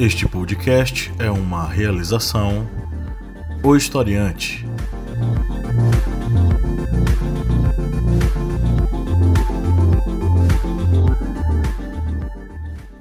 [0.00, 2.66] Este podcast é uma realização
[3.62, 4.66] O Historiante.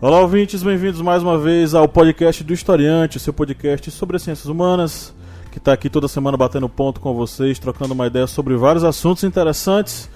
[0.01, 4.47] Olá, ouvintes, bem-vindos mais uma vez ao podcast do Historiante, seu podcast sobre as ciências
[4.47, 5.15] humanas,
[5.53, 9.23] que está aqui toda semana batendo ponto com vocês, trocando uma ideia sobre vários assuntos
[9.23, 10.09] interessantes.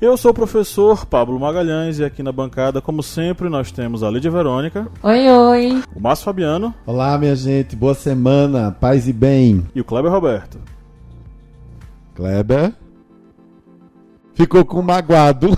[0.00, 4.08] Eu sou o professor Pablo Magalhães e aqui na bancada, como sempre, nós temos a
[4.08, 4.88] Lídia Verônica.
[5.02, 5.84] Oi, oi.
[5.94, 6.74] O Márcio Fabiano.
[6.86, 7.76] Olá, minha gente.
[7.76, 8.74] Boa semana.
[8.80, 9.66] Paz e bem.
[9.74, 10.58] E o Kleber Roberto.
[12.14, 12.72] Kleber?
[14.32, 15.50] Ficou com magoado.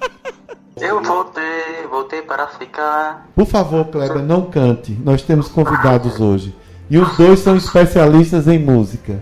[0.76, 3.26] Eu voltei, voltei para ficar.
[3.34, 4.92] Por favor, Kleber, não cante.
[5.02, 6.54] Nós temos convidados hoje.
[6.90, 9.18] E os dois são especialistas em música.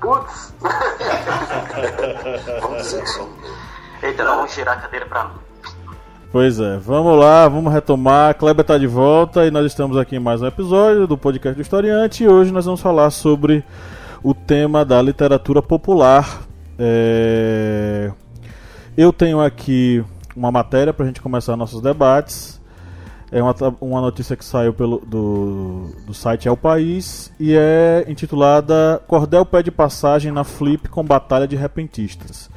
[0.00, 0.52] Putz!
[4.04, 5.30] Eita, não, vamos girar a cadeira pra mim.
[6.30, 8.34] Pois é, vamos lá, vamos retomar.
[8.34, 11.62] Kleber está de volta e nós estamos aqui em mais um episódio do podcast do
[11.62, 12.22] Historiante.
[12.22, 13.64] E hoje nós vamos falar sobre
[14.22, 16.42] o tema da literatura popular.
[16.78, 18.12] É...
[18.94, 20.04] Eu tenho aqui
[20.36, 22.60] uma matéria para a gente começar nossos debates.
[23.32, 28.04] É uma, uma notícia que saiu pelo, do, do site É o País e é
[28.06, 32.52] intitulada Cordel pede passagem na Flip com Batalha de Repentistas.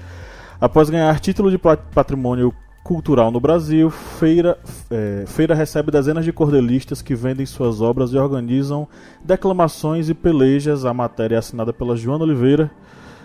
[0.59, 2.51] Após ganhar título de patrimônio
[2.83, 4.57] cultural no Brasil, Feira,
[4.89, 8.87] é, Feira recebe dezenas de cordelistas que vendem suas obras e organizam
[9.23, 10.83] declamações e pelejas.
[10.83, 12.71] A matéria é assinada pela Joana Oliveira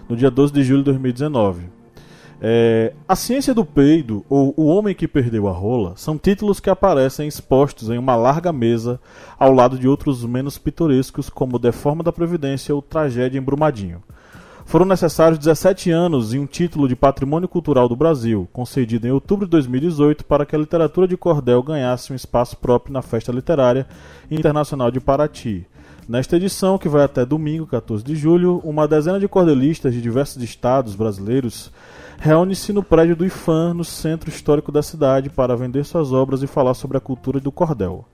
[0.08, 1.70] no dia 12 de julho de 2019.
[2.44, 6.68] É, a Ciência do Peido ou O Homem que Perdeu a Rola são títulos que
[6.68, 9.00] aparecem expostos em uma larga mesa
[9.38, 14.02] ao lado de outros menos pitorescos como Deforma da Previdência ou Tragédia em Brumadinho.
[14.72, 19.44] Foram necessários 17 anos e um título de Patrimônio Cultural do Brasil, concedido em outubro
[19.44, 23.86] de 2018, para que a literatura de cordel ganhasse um espaço próprio na Festa Literária
[24.30, 25.66] Internacional de Paraty.
[26.08, 30.42] Nesta edição, que vai até domingo, 14 de julho, uma dezena de cordelistas de diversos
[30.42, 31.70] estados brasileiros
[32.18, 36.46] reúne-se no prédio do IFAM, no centro histórico da cidade, para vender suas obras e
[36.46, 38.06] falar sobre a cultura do cordel.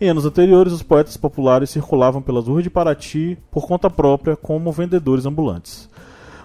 [0.00, 4.70] Em anos anteriores, os poetas populares circulavam pelas ruas de Paraty por conta própria como
[4.70, 5.90] vendedores ambulantes.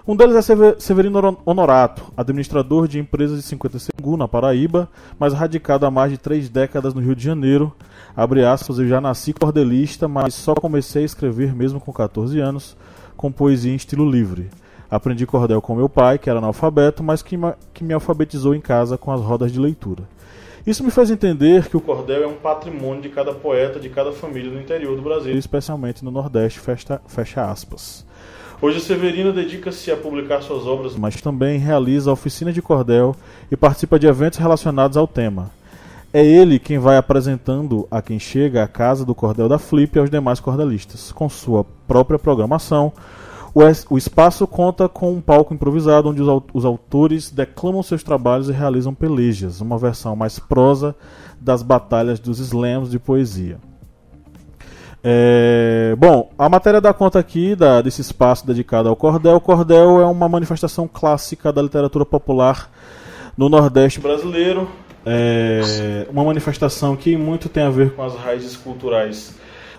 [0.06, 4.86] Um deles é Severino Honorato, administrador de empresas de 50 Sengu, na Paraíba,
[5.18, 7.72] mas radicado há mais de três décadas no Rio de Janeiro.
[8.14, 12.76] Abre aspas, eu já nasci cordelista, mas só comecei a escrever mesmo com 14 anos,
[13.16, 14.50] com poesia em estilo livre.
[14.90, 17.38] Aprendi cordel com meu pai, que era analfabeto, mas que,
[17.72, 20.02] que me alfabetizou em casa com as rodas de leitura.
[20.66, 24.12] Isso me faz entender que o cordel é um patrimônio de cada poeta, de cada
[24.12, 28.04] família do interior do Brasil, especialmente no Nordeste, fecha, fecha aspas.
[28.64, 33.14] Hoje Severino dedica-se a publicar suas obras, mas também realiza oficinas de cordel
[33.50, 35.50] e participa de eventos relacionados ao tema.
[36.10, 39.98] É ele quem vai apresentando a quem chega à casa do cordel da Flip e
[39.98, 42.90] aos demais cordelistas, com sua própria programação.
[43.90, 48.94] O espaço conta com um palco improvisado onde os autores declamam seus trabalhos e realizam
[48.94, 50.96] pelejas, uma versão mais prosa
[51.38, 53.58] das batalhas dos slams de poesia.
[55.06, 59.36] É, bom, a matéria dá conta aqui da, desse espaço dedicado ao cordel.
[59.36, 62.70] O cordel é uma manifestação clássica da literatura popular
[63.36, 64.66] no Nordeste brasileiro.
[65.04, 69.34] É uma manifestação que muito tem a ver com as raízes culturais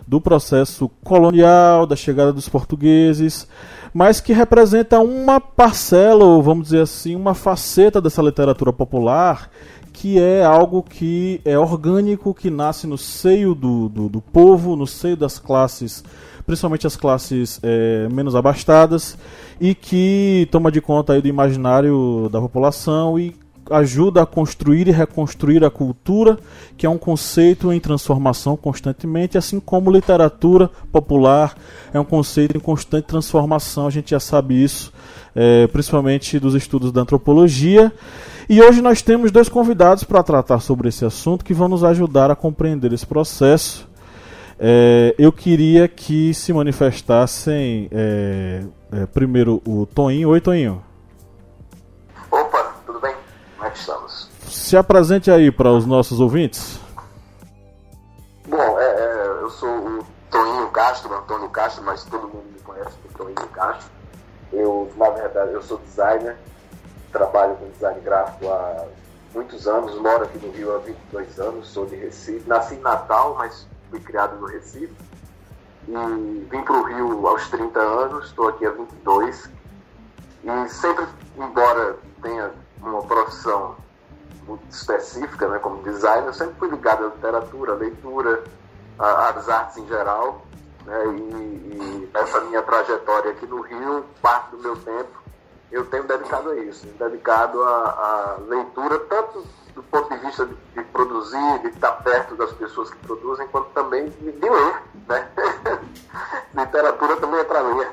[0.08, 3.48] do processo colonial, da chegada dos portugueses,
[3.94, 9.50] mas que representa uma parcela, ou vamos dizer assim, uma faceta dessa literatura popular
[9.96, 14.86] que é algo que é orgânico, que nasce no seio do, do, do povo, no
[14.86, 16.04] seio das classes,
[16.46, 19.18] principalmente as classes é, menos abastadas,
[19.60, 23.34] e que toma de conta aí do imaginário da população e
[23.72, 26.38] ajuda a construir e reconstruir a cultura,
[26.78, 31.56] que é um conceito em transformação constantemente, assim como literatura popular
[31.94, 34.92] é um conceito em constante transformação, a gente já sabe isso,
[35.36, 37.92] é, principalmente dos estudos da antropologia.
[38.50, 42.30] E hoje nós temos dois convidados para tratar sobre esse assunto que vão nos ajudar
[42.30, 43.88] a compreender esse processo.
[44.60, 50.30] É, eu queria que se manifestassem é, é, primeiro o Toninho.
[50.30, 50.82] Oi, Toninho.
[53.76, 54.30] Estamos?
[54.48, 56.80] Se apresente aí para os nossos ouvintes.
[58.48, 62.96] Bom, é, é, eu sou o Toninho Castro, Antônio Castro, mas todo mundo me conhece
[62.98, 63.90] por Toninho Castro.
[64.54, 66.38] Eu, na verdade, eu sou designer
[67.16, 68.88] trabalho com design gráfico há
[69.34, 73.36] muitos anos, moro aqui no Rio há 22 anos, sou de Recife, nasci em Natal,
[73.38, 74.94] mas fui criado no Recife.
[75.88, 79.50] E vim para o Rio aos 30 anos, estou aqui há 22.
[80.44, 81.06] E sempre,
[81.38, 82.52] embora tenha
[82.90, 83.76] uma profissão
[84.48, 88.44] muito específica, né, como designer, eu sempre fui ligado à literatura, à leitura.
[89.00, 90.46] as artes em geral.
[90.86, 91.06] Né?
[91.08, 95.26] E, e essa minha trajetória aqui no Rio, parte do meu tempo,
[95.72, 99.44] eu tenho dedicado a isso, dedicado à leitura, tanto
[99.74, 103.70] do ponto de vista de, de, produzir, de estar perto das pessoas que produzem, quanto
[103.72, 104.82] também de, de ler.
[105.08, 105.30] Né?
[106.56, 107.92] Literatura também é para ler,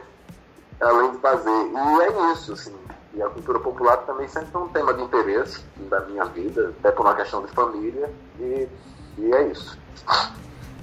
[0.80, 1.50] além de fazer.
[1.50, 2.81] E é isso, assim.
[3.14, 5.60] E a cultura popular também sempre foi um tema de interesse
[5.90, 8.10] da minha vida, até por uma questão de família,
[8.40, 8.68] e,
[9.18, 9.78] e é isso.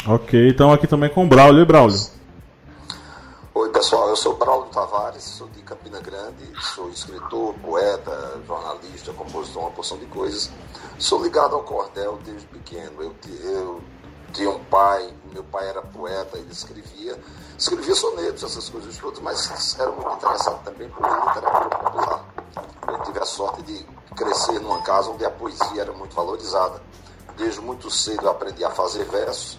[0.07, 1.61] Ok, então aqui também com o Braulio.
[1.61, 1.97] E Braulio?
[3.53, 9.63] Oi pessoal, eu sou Braulio Tavares, sou de Campina Grande, sou escritor, poeta, jornalista, compositor,
[9.63, 10.51] uma porção de coisas.
[10.97, 13.01] Sou ligado ao cordel desde pequeno.
[13.01, 13.81] Eu, eu
[14.31, 17.17] tinha um pai, meu pai era poeta, ele escrevia,
[17.57, 22.25] escrevia sonetos, essas coisas todas, mas era muito interessado também por literatura popular.
[22.87, 23.85] Eu tive a sorte de
[24.15, 26.81] crescer numa casa onde a poesia era muito valorizada.
[27.37, 29.57] Desde muito cedo eu aprendi a fazer versos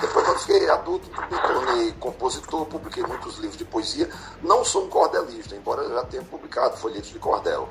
[0.00, 4.10] depois, quando fiquei adulto, me tornei compositor, publiquei muitos livros de poesia.
[4.42, 7.68] Não sou um cordelista, embora já tenha publicado folhetos de cordel.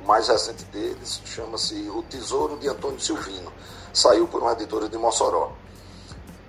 [0.00, 3.52] O mais recente deles chama-se O Tesouro de Antônio Silvino.
[3.92, 5.52] Saiu por uma editora de Mossoró.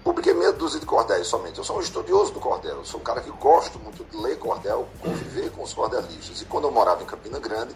[0.09, 1.59] Publiquei meia dúzia de cordéis somente.
[1.59, 2.77] Eu sou um estudioso do cordel.
[2.77, 6.41] Eu sou um cara que gosto muito de ler cordel, conviver com os cordelistas.
[6.41, 7.75] E quando eu morava em Campina Grande,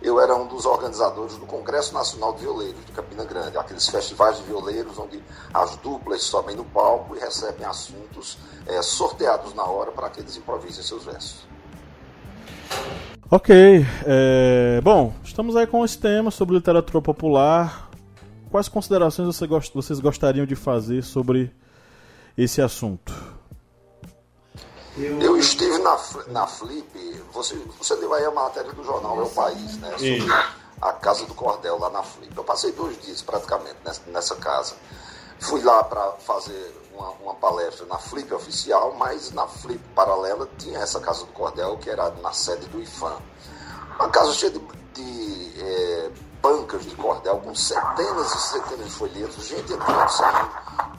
[0.00, 4.38] eu era um dos organizadores do Congresso Nacional de Violeiros de Campina Grande, aqueles festivais
[4.38, 5.22] de violeiros onde
[5.52, 10.38] as duplas sobem no palco e recebem assuntos é, sorteados na hora para que eles
[10.38, 11.46] improvisem seus versos.
[13.30, 17.90] Ok, é, bom, estamos aí com esse tema sobre literatura popular.
[18.50, 21.52] Quais considerações você gost vocês gostariam de fazer sobre
[22.36, 23.12] esse assunto?
[24.96, 25.98] Eu, eu estive na,
[26.28, 29.90] na Flip, você, você leu aí a matéria do jornal É o País, né?
[29.90, 30.28] Sobre Sim.
[30.80, 32.36] a Casa do Cordel lá na Flip.
[32.36, 34.76] Eu passei dois dias praticamente nessa, nessa casa.
[35.40, 40.78] Fui lá para fazer uma, uma, palestra na Flip oficial, mas na Flip paralela tinha
[40.78, 43.18] essa Casa do Cordel, que era na sede do IFAM.
[43.98, 44.60] Uma casa cheia de,
[44.94, 46.10] de é,
[46.44, 50.50] bancas de cordel, com centenas e centenas de folhetos, gente entrando, saindo,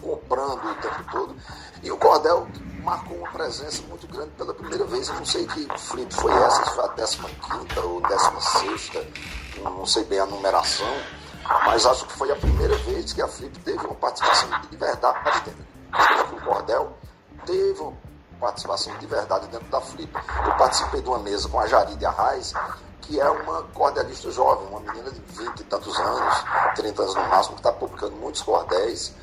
[0.02, 1.36] comprando o tempo todo.
[1.84, 2.48] E o cordel
[2.84, 5.08] marcou uma presença muito grande pela primeira vez.
[5.08, 8.92] Eu não sei que flip foi essa, se foi a 15 ou 16,
[9.62, 10.92] não sei bem a numeração,
[11.68, 15.44] mas acho que foi a primeira vez que a flip teve uma participação de verdade
[15.46, 16.98] dentro do cordel.
[17.46, 17.94] Teve uma
[18.40, 20.12] participação de verdade dentro da flip.
[20.44, 22.52] Eu participei de uma mesa com a Jaride Arraes,
[23.06, 26.44] que é uma cordelista jovem, uma menina de 20 e tantos anos,
[26.76, 29.14] 30 anos no máximo, que está publicando muitos cordéis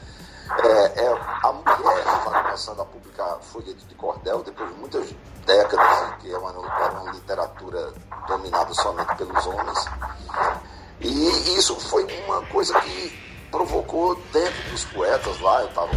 [0.59, 1.09] é, é
[1.43, 5.15] a mulher está começando a publicar folhetos de cordel depois de muitas
[5.47, 7.93] décadas que é uma, uma literatura
[8.29, 9.79] dominada somente pelos homens.
[11.01, 15.91] E isso foi uma coisa que provocou dentro dos poetas lá, eu estava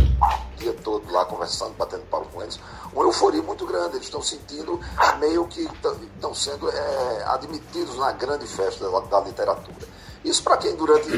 [0.56, 2.60] dia todo lá conversando, batendo papo com eles,
[2.94, 3.96] uma euforia muito grande.
[3.96, 4.80] Eles estão sentindo
[5.19, 9.88] meio que estão sendo é, admitidos na grande festa da, da literatura.
[10.24, 11.10] Isso para quem durante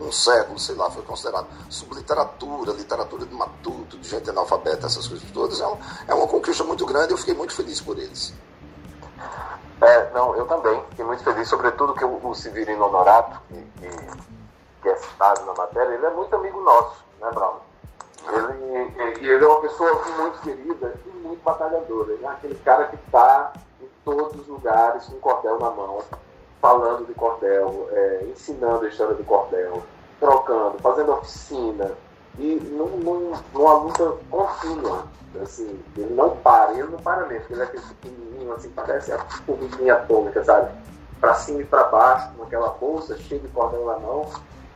[0.00, 5.30] um século, sei lá, foi considerado subliteratura, literatura de matuto, de gente analfabeta, essas coisas
[5.30, 8.34] todas, é, um, é uma conquista muito grande eu fiquei muito feliz por eles.
[9.80, 13.88] É, não, eu também fiquei muito feliz, sobretudo que o, o Severino Honorato, que, que,
[14.82, 17.60] que, é citado na matéria, ele é muito amigo nosso, né, Bruno?
[18.32, 22.12] Ele, ele é uma pessoa muito querida e muito batalhadora.
[22.12, 26.02] Ele é aquele cara que está em todos os lugares com cordel na mão,
[26.60, 29.82] falando de cordel, é, ensinando a história do cordel,
[30.18, 31.92] trocando, fazendo oficina,
[32.38, 35.06] e num, num, numa luta contínua.
[35.42, 39.18] Assim, ele não para, ele não para mesmo, ele é aquele pequenininho, assim, parece a
[39.18, 40.70] formiguinha atômica, sabe?
[41.20, 44.30] Para cima e para baixo, com aquela bolsa cheia de cordel na mão.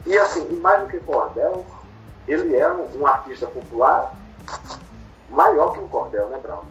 [0.04, 1.64] E assim, e mais do que cordel,
[2.28, 4.12] ele é um, um artista popular
[5.30, 6.62] maior que um cordel, né, Brown?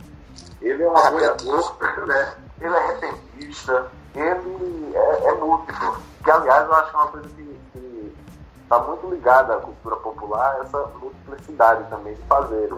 [0.61, 2.35] Ele é um apoiador, né?
[2.61, 5.97] ele é repentista, ele é, é múltiplo.
[6.23, 8.15] Que, aliás, eu acho que é uma coisa que
[8.63, 12.73] está muito ligada à cultura popular, essa multiplicidade também de fazer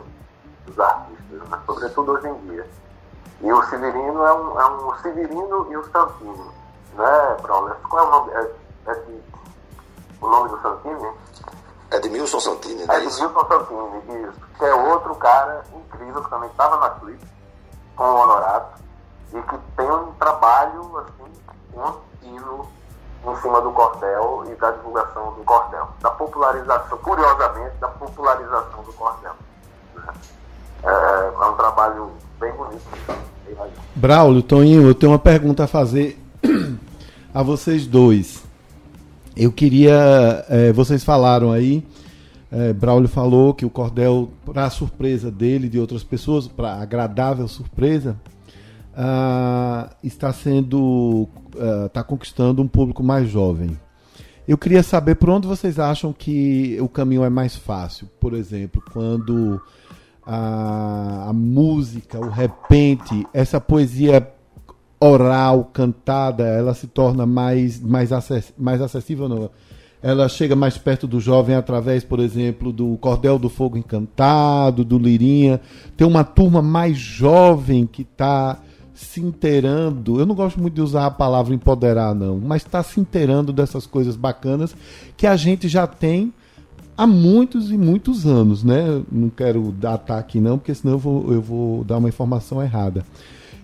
[0.68, 1.60] os artistas, né?
[1.66, 2.68] sobretudo hoje em dia.
[3.42, 6.52] E o Severino é um, é um Severino e o Santini,
[6.94, 7.70] né, Brown?
[7.90, 8.32] Qual é o nome?
[8.34, 8.52] É,
[8.92, 9.22] é de,
[10.22, 11.12] o nome do Santini?
[11.92, 12.96] É de Milson Santini, né?
[12.96, 14.40] É de Milson Santini, isso.
[14.58, 17.20] Que é outro cara incrível que também estava na Flip,
[17.96, 18.80] com o Honorato
[19.34, 21.32] e que tem um trabalho assim,
[21.74, 22.68] contínuo
[23.28, 28.94] em cima do cordel e da divulgação do cordel, da popularização, curiosamente, da popularização do
[28.94, 29.34] cordel.
[30.84, 32.82] É, é um trabalho bem bonito.
[33.96, 36.18] Braulio, Toninho, eu tenho uma pergunta a fazer
[37.34, 38.49] a vocês dois.
[39.40, 40.46] Eu queria.
[40.50, 41.82] É, vocês falaram aí
[42.52, 47.48] É, Braulio falou que o cordel, para surpresa dele e de outras pessoas, para agradável
[47.48, 48.20] surpresa,
[48.92, 51.30] uh, está sendo
[51.86, 53.80] está uh, conquistando um público mais jovem.
[54.48, 58.10] Eu queria saber por onde vocês acham que o caminho é mais fácil.
[58.20, 59.62] Por exemplo, quando
[60.26, 64.28] a, a música, o repente, essa poesia
[65.00, 69.50] oral, cantada, ela se torna mais, mais, acess, mais acessível, não?
[70.02, 74.98] Ela chega mais perto do jovem através, por exemplo, do Cordel do Fogo Encantado, do
[74.98, 75.60] Lirinha.
[75.98, 78.60] Tem uma turma mais jovem que está
[78.94, 80.20] se inteirando.
[80.20, 83.86] Eu não gosto muito de usar a palavra empoderar, não, mas está se inteirando dessas
[83.86, 84.76] coisas bacanas
[85.18, 86.34] que a gente já tem
[86.98, 89.02] há muitos e muitos anos, né?
[89.10, 93.06] Não quero datar aqui, não, porque senão eu vou, eu vou dar uma informação errada.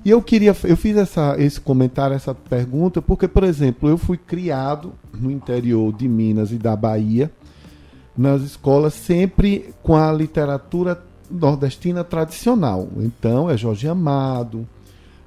[0.06, 4.18] E eu queria, eu fiz essa, esse comentário, essa pergunta, porque, por exemplo, eu fui
[4.18, 7.32] criado no interior de Minas e da Bahia,
[8.16, 12.88] nas escolas, sempre com a literatura nordestina tradicional.
[12.98, 14.68] Então, é Jorge Amado,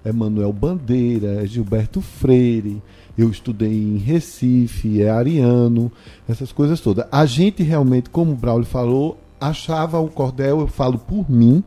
[0.04, 2.80] é Manuel Bandeira, é Gilberto Freire,
[3.18, 5.90] eu estudei em Recife, é Ariano,
[6.28, 7.04] essas coisas todas.
[7.11, 11.64] A gente realmente, como o Braulio falou, achava o cordel, eu falo por mim,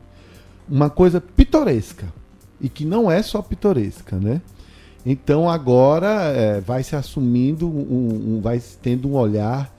[0.70, 2.21] uma coisa pitoresca.
[2.62, 4.42] E que não é só pitoresca, né?
[5.06, 9.74] Então agora é, vai se assumindo, um, um, vai tendo um olhar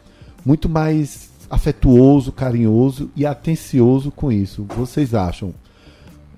[0.44, 4.66] muito mais afetuoso, carinhoso e atencioso com isso.
[4.76, 5.54] Vocês acham?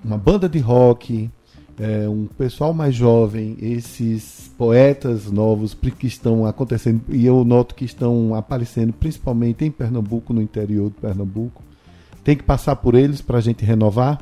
[0.03, 1.31] Uma banda de rock,
[1.79, 7.85] é, um pessoal mais jovem, esses poetas novos que estão acontecendo, e eu noto que
[7.85, 11.63] estão aparecendo principalmente em Pernambuco, no interior de Pernambuco,
[12.23, 14.21] tem que passar por eles para a gente renovar?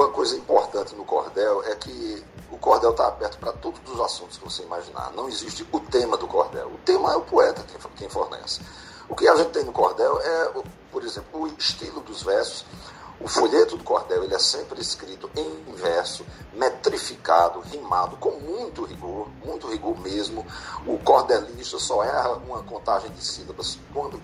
[0.00, 4.38] Uma coisa importante no cordel é que o cordel está aberto para todos os assuntos
[4.38, 5.12] que você imaginar.
[5.12, 6.68] Não existe o tema do cordel.
[6.68, 7.62] O tema é o poeta
[7.98, 8.62] quem fornece.
[9.10, 10.52] O que a gente tem no cordel é,
[10.90, 12.64] por exemplo, o estilo dos versos
[13.20, 19.28] o folheto do cordel ele é sempre escrito em verso, metrificado, rimado, com muito rigor,
[19.44, 20.46] muito rigor mesmo.
[20.86, 24.18] O cordelista só erra uma contagem de sílabas quando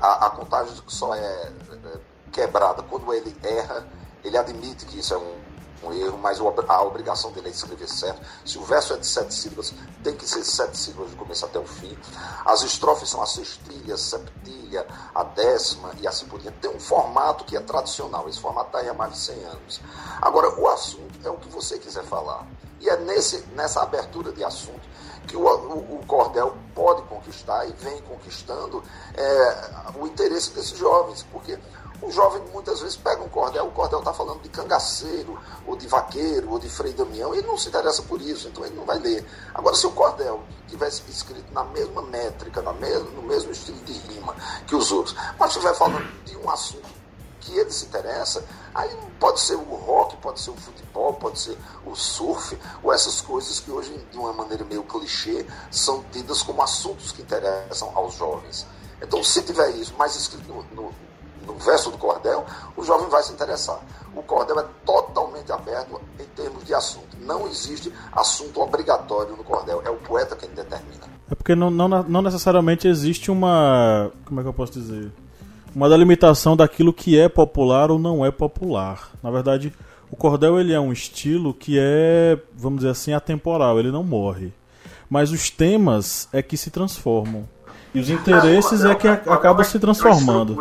[0.00, 1.98] a, a contagem só é, é
[2.30, 3.84] quebrada quando ele erra.
[4.26, 5.46] Ele admite que isso é um
[5.86, 8.20] um erro, mas a obrigação dele é escrever certo.
[8.44, 11.58] Se o verso é de sete sílabas, tem que ser sete sílabas do começo até
[11.58, 11.96] o fim.
[12.44, 16.58] As estrofes são a sextilha, septilha, a décima e assim por diante.
[16.58, 19.80] Tem um formato que é tradicional, esse formato está aí há mais de 100 anos.
[20.20, 22.46] Agora, o assunto é o que você quiser falar.
[22.80, 24.86] E é nesse, nessa abertura de assunto
[25.26, 28.82] que o, o, o, cordel pode conquistar e vem conquistando
[29.14, 31.58] é, o interesse desses jovens, porque
[32.02, 35.86] o jovem muitas vezes pega um cordel, o cordel está falando de cangaceiro, ou de
[35.86, 38.98] vaqueiro, ou de Frei Damião, ele não se interessa por isso, então ele não vai
[38.98, 39.26] ler.
[39.54, 43.92] Agora, se o cordel tivesse escrito na mesma métrica, na mesma, no mesmo estilo de
[43.92, 44.34] rima
[44.66, 46.96] que os outros, mas estiver falando de um assunto
[47.40, 51.56] que ele se interessa, aí pode ser o rock, pode ser o futebol, pode ser
[51.86, 56.60] o surf, ou essas coisas que hoje, de uma maneira meio clichê, são tidas como
[56.60, 58.66] assuntos que interessam aos jovens.
[59.00, 61.05] Então, se tiver isso mais escrito no, no
[61.46, 62.44] no verso do cordel,
[62.76, 63.78] o jovem vai se interessar.
[64.14, 67.16] O cordel é totalmente aberto em termos de assunto.
[67.20, 69.82] Não existe assunto obrigatório no cordel.
[69.84, 71.06] É o poeta quem determina.
[71.30, 74.10] É porque não, não, não necessariamente existe uma.
[74.24, 75.10] Como é que eu posso dizer?
[75.74, 79.10] Uma delimitação daquilo que é popular ou não é popular.
[79.22, 79.74] Na verdade,
[80.10, 83.78] o cordel ele é um estilo que é, vamos dizer assim, atemporal.
[83.78, 84.52] Ele não morre.
[85.10, 87.46] Mas os temas é que se transformam.
[87.94, 90.56] E os interesses é que acabam se transformando.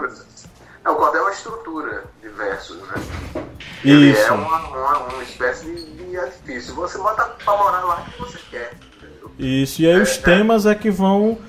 [0.85, 3.43] É, o cordel é uma estrutura de versos, né?
[3.83, 4.21] Ele Isso.
[4.21, 6.75] é uma, uma, uma espécie de edifício.
[6.75, 8.73] Você bota pra morar lá que você quer.
[8.95, 9.31] Entendeu?
[9.39, 10.21] Isso, e aí é, os é.
[10.21, 11.39] temas é que vão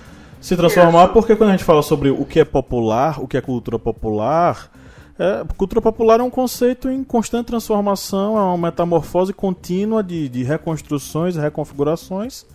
[0.41, 1.13] se transformar, Isso.
[1.13, 4.71] porque quando a gente fala sobre o que é popular, o que é cultura popular,
[5.19, 10.45] é, cultura popular é um conceito em constante transformação, é uma metamorfose contínua de, de
[10.45, 12.47] reconstruções, reconfigurações,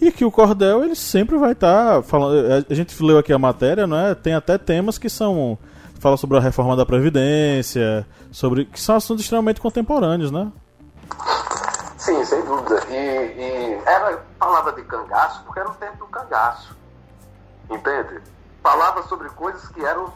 [0.00, 2.64] e que o cordel ele sempre vai estar tá falando.
[2.68, 4.14] A gente leu aqui a matéria, não é?
[4.14, 5.56] Tem até temas que são
[5.98, 10.50] fala sobre a reforma da Previdência, sobre que são assuntos extremamente contemporâneos, né?
[11.96, 12.82] Sim, sem dúvida.
[12.88, 16.76] E, e era falava de cangaço porque era o tempo do cangaço.
[17.70, 18.20] Entende?
[18.62, 20.12] Falava sobre coisas que eram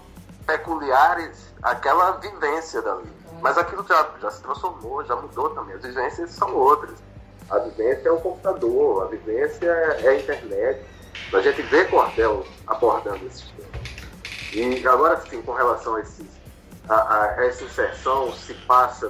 [0.46, 3.10] peculiares àquela vivência dali.
[3.40, 5.74] Mas aquilo já, já se transformou, já mudou também.
[5.74, 6.98] As vivências são outras.
[7.50, 10.86] A vivência é o computador, a vivência é a internet.
[11.32, 13.79] A gente vê Cordel abordando esses temas.
[14.52, 16.26] E agora sim, com relação a, esses,
[16.88, 19.08] a, a essa inserção, se passa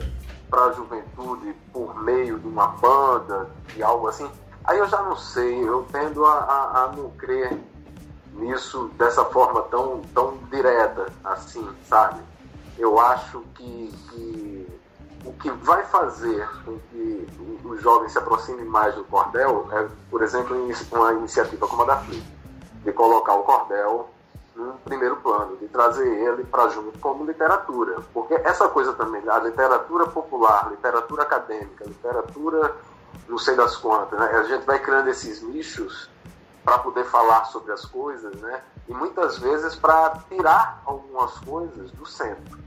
[0.50, 4.30] para a juventude por meio de uma banda, de algo assim,
[4.64, 7.58] aí eu já não sei, eu tendo a, a, a não crer
[8.34, 12.20] nisso dessa forma tão, tão direta, assim, sabe?
[12.78, 14.80] Eu acho que, que
[15.24, 17.26] o que vai fazer com que
[17.64, 20.56] os jovens se aproximem mais do cordel é, por exemplo,
[20.92, 22.24] uma iniciativa como a da Flip,
[22.84, 24.10] de colocar o cordel
[24.54, 28.00] no primeiro plano, de trazer ele para junto como literatura.
[28.12, 32.74] Porque essa coisa também, a literatura popular, literatura acadêmica, literatura
[33.28, 34.26] não sei das quantas, né?
[34.26, 36.10] a gente vai criando esses nichos
[36.64, 38.62] para poder falar sobre as coisas, né?
[38.88, 42.58] E muitas vezes para tirar algumas coisas do centro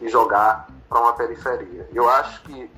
[0.00, 1.88] e jogar para uma periferia.
[1.92, 2.70] Eu acho que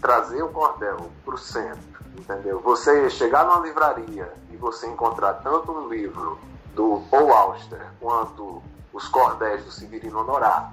[0.00, 2.60] trazer o cordel para o centro, entendeu?
[2.60, 6.38] Você chegar numa livraria e você encontrar tanto um livro
[6.74, 8.62] do Paul Auster quanto
[8.92, 10.72] os cordéis do Severino Honorato,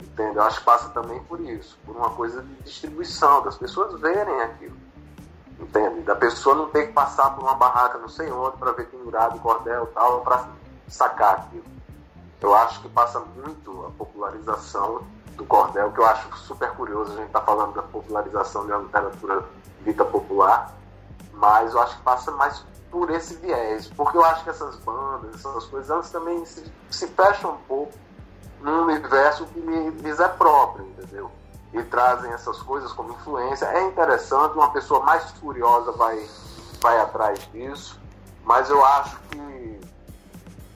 [0.00, 0.34] entendeu?
[0.34, 4.40] Eu acho que passa também por isso, por uma coisa de distribuição, das pessoas verem
[4.42, 4.76] aquilo,
[5.58, 6.00] entende?
[6.02, 9.36] Da pessoa não ter que passar por uma barraca não sei onde para ver pendurado
[9.36, 10.48] o cordel e tal, para
[10.88, 11.64] sacar aquilo.
[12.40, 15.02] Eu acho que passa muito a popularização
[15.36, 17.12] do cordel, que eu acho super curioso.
[17.12, 19.44] A gente está falando da popularização da literatura
[19.84, 20.74] dita popular,
[21.32, 25.34] mas eu acho que passa mais por esse viés, porque eu acho que essas bandas,
[25.34, 27.94] essas coisas, elas também se, se fecham um pouco
[28.60, 31.30] num universo que lhes é próprio, entendeu?
[31.72, 33.64] E trazem essas coisas como influência.
[33.64, 36.28] É interessante, uma pessoa mais curiosa vai,
[36.82, 37.98] vai atrás disso,
[38.44, 39.80] mas eu acho que,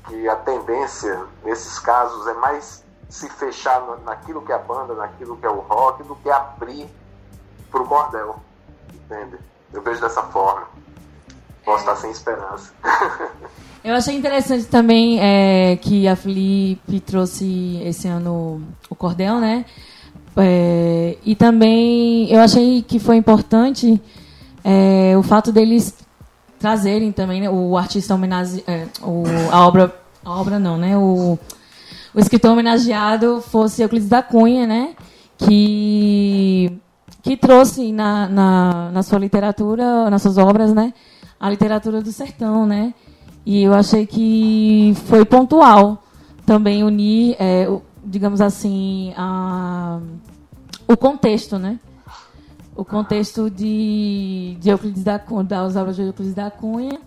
[0.08, 5.37] que a tendência nesses casos é mais se fechar naquilo que é a banda, naquilo
[5.37, 6.88] que é o rock, do que abrir
[7.70, 8.37] pro cordel.
[8.94, 9.38] Entende?
[9.70, 10.66] Eu vejo dessa forma.
[11.66, 12.73] Posso estar sem esperança.
[13.82, 19.64] Eu achei interessante também é, que a Felipe trouxe esse ano o cordel, né?
[20.37, 24.00] É, e também eu achei que foi importante
[24.62, 25.94] é, o fato deles
[26.58, 30.97] trazerem também né, o artista homenagem, é, o, a obra, a obra não, né?
[30.97, 31.36] O,
[32.14, 34.95] o escritor homenageado fosse Euclides da Cunha, né?
[35.36, 36.78] Que,
[37.23, 40.95] que trouxe na, na, na sua literatura, nas suas obras, né?
[41.38, 42.94] A literatura do sertão, né?
[43.44, 46.02] E eu achei que foi pontual
[46.44, 47.68] também unir, é,
[48.04, 50.00] digamos assim, a,
[50.88, 51.78] o contexto, né?
[52.75, 56.99] O contexto de, de Euclides da Cunha, das obras de Euclides da Cunha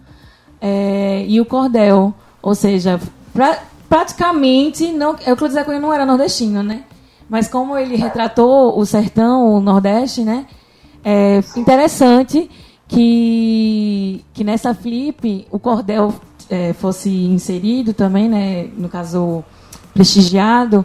[0.61, 2.13] é, e o cordel.
[2.41, 2.99] Ou seja,
[3.33, 5.15] pra, praticamente não.
[5.25, 6.83] Euclides da Cunha não era nordestino, né?
[7.29, 10.47] Mas como ele retratou o sertão, o Nordeste, né?
[11.03, 12.49] É interessante
[12.89, 16.13] que, que nessa flip o cordel
[16.49, 18.67] é, fosse inserido também, né?
[18.75, 19.43] No caso,
[19.93, 20.83] prestigiado,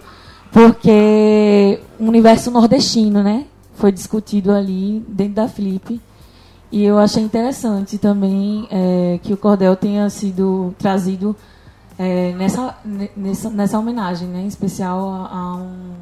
[0.52, 3.46] porque o universo nordestino, né?
[3.74, 6.00] Foi discutido ali dentro da flip.
[6.70, 11.34] E eu achei interessante também é, que o cordel tenha sido trazido
[11.98, 12.76] é, nessa,
[13.16, 15.94] nessa, nessa homenagem, né, em especial a, um,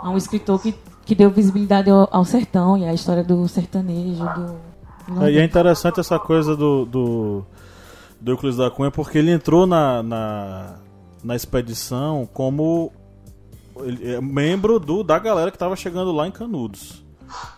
[0.00, 4.24] a um escritor que, que deu visibilidade ao, ao sertão e à história do sertanejo.
[4.24, 4.69] Do,
[5.30, 7.44] e é interessante essa coisa do, do,
[8.20, 10.74] do Euclides da Cunha, porque ele entrou na, na,
[11.22, 12.92] na expedição como
[13.82, 17.02] ele, é membro do, da galera que estava chegando lá em Canudos.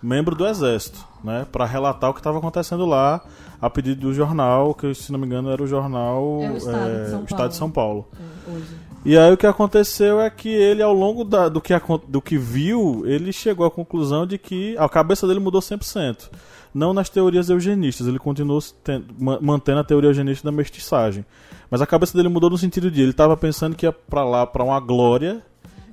[0.03, 3.23] Membro do exército, né, para relatar o que estava acontecendo lá,
[3.61, 6.91] a pedido do jornal, que se não me engano era o jornal é o Estado,
[6.91, 8.07] é, de, São Estado de São Paulo.
[8.13, 11.75] É, e aí o que aconteceu é que ele, ao longo da, do, que,
[12.07, 16.31] do que viu, ele chegou à conclusão de que a cabeça dele mudou 100%.
[16.75, 21.25] Não nas teorias eugenistas, ele continuou tendo, mantendo a teoria eugenista da mestiçagem.
[21.71, 24.47] Mas a cabeça dele mudou no sentido de ele estava pensando que ia para lá
[24.47, 25.43] para uma glória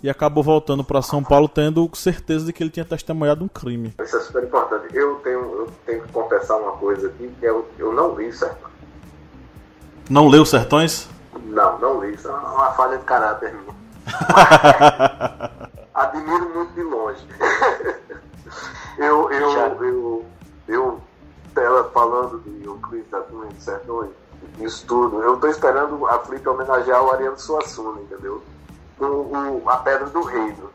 [0.02, 3.94] e acabou voltando para São Paulo tendo certeza de que ele tinha testemunhado um crime.
[4.02, 4.96] Isso é super importante.
[4.96, 8.74] Eu tenho, eu tenho que confessar uma coisa aqui, que eu, eu não li Sertões.
[10.10, 11.10] Não leu Sertões?
[11.34, 12.14] Não, não li.
[12.14, 13.76] Isso é uma falha de caráter minha.
[15.94, 17.28] Admiro muito de longe.
[18.98, 20.26] eu, eu, eu, eu,
[20.68, 21.02] eu,
[21.56, 24.12] ela falando de Euclides da Cunha de Sertões,
[24.60, 28.42] isso tudo, eu estou esperando a Flip homenagear o Ariano Suassuna, entendeu?
[29.00, 30.70] o, o, A Pedra do Reino.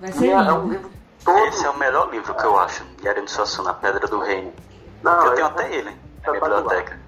[0.00, 0.90] Vai ser é, um livro
[1.24, 1.38] todo.
[1.46, 4.52] Esse é o melhor livro que eu acho, de Suassuna, A Pedra do Reino.
[5.02, 5.90] Não, eu tenho até ele
[6.24, 7.00] na minha biblioteca.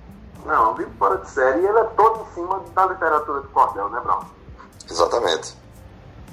[0.46, 3.40] Não, é um livro fora de série e ele é todo em cima da literatura
[3.40, 4.22] de cordel, né, Brown?
[4.88, 5.58] Exatamente.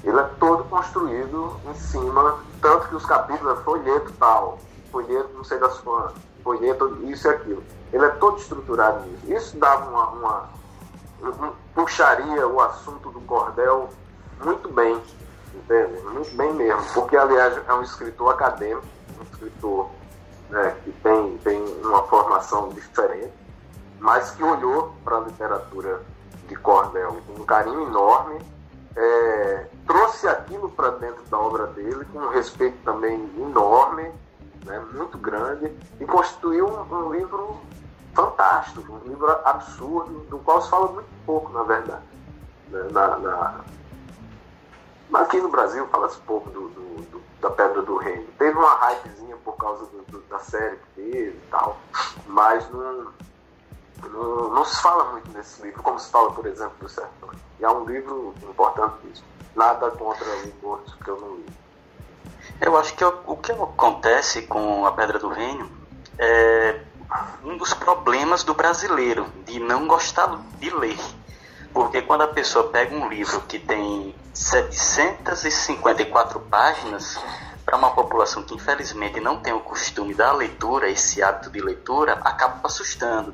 [0.03, 4.59] Ele é todo construído em cima, tanto que os capítulos é folheto tal,
[4.91, 7.63] folheto não sei das quantas, folheto isso e aquilo.
[7.91, 9.33] Ele é todo estruturado nisso.
[9.33, 10.49] Isso dava uma, uma
[11.23, 13.89] um, puxaria o assunto do cordel
[14.43, 15.01] muito bem,
[15.55, 16.01] entende?
[16.03, 18.85] Muito bem mesmo, porque aliás é um escritor acadêmico,
[19.19, 19.89] um escritor
[20.49, 23.33] né, que tem, tem uma formação diferente,
[24.03, 26.01] mas que olhou para a literatura
[26.49, 28.37] de Cordel com um carinho enorme,
[28.97, 34.11] é, trouxe aquilo para dentro da obra dele com um respeito também enorme,
[34.65, 37.61] né, muito grande, e constituiu um, um livro
[38.13, 42.03] fantástico, um livro absurdo, do qual se fala muito pouco, na verdade.
[42.67, 43.61] Né, na, na,
[45.13, 48.27] aqui no Brasil fala-se pouco do, do, do, da Pedra do Reino.
[48.37, 49.87] Teve uma hypezinha por causa
[50.29, 51.77] da série que teve e tal,
[52.27, 53.13] mas não,
[54.09, 57.29] não, se fala muito nesse livro, como se fala, por exemplo, do Sertão.
[57.59, 59.27] E é um livro importantíssimo.
[59.55, 60.25] Nada contra
[60.61, 61.45] o outro que eu não li.
[62.59, 65.69] Eu acho que o que acontece com a Pedra do Reino
[66.17, 66.81] é
[67.43, 70.99] um dos problemas do brasileiro, de não gostar de ler.
[71.73, 77.19] Porque quando a pessoa pega um livro que tem 754 páginas,
[77.65, 82.13] para uma população que infelizmente não tem o costume da leitura, esse hábito de leitura,
[82.23, 83.33] acaba assustando.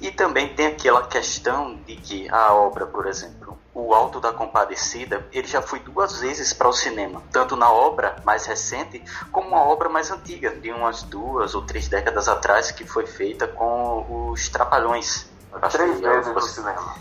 [0.00, 5.26] E também tem aquela questão de que a obra, por exemplo, O Alto da Compadecida,
[5.32, 9.62] ele já foi duas vezes para o cinema, tanto na obra mais recente como uma
[9.62, 14.48] obra mais antiga, de umas duas ou três décadas atrás, que foi feita com os
[14.48, 15.28] Trapalhões.
[15.70, 16.94] Três vezes no cinema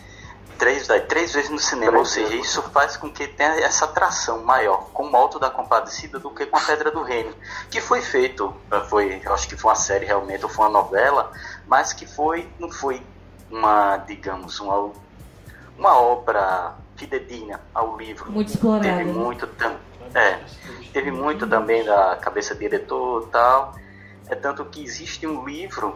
[0.60, 2.46] três, três vezes no cinema, três ou seja, vezes.
[2.46, 6.46] isso faz com que tenha essa atração maior com o Alto da Compadecida do que
[6.46, 7.34] com a Pedra do Reino,
[7.72, 8.54] que foi feito,
[8.90, 11.32] foi, acho que foi uma série realmente, ou foi uma novela,
[11.70, 13.02] mas que foi, não foi
[13.50, 14.92] uma, digamos, uma,
[15.78, 18.32] uma obra fidedigna ao livro.
[18.32, 18.84] Muito explorada.
[18.84, 19.14] Teve né?
[19.14, 19.50] muito,
[20.16, 20.40] é,
[20.92, 23.76] teve muito também da cabeça diretor e tal.
[24.28, 25.96] É tanto que existe um livro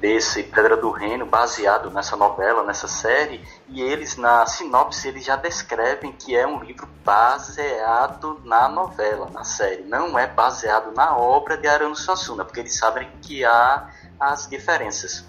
[0.00, 5.36] desse Pedra do Reino, baseado nessa novela, nessa série, e eles na sinopse eles já
[5.36, 11.58] descrevem que é um livro baseado na novela, na série, não é baseado na obra
[11.58, 15.24] de Arano Suassuna, porque eles sabem que há as diferenças.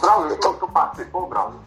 [0.00, 1.60] Braulio, então, tu participou, Braulio?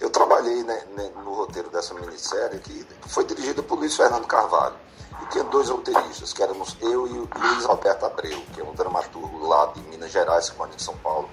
[0.00, 4.74] Eu trabalhei né, né, no roteiro dessa minissérie que foi dirigida por Luiz Fernando Carvalho.
[5.22, 8.74] E tinha dois roteiristas, que éramos eu e o Luiz Alberto Abreu, que é um
[8.74, 11.28] dramaturgo lá de Minas Gerais, que mora em São Paulo,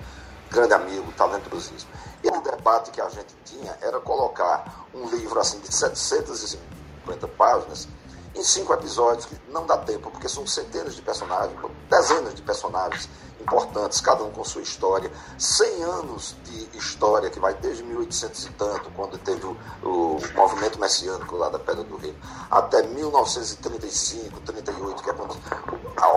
[0.51, 1.91] grande amigo, talentosíssimo.
[2.23, 7.87] E o debate que a gente tinha era colocar um livro assim de 750 páginas
[8.35, 11.57] em cinco episódios, que não dá tempo, porque são centenas de personagens,
[11.89, 13.09] dezenas de personagens
[13.41, 15.11] importantes, cada um com sua história.
[15.37, 20.79] 100 anos de história, que vai desde 1800 e tanto, quando teve o, o movimento
[20.79, 22.15] messiânico lá da Pedra do Rio,
[22.49, 25.37] até 1935, 38, que é quando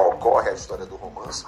[0.08, 1.44] ocorre a história do romance.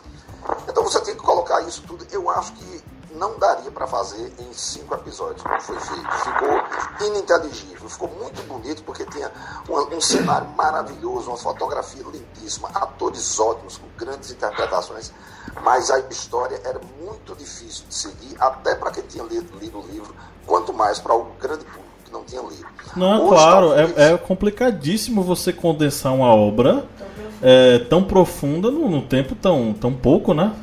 [0.69, 2.07] Então você tem que colocar isso tudo.
[2.11, 2.85] Eu acho que
[3.15, 6.11] não daria para fazer em cinco episódios, como foi feito.
[6.11, 9.31] Ficou ininteligível, ficou muito bonito porque tinha
[9.69, 15.13] um, um, cenário maravilhoso, uma fotografia lindíssima, atores ótimos, com grandes interpretações,
[15.63, 19.87] mas a história era muito difícil de seguir, até para quem tinha lido, lido, o
[19.87, 20.15] livro,
[20.47, 22.67] quanto mais para o grande público que não tinha lido.
[22.97, 23.99] Não, Hoje, claro, talvez...
[23.99, 26.87] é, é, complicadíssimo você condensar uma obra
[27.43, 30.55] é, tão profunda num tempo tão, tão pouco, né?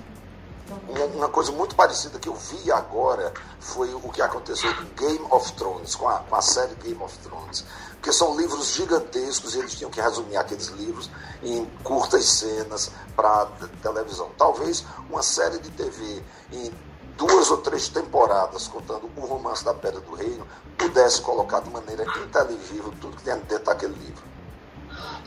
[1.22, 5.54] uma coisa muito parecida que eu vi agora foi o que aconteceu com Game of
[5.54, 7.64] Thrones, com a, com a série Game of Thrones.
[8.02, 11.08] Porque são livros gigantescos e eles tinham que resumir aqueles livros
[11.44, 13.46] em curtas cenas para
[13.80, 14.32] televisão.
[14.40, 16.74] Talvez uma série de TV em
[17.16, 20.48] duas ou três temporadas contando o romance da Pedra do Reino
[20.80, 24.24] pudesse colocar de maneira inteligível tudo que tem dentro daquele livro.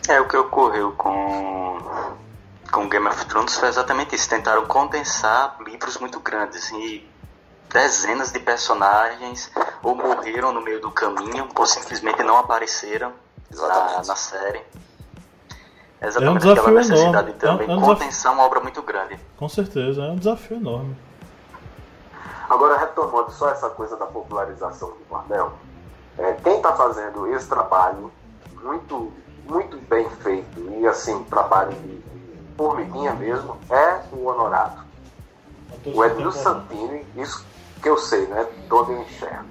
[0.08, 1.78] É o que ocorreu com
[2.72, 4.28] com Game of Thrones foi exatamente isso.
[4.28, 7.08] Tentaram condensar livros muito grandes e
[7.68, 9.50] dezenas de personagens
[9.82, 13.12] ou morreram no meio do caminho ou simplesmente não apareceram
[13.50, 14.62] na, na, série.
[16.00, 17.32] É exatamente é um aquela necessidade enorme.
[17.34, 19.18] também, é um, é um condensar uma obra muito grande.
[19.36, 20.96] Com certeza, é um desafio enorme.
[22.48, 25.52] Agora, retomando só essa coisa da popularização do Cornel,
[26.18, 28.12] é, quem está fazendo esse trabalho
[28.62, 29.12] muito,
[29.46, 32.02] muito bem feito e assim, trabalho de
[32.56, 34.84] formiguinha mesmo, é o Honorato.
[35.86, 37.44] O Edmilson Santini, isso
[37.82, 38.46] que eu sei, né?
[38.68, 39.48] Todo eu enxergo.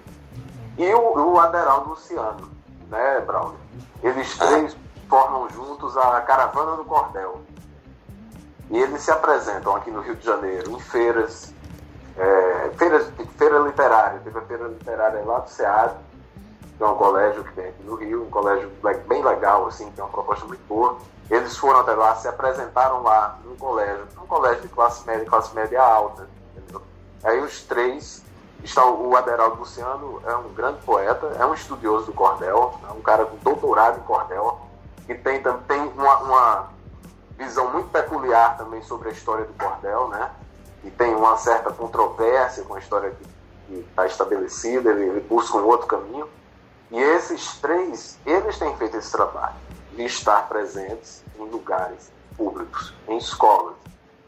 [0.78, 2.50] E o, o Aderaldo Luciano,
[2.90, 3.60] né, Braulio?
[4.02, 4.76] Eles três
[5.08, 7.42] formam juntos a Caravana do Cordel.
[8.70, 11.54] E eles se apresentam aqui no Rio de Janeiro, em feiras,
[12.18, 13.08] é, feiras
[13.38, 14.20] feira literária.
[14.24, 15.94] Teve a feira literária lá do SEAD,
[16.78, 18.72] que é um colégio que tem aqui no Rio, um colégio
[19.08, 20.98] bem legal, assim, que tem uma proposta muito boa.
[21.30, 25.54] Eles foram até lá, se apresentaram lá num colégio, um colégio de classe média, classe
[25.54, 26.28] média alta.
[26.56, 26.82] Entendeu?
[27.24, 28.24] Aí os três
[28.64, 33.02] estão o Aderaldo Luciano é um grande poeta, é um estudioso do cordel, é um
[33.02, 34.62] cara com doutorado em cordel,
[35.06, 36.70] que tem, tem uma, uma
[37.38, 40.32] visão muito peculiar também sobre a história do cordel, né?
[40.84, 43.34] E tem uma certa controvérsia com a história que,
[43.90, 46.28] está estabelecido, ele, ele busca um outro caminho.
[46.92, 49.56] E esses três, eles têm feito esse trabalho
[49.96, 53.76] de estar presentes em lugares públicos, em escolas,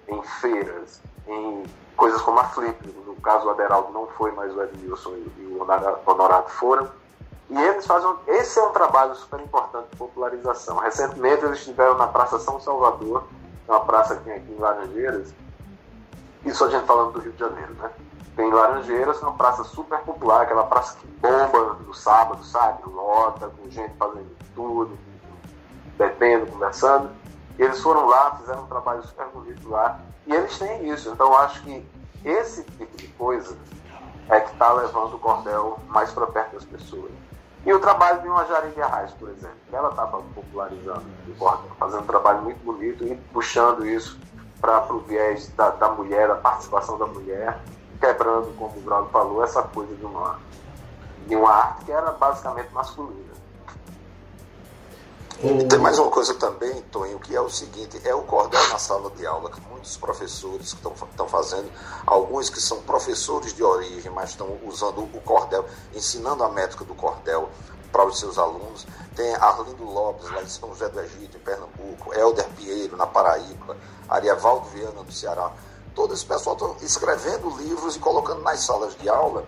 [0.08, 1.64] em feiras, em
[1.96, 2.88] coisas como a Flip.
[3.06, 5.62] No caso, o Aderaldo não foi, mas o Edmilson e o
[6.06, 6.88] Honorado foram.
[7.50, 8.14] E eles fazem.
[8.28, 10.78] Esse é um trabalho super importante de popularização.
[10.78, 13.24] Recentemente, eles estiveram na Praça São Salvador,
[13.68, 15.34] uma praça que tem aqui em Laranjeiras.
[16.44, 17.90] Isso a gente falando do Rio de Janeiro, né?
[18.36, 22.84] Tem Laranjeiras, uma praça super popular, aquela praça que bomba no sábado, sabe?
[22.88, 24.98] Lota, com gente fazendo tudo,
[25.98, 27.10] bebendo, conversando.
[27.58, 30.00] E eles foram lá, fizeram um trabalho super bonito lá.
[30.28, 31.10] E eles têm isso.
[31.10, 31.86] Então acho que
[32.24, 33.58] esse tipo de coisa
[34.30, 37.12] é que está levando o cordel mais para perto das pessoas.
[37.66, 42.04] E o trabalho de uma Jari Arraes, por exemplo, ela estava popularizando o cordel, fazendo
[42.04, 44.20] um trabalho muito bonito e puxando isso
[44.62, 47.60] para o viés da, da, mulher, da participação da mulher,
[48.00, 50.40] quebrando, como o Braulio falou, essa coisa de uma,
[51.28, 53.34] de uma arte que era basicamente masculina.
[55.38, 58.80] E tem mais uma coisa também, Toninho, que é o seguinte, é o cordel na
[58.80, 61.70] sala de aula, que muitos professores que estão fazendo,
[62.08, 66.96] alguns que são professores de origem, mas estão usando o cordel, ensinando a métrica do
[66.96, 67.50] cordel
[67.92, 68.88] para os seus alunos.
[69.14, 73.76] Tem Arlindo Lopes, lá em São José do Egito, em Pernambuco, Helder Pinheiro, na Paraíba,
[74.08, 75.52] Ariavaldo Viana, do Ceará.
[75.94, 79.46] Todo esse pessoal está escrevendo livros e colocando nas salas de aula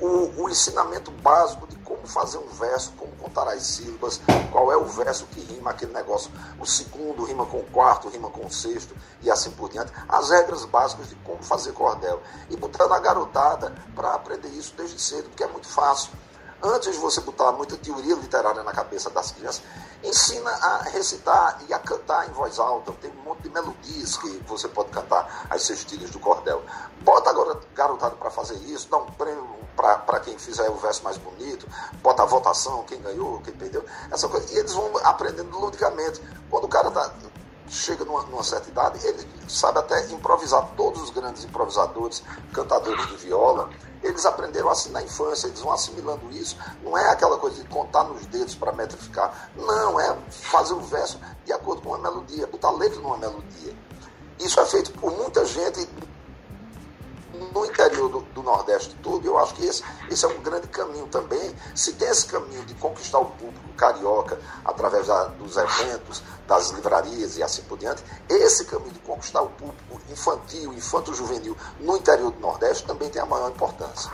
[0.00, 4.76] o, o ensinamento básico de como fazer um verso, como contar as sílabas, qual é
[4.76, 6.30] o verso que rima aquele negócio.
[6.60, 9.92] O segundo rima com o quarto, rima com o sexto e assim por diante.
[10.08, 12.20] As regras básicas de como fazer cordel.
[12.50, 16.10] E botando a garotada para aprender isso desde cedo, porque é muito fácil.
[16.66, 19.62] Antes de você botar muita teoria literária na cabeça das crianças,
[20.02, 22.90] ensina a recitar e a cantar em voz alta.
[23.02, 26.62] Tem um monte de melodias que você pode cantar as cestilhas do cordel.
[27.02, 29.46] Bota agora garotada para fazer isso, dá um prêmio
[29.76, 31.68] para quem fizer o verso mais bonito,
[32.02, 34.50] bota a votação, quem ganhou, quem perdeu, essa coisa.
[34.54, 36.22] E eles vão aprendendo ludicamente.
[36.48, 37.12] Quando o cara tá,
[37.68, 40.66] chega numa, numa, certa idade, ele sabe até improvisar.
[40.78, 42.22] Todos os grandes improvisadores,
[42.54, 43.68] cantadores de viola,
[44.04, 46.56] eles aprenderam assim na infância, eles vão assimilando isso.
[46.82, 49.50] Não é aquela coisa de contar nos dedos para metrificar.
[49.56, 53.74] Não, é fazer o verso de acordo com uma melodia, botar letra numa melodia.
[54.38, 55.88] Isso é feito por muita gente
[57.52, 61.06] no interior do, do, Nordeste todo, eu acho que esse, esse é um grande caminho
[61.06, 61.54] também.
[61.74, 67.36] Se tem esse caminho de conquistar o público carioca através da, dos eventos, das livrarias
[67.36, 72.40] e assim por diante, esse caminho de conquistar o público infantil, infanto-juvenil no interior do
[72.40, 74.10] Nordeste também tem a maior importância.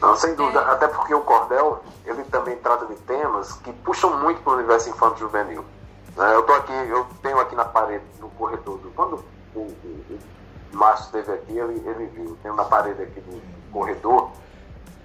[0.00, 4.42] Não, sem dúvida, até porque o cordel ele também trata de temas que puxam muito
[4.42, 5.64] para o universo infanto-juvenil.
[6.16, 6.34] Né?
[6.34, 10.18] Eu tô aqui, eu tenho aqui na parede, no corredor, do, quando o, o,
[10.76, 13.40] Márcio esteve aqui, ele, ele viu, tem na parede aqui do
[13.72, 14.30] corredor,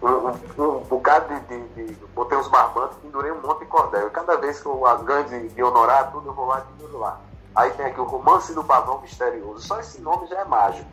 [0.01, 4.08] um, um, um bocado de, de, de, Botei uns barbantes, pendurei um monte de cordel.
[4.08, 6.99] E cada vez que eu ganho de, de honorar tudo, eu vou lá e penduro
[6.99, 7.19] lá.
[7.56, 9.65] Aí tem aqui o Romance do Pavão Misterioso.
[9.65, 10.89] Só esse nome já é mágico.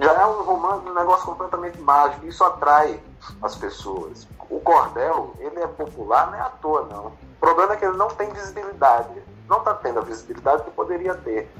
[0.00, 2.26] Já é um romance, um negócio completamente mágico.
[2.26, 2.98] Isso atrai
[3.42, 4.26] as pessoas.
[4.48, 7.06] O cordel, ele é popular, não é à toa, não.
[7.08, 9.22] O problema é que ele não tem visibilidade.
[9.46, 11.50] Não está tendo a visibilidade que poderia ter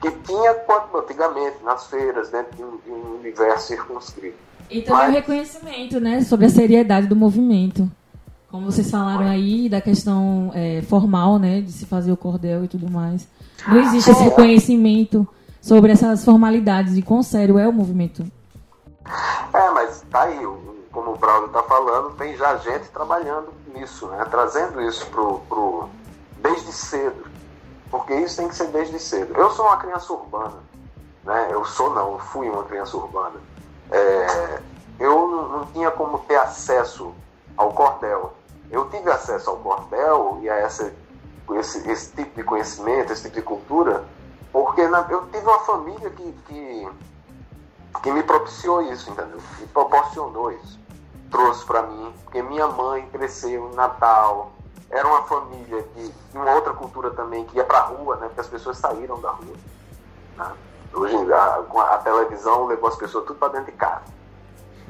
[0.00, 4.36] que tinha quanto antigamente nas feiras, dentro de um, de um universo circunscrito.
[4.70, 5.10] E também Mas...
[5.10, 7.90] o reconhecimento, né, sobre a seriedade do movimento.
[8.50, 12.68] Como vocês falaram aí, da questão é, formal, né, de se fazer o cordel e
[12.68, 13.28] tudo mais.
[13.66, 15.28] Não existe esse reconhecimento
[15.60, 18.24] sobre essas formalidades e quão sério é o movimento.
[19.52, 20.38] É, mas tá aí,
[20.92, 25.88] como o Braulio está falando, tem já gente trabalhando nisso, né, trazendo isso pro, pro,
[26.42, 27.27] desde cedo.
[27.90, 29.34] Porque isso tem que ser desde cedo.
[29.34, 30.58] Eu sou uma criança urbana.
[31.24, 31.48] Né?
[31.50, 33.40] Eu sou não, eu fui uma criança urbana.
[33.90, 34.62] É,
[34.98, 37.14] eu não, tinha como ter acesso
[37.56, 38.34] ao cordel.
[38.70, 40.92] Eu tive acesso ao cordel e a essa,
[41.52, 44.04] esse, esse tipo de conhecimento, esse tipo de cultura,
[44.52, 46.88] porque na, eu tive uma família que, que,
[48.02, 49.38] que me propiciou isso, entendeu?
[49.58, 50.78] Me proporcionou isso.
[51.30, 54.52] Trouxe para mim, porque minha mãe cresceu em Natal,
[54.90, 58.26] era uma família de, de uma outra cultura também que ia para a rua, né?
[58.28, 59.56] Porque as pessoas saíram da rua.
[60.36, 60.52] Né?
[60.94, 64.04] Hoje a, a, televisão levou as pessoas tudo para dentro de casa.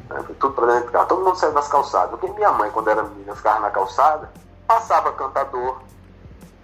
[0.08, 0.24] Né?
[0.38, 1.06] Tudo para dentro de casa.
[1.06, 2.10] Todo mundo saiu das calçadas.
[2.10, 4.30] Porque minha mãe, quando era menina, ficava na calçada,
[4.68, 5.80] passava cantador,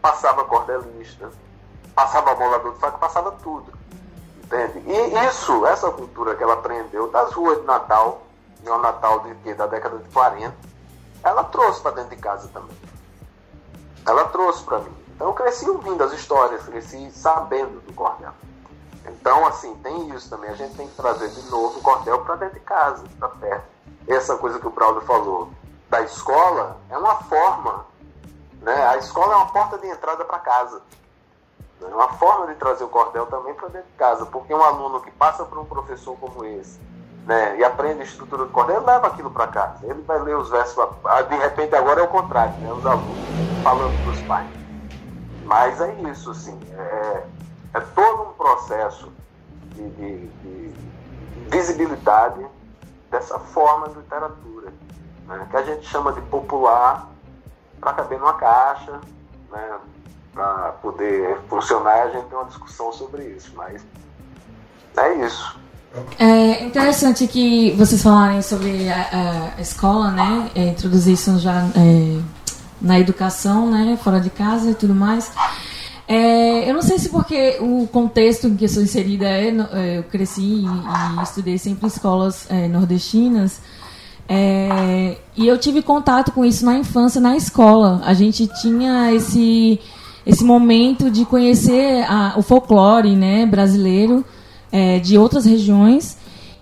[0.01, 1.29] passava cordelista,
[1.93, 3.73] passava bolador de faca, passava tudo.
[4.45, 4.79] Entende?
[4.87, 8.23] E isso, essa cultura que ela aprendeu das ruas de Natal,
[8.61, 10.55] de um Natal de, da década de 40,
[11.25, 12.94] ela trouxe para dentro de casa também
[14.07, 14.95] ela trouxe para mim.
[15.15, 18.33] Então eu cresci ouvindo as histórias, cresci sabendo do cordel.
[19.07, 20.51] Então, assim, tem isso também.
[20.51, 23.65] A gente tem que trazer de novo o cordel para dentro de casa, para perto.
[24.09, 25.51] Essa coisa que o Braulio falou
[25.91, 27.87] da escola é uma forma,
[28.61, 28.87] né?
[28.89, 30.83] A escola é uma porta de entrada para casa.
[31.83, 35.01] É uma forma de trazer o cordel também para dentro de casa, porque um aluno
[35.01, 36.81] que passa por um professor como esse,
[37.27, 39.87] né, e aprende a estrutura do cordel, ele leva aquilo para casa.
[39.87, 40.77] Ele vai ler os versos,
[41.29, 43.25] de repente agora é o contrário, né, os alunos
[43.63, 44.49] falando para os pais.
[45.45, 47.27] Mas é isso, assim, é,
[47.75, 49.13] é todo um processo
[49.75, 50.75] de, de, de
[51.51, 52.47] visibilidade
[53.11, 54.73] dessa forma de literatura,
[55.27, 57.11] né, que a gente chama de popular
[57.81, 59.01] para caber numa caixa,
[59.51, 59.81] né,
[60.33, 63.87] para poder funcionar, a gente tem uma discussão sobre isso, mas
[64.97, 65.64] é isso.
[66.19, 70.51] É interessante que vocês falarem sobre a, a escola, né?
[70.55, 72.19] É, introduzir isso já é,
[72.81, 73.99] na educação, né?
[74.03, 75.31] Fora de casa e tudo mais.
[76.07, 79.99] É, eu não sei se porque o contexto em que eu sou inserida é, é
[79.99, 83.61] eu cresci e, e, estudei sempre em escolas é, nordestinas.
[84.29, 88.03] É, e eu tive contato com isso na infância, na escola.
[88.05, 89.81] A gente tinha esse
[90.27, 94.25] esse momento de conhecer a, o folclore né, brasileiro
[94.75, 96.19] é, de outras regiões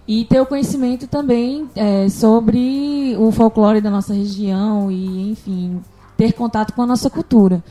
[0.06, 5.80] e ter o conhecimento também é, sobre o folclore da nossa região e, enfim,
[6.14, 7.64] ter contato com a nossa cultura.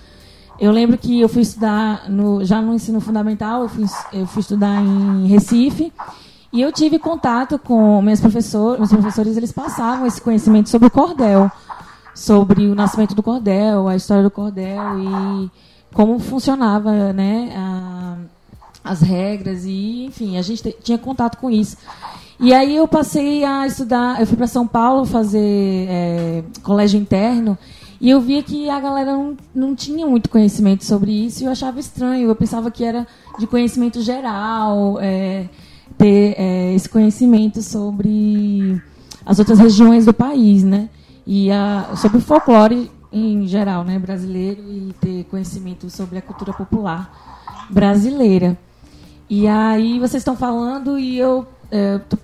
[0.59, 4.39] Eu lembro que eu fui estudar no, já no ensino fundamental, eu fui, eu fui
[4.39, 5.93] estudar em Recife
[6.51, 10.91] e eu tive contato com meus professores, meus professores eles passavam esse conhecimento sobre o
[10.91, 11.51] cordel,
[12.15, 15.51] sobre o nascimento do cordel, a história do cordel e
[15.93, 18.17] como funcionava né, a,
[18.83, 21.77] as regras e, enfim, a gente tinha contato com isso.
[22.39, 27.57] E aí eu passei a estudar, eu fui para São Paulo fazer é, colégio interno
[27.99, 31.51] e eu via que a galera não, não tinha muito conhecimento sobre isso e eu
[31.51, 32.29] achava estranho.
[32.29, 33.05] Eu pensava que era
[33.37, 35.47] de conhecimento geral, é,
[35.99, 38.81] ter é, esse conhecimento sobre
[39.23, 40.89] as outras regiões do país, né?
[41.27, 46.53] E a, sobre o folclore em geral, né, brasileiro e ter conhecimento sobre a cultura
[46.53, 48.57] popular brasileira.
[49.33, 52.17] E aí vocês estão falando e eu é, tô,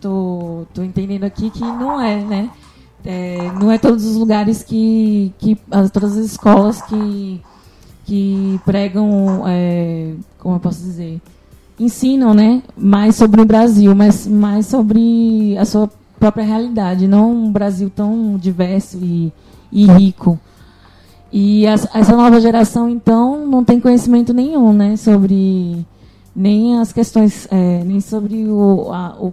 [0.00, 2.48] tô, tô, entendendo aqui que não é, né?
[3.04, 7.42] É, não é todos os lugares que, que as, todas as escolas que,
[8.04, 11.20] que pregam, é, como eu posso dizer,
[11.76, 15.90] ensinam, né, mais sobre o Brasil, mas mais sobre a sua
[16.20, 19.32] própria realidade, não um Brasil tão diverso e
[19.72, 20.38] e rico.
[21.32, 25.84] E essa nova geração, então, não tem conhecimento nenhum né, sobre
[26.34, 29.32] nem as questões, é, nem sobre o, a, o,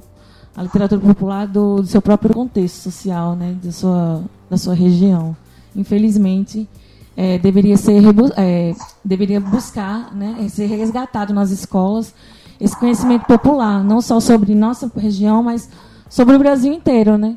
[0.55, 5.35] a literatura popular do, do, seu próprio contexto social, né, da, sua, da sua região.
[5.75, 6.67] Infelizmente,
[7.15, 8.01] é, deveria, ser,
[8.37, 12.13] é, deveria buscar, né, ser resgatado nas escolas
[12.59, 15.67] esse conhecimento popular, não só sobre nossa região, mas
[16.07, 17.35] sobre o Brasil inteiro, né?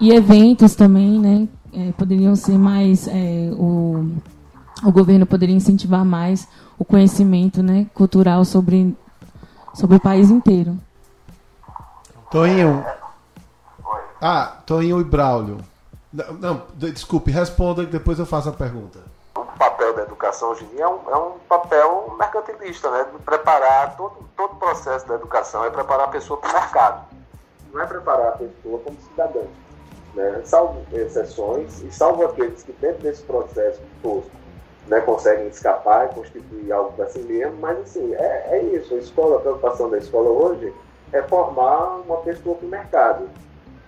[0.00, 1.48] E eventos também, né?
[1.76, 4.10] é, poderiam ser mais é, o,
[4.84, 8.96] o governo poderia incentivar mais o conhecimento né, cultural sobre,
[9.74, 10.76] sobre o país inteiro.
[12.30, 12.84] Toinho.
[14.20, 15.58] Ah, Toinho e Braulio.
[16.12, 19.00] Não, não, desculpe, responda e depois eu faço a pergunta.
[19.36, 23.06] O papel da educação hoje em dia é um, é um papel mercantilista, né?
[23.12, 27.06] De preparar todo, todo o processo da educação é preparar a pessoa para o mercado.
[27.72, 29.42] Não é preparar a pessoa como cidadã
[30.16, 30.40] né?
[30.44, 34.24] salvo exceções, e salvo aqueles que dentro desse processo todo
[34.88, 38.98] né, conseguem escapar e constituir algo para si mesmo, mas assim, é, é isso, a
[38.98, 40.72] escola, a preocupação da escola hoje
[41.12, 43.28] é formar uma pessoa para o mercado.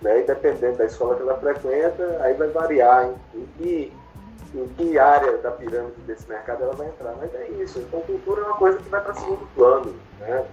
[0.01, 0.21] Né?
[0.21, 3.93] E dependendo da escola que ela frequenta, aí vai variar em, em, que,
[4.53, 7.13] em que área da pirâmide desse mercado ela vai entrar.
[7.19, 9.93] Mas é isso, então cultura é uma coisa que vai para segundo plano.
[10.19, 10.45] Né?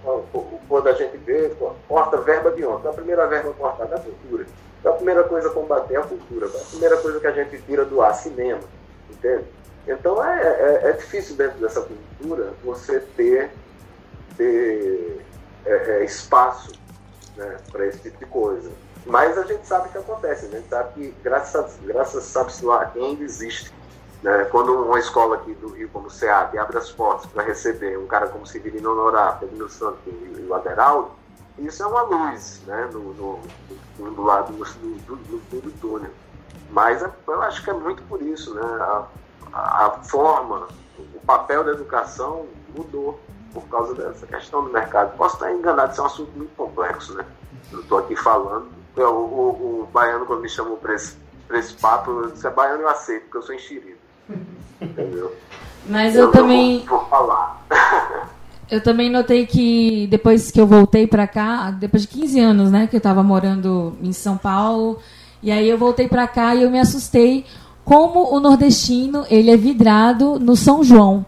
[0.67, 1.51] Quando a gente vê,
[1.87, 2.87] corta verba de onde?
[2.87, 4.45] A primeira verba cortada é a cultura.
[4.79, 6.47] Então, a primeira coisa a combater é a cultura.
[6.47, 8.59] A primeira coisa que a gente tira do ar, cinema.
[9.09, 9.45] Entende?
[9.87, 13.51] Então é, é, é difícil dentro dessa cultura você ter,
[14.35, 15.25] ter
[15.65, 16.71] é, é, espaço
[17.35, 18.69] né, para esse tipo de coisa.
[19.05, 23.23] Mas a gente sabe que acontece, a gente sabe que graças, graças sabe-se lá ainda
[23.23, 23.73] existe.
[24.21, 24.45] Né?
[24.51, 28.07] Quando uma escola aqui do Rio, como o SEAD, abre as portas para receber um
[28.07, 31.11] cara como Severino Honorato, Pedro Santos e o Aderaldo,
[31.57, 33.39] isso é uma luz né, no, no,
[33.97, 36.11] no, lado do, do, do, do, túnel.
[36.69, 38.61] Mas eu acho que é muito por isso, né?
[38.61, 39.07] A,
[39.57, 42.45] a, forma, o papel da educação
[42.75, 43.19] mudou
[43.53, 45.17] por causa dessa questão do mercado.
[45.17, 47.25] Posso estar enganado, isso é um assunto muito complexo, né?
[47.71, 48.67] Eu estou aqui falando.
[48.95, 51.15] Eu, o, o, baiano, quando me chamou para esse,
[51.51, 53.97] esse papo, eu disse, é baiano eu aceito, porque eu sou enxerido.
[54.81, 55.35] Entendeu?
[55.87, 56.85] Mas eu, eu também.
[56.85, 57.65] Vou, vou falar.
[58.69, 62.85] Eu também notei que depois que eu voltei para cá, depois de 15 anos, né,
[62.85, 64.99] que eu estava morando em São Paulo,
[65.41, 67.45] e aí eu voltei para cá e eu me assustei
[67.87, 71.25] como o nordestino ele é vidrado no São João.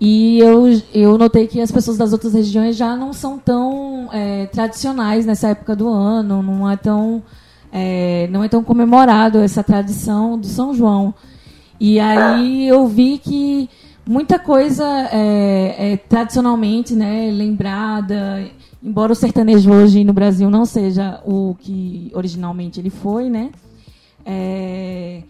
[0.00, 0.64] E eu,
[0.94, 5.48] eu notei que as pessoas das outras regiões já não são tão é, tradicionais nessa
[5.48, 7.22] época do ano, não é tão
[7.70, 11.12] é, não é tão comemorado essa tradição do São João.
[11.78, 13.68] E aí eu vi que
[14.08, 18.46] muita coisa é, é, tradicionalmente né, lembrada,
[18.82, 23.50] embora o sertanejo hoje no Brasil não seja o que originalmente ele foi, né?
[24.24, 25.22] É,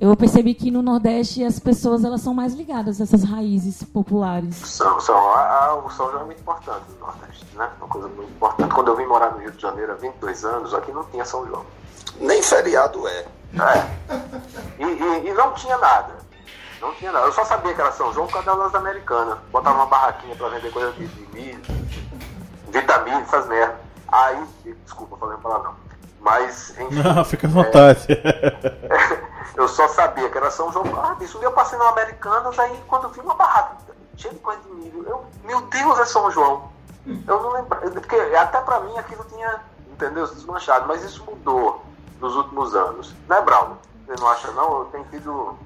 [0.00, 4.54] eu percebi que no Nordeste as pessoas elas são mais ligadas a essas raízes populares.
[4.56, 7.68] São, são, a, a, o São João é muito importante no Nordeste, né?
[7.78, 8.74] Uma coisa muito importante.
[8.74, 11.44] Quando eu vim morar no Rio de Janeiro há 22 anos, aqui não tinha São
[11.46, 11.64] João.
[12.20, 13.26] Nem feriado é.
[13.54, 13.88] É.
[14.78, 16.14] E, e, e não tinha nada.
[16.80, 17.26] Não tinha nada.
[17.26, 19.38] Eu só sabia que era São João por causa das americanas.
[19.50, 21.60] Botava uma barraquinha pra vender coisa de, de milho,
[22.70, 23.76] vitamina, essas merdas.
[24.06, 24.44] Aí,
[24.84, 25.87] desculpa, falei uma palavrão.
[26.20, 27.02] Mas, enfim.
[27.02, 28.06] Não, fica à vontade.
[28.10, 29.18] É,
[29.56, 30.84] eu só sabia que era São João.
[31.00, 33.76] Ah, isso eu passei no Americanas, aí quando vi uma barraca
[34.16, 36.70] cheia de coisa de milho, eu, meu Deus, é São João.
[37.06, 37.78] Eu não lembro.
[37.92, 39.60] Porque até pra mim aquilo tinha,
[39.90, 40.26] entendeu?
[40.26, 40.86] Desmanchado.
[40.86, 41.82] Mas isso mudou
[42.20, 43.14] nos últimos anos.
[43.28, 43.76] Né, Brown?
[44.06, 44.80] Você não acha, não?
[44.80, 45.56] Eu tenho tido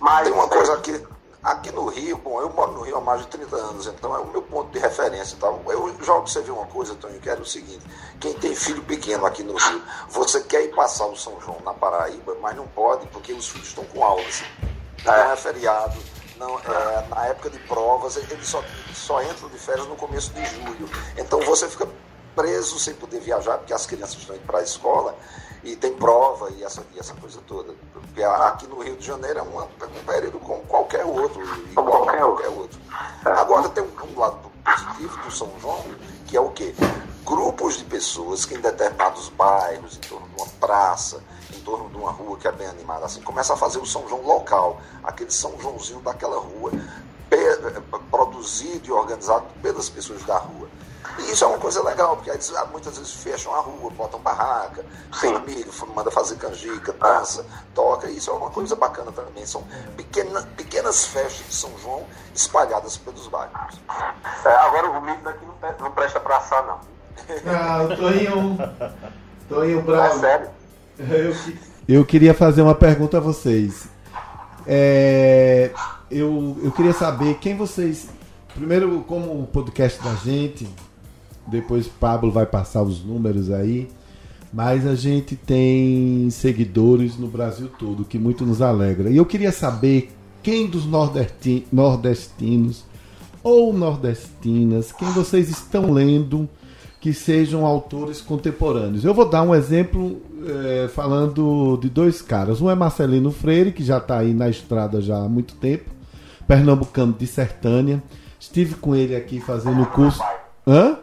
[0.00, 1.06] mas, Tem uma coisa aqui,
[1.44, 4.18] aqui no Rio, bom, eu moro no Rio há mais de 30 anos, então é
[4.18, 5.36] o meu ponto de referência.
[5.38, 5.46] Tá?
[5.46, 7.84] Eu já observei uma coisa, Tony, que era o seguinte:
[8.18, 11.74] quem tem filho pequeno aqui no Rio, você quer ir passar o São João na
[11.74, 14.42] Paraíba, mas não pode porque os filhos estão com aulas.
[15.04, 16.00] Não é feriado,
[16.38, 18.64] não, é, na época de provas, eles só,
[18.94, 20.88] só entram de férias no começo de julho.
[21.16, 21.86] Então você fica
[22.34, 25.16] preso sem poder viajar, porque as crianças estão indo para a escola
[25.62, 27.74] e tem prova e essa, e essa coisa toda.
[27.92, 31.86] Porque aqui no Rio de Janeiro é, uma, é um período como qualquer outro, igual
[31.86, 32.78] qualquer, qualquer outro.
[33.24, 35.84] Agora tem um, um lado positivo do São João,
[36.26, 36.74] que é o quê?
[37.24, 41.22] Grupos de pessoas que em determinados bairros, em torno de uma praça,
[41.54, 44.06] em torno de uma rua que é bem animada, assim, começa a fazer o São
[44.08, 46.70] João local, aquele São Joãozinho daquela rua,
[48.10, 50.63] produzido e organizado pelas pessoas da rua.
[51.18, 54.20] E isso é uma coisa legal, porque eles ah, muitas vezes fecham a rua, botam
[54.20, 54.84] barraca,
[55.20, 57.44] tem milho, manda fazer canjica, dança,
[57.74, 58.10] toca.
[58.10, 59.46] Isso é uma coisa bacana também.
[59.46, 59.62] São
[59.96, 62.04] pequena, pequenas festas de São João
[62.34, 63.80] espalhadas pelos bairros.
[64.44, 66.80] É, agora o milho daqui não, não presta pra assar, não.
[67.46, 68.58] Ah, o Toninho.
[69.48, 70.16] Toninho Bravo.
[70.16, 70.50] É sério?
[71.86, 73.88] Eu, eu queria fazer uma pergunta a vocês.
[74.64, 75.72] É,
[76.10, 78.08] eu, eu queria saber quem vocês.
[78.54, 80.68] Primeiro, como o podcast da gente,
[81.46, 83.88] depois Pablo vai passar os números aí.
[84.52, 89.10] Mas a gente tem seguidores no Brasil todo, que muito nos alegra.
[89.10, 90.12] E eu queria saber
[90.44, 92.84] quem dos nordestinos
[93.42, 96.48] ou nordestinas, quem vocês estão lendo
[97.04, 99.04] que sejam autores contemporâneos.
[99.04, 102.62] Eu vou dar um exemplo é, falando de dois caras.
[102.62, 105.90] Um é Marcelino Freire, que já está aí na estrada já há muito tempo,
[106.46, 108.02] pernambucano de Sertânia.
[108.40, 110.22] Estive com ele aqui fazendo o curso.
[110.66, 110.96] Hã?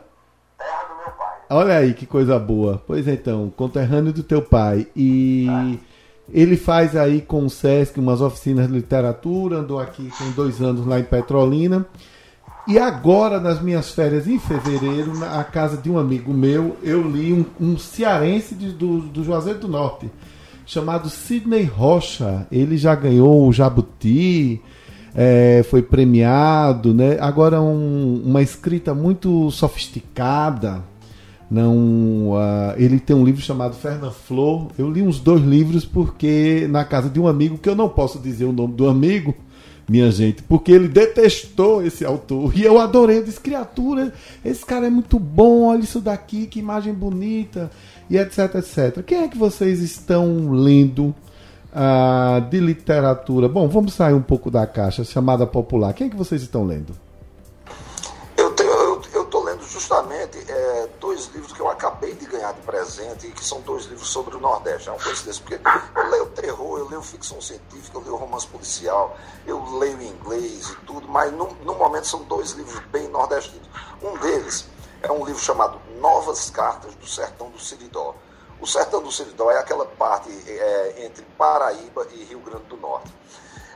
[1.51, 2.81] Olha aí que coisa boa.
[2.87, 4.87] Pois então, conterrâneo do teu pai.
[4.95, 5.47] E
[6.33, 10.85] ele faz aí com o Sesc umas oficinas de literatura, andou aqui tem dois anos
[10.85, 11.85] lá em Petrolina.
[12.67, 17.33] E agora, nas minhas férias em fevereiro, na casa de um amigo meu, eu li
[17.33, 20.09] um, um cearense de, do, do Juazeiro do Norte,
[20.65, 22.47] chamado Sidney Rocha.
[22.51, 24.61] Ele já ganhou o Jabuti,
[25.15, 27.17] é, foi premiado, né?
[27.19, 30.83] Agora um, uma escrita muito sofisticada,
[31.51, 36.65] não uh, ele tem um livro chamado Fernand Flor eu li uns dois livros porque
[36.69, 39.35] na casa de um amigo que eu não posso dizer o nome do amigo
[39.89, 42.57] minha gente porque ele detestou esse autor.
[42.57, 44.13] E eu adorei eu disse criatura
[44.45, 47.69] esse cara é muito bom olha isso daqui que imagem bonita
[48.09, 51.13] e etc etc quem é que vocês estão lendo
[51.73, 53.49] uh, de literatura?
[53.49, 55.93] Bom vamos sair um pouco da caixa chamada popular.
[55.93, 56.93] Quem é que vocês estão lendo
[59.81, 63.85] justamente é, dois livros que eu acabei de ganhar de presente e que são dois
[63.85, 64.89] livros sobre o Nordeste.
[64.89, 65.59] É uma coincidência, porque
[65.99, 69.17] eu leio terror, eu leio ficção científica, eu leio romance policial,
[69.47, 73.67] eu leio inglês e tudo, mas no, no momento são dois livros bem nordestinos.
[74.03, 74.65] Um deles
[75.01, 78.13] é um livro chamado Novas Cartas do Sertão do Siridó.
[78.59, 83.11] O Sertão do Siridó é aquela parte é, entre Paraíba e Rio Grande do Norte.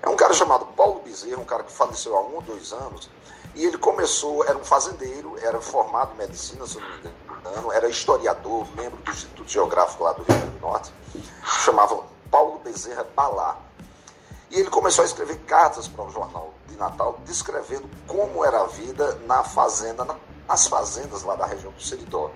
[0.03, 3.09] É um cara chamado Paulo Bezerra, um cara que faleceu há um ou dois anos,
[3.55, 7.87] e ele começou, era um fazendeiro, era formado em medicina, se não me engano, era
[7.87, 10.93] historiador, membro do Instituto Geográfico lá do Rio Grande do Norte,
[11.63, 13.57] chamava Paulo Bezerra Balá.
[14.51, 18.67] E ele começou a escrever cartas para o jornal de Natal, descrevendo como era a
[18.67, 20.05] vida na fazenda,
[20.47, 22.31] nas fazendas lá da região do Seridó.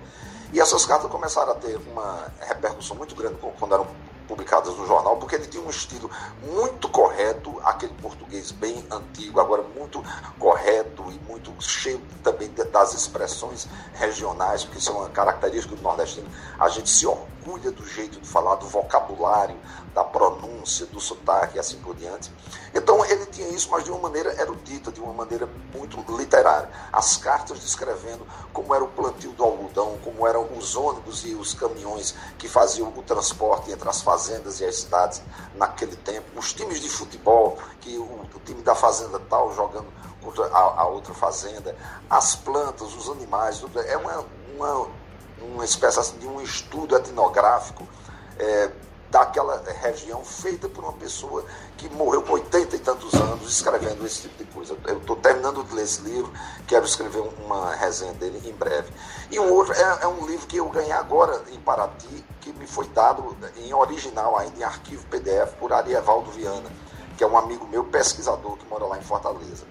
[0.53, 3.88] E essas cartas começaram a ter uma repercussão muito grande quando eram
[4.30, 6.09] publicadas no jornal, porque ele tinha um estilo
[6.43, 10.03] muito correto, aquele português bem antigo, agora muito
[10.38, 16.27] correto e muito cheio também das expressões regionais, porque isso é uma característica do nordestino.
[16.59, 17.38] A gente se orgulha
[17.71, 19.57] do jeito de falar, do vocabulário,
[19.93, 22.31] da pronúncia, do sotaque e assim por diante.
[22.73, 26.69] Então ele tinha isso, mas de uma maneira erudita, de uma maneira muito literária.
[26.91, 31.53] As cartas descrevendo como era o plantio do algodão, como eram os ônibus e os
[31.53, 35.21] caminhões que faziam o transporte entre as fazendas e as cidades
[35.55, 39.87] naquele tempo, os times de futebol, que o, o time da fazenda tal jogando
[40.21, 41.75] contra a, a, outra fazenda,
[42.09, 44.25] as plantas, os animais, tudo, é uma,
[44.55, 44.87] uma,
[45.41, 47.87] uma espécie assim, de um estudo etnográfico.
[48.37, 48.69] É,
[49.09, 51.43] daquela região feita por uma pessoa
[51.77, 54.77] que morreu com 80 e tantos anos escrevendo esse tipo de coisa.
[54.85, 56.31] Eu estou terminando de ler esse livro,
[56.67, 58.91] quero escrever uma resenha dele em breve.
[59.31, 62.67] E um outro é, é, um livro que eu ganhei agora em Paraty, que me
[62.67, 66.69] foi dado em original, ainda em arquivo PDF, por Arievaldo Viana,
[67.17, 69.65] que é um amigo meu, pesquisador, que mora lá em Fortaleza.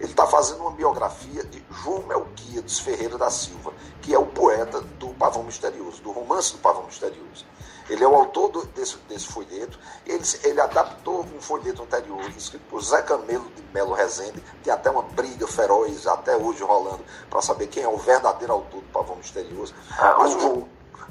[0.00, 3.72] Ele está fazendo uma biografia de João Melquiades Ferreira da Silva,
[4.02, 7.46] que é o poeta do Pavão Misterioso, do romance do Pavão Misterioso.
[7.88, 9.78] Ele é o autor do, desse, desse folheto.
[10.06, 14.42] Ele, ele adaptou um folheto anterior, escrito por Zé Camelo de Melo Rezende.
[14.62, 18.80] Tem até uma briga feroz, até hoje rolando, para saber quem é o verdadeiro autor
[18.80, 19.74] do Pavão Misterioso.
[19.98, 20.68] Ah, Mas o, o,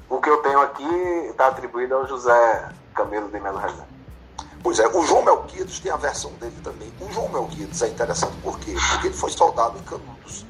[0.10, 0.84] o, que eu tenho aqui
[1.30, 3.93] está atribuído ao José Camelo de Melo Rezende.
[4.64, 6.92] Pois é, o João Melquides tem a versão dele também.
[7.02, 8.74] O João Melquides é interessante por quê?
[8.92, 10.46] Porque ele foi soldado em Canudos.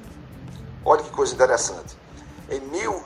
[0.86, 1.98] Olha que coisa interessante.
[2.48, 3.04] Em mil,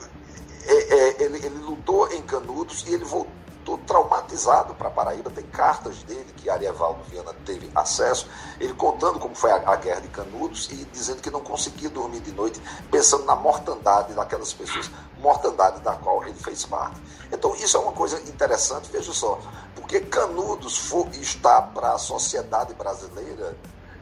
[0.66, 3.32] é, é, ele, ele lutou em Canudos e ele voltou
[3.76, 5.30] traumatizado para Paraíba.
[5.30, 8.26] Tem cartas dele que Arievaldo Viana teve acesso,
[8.58, 12.20] ele contando como foi a, a, guerra de Canudos e dizendo que não conseguia dormir
[12.20, 17.00] de noite, pensando na mortandade daquelas pessoas, mortandade da qual ele fez parte.
[17.30, 19.38] Então, isso é uma coisa interessante, veja só,
[19.74, 20.90] porque Canudos
[21.20, 23.56] está para a sociedade brasileira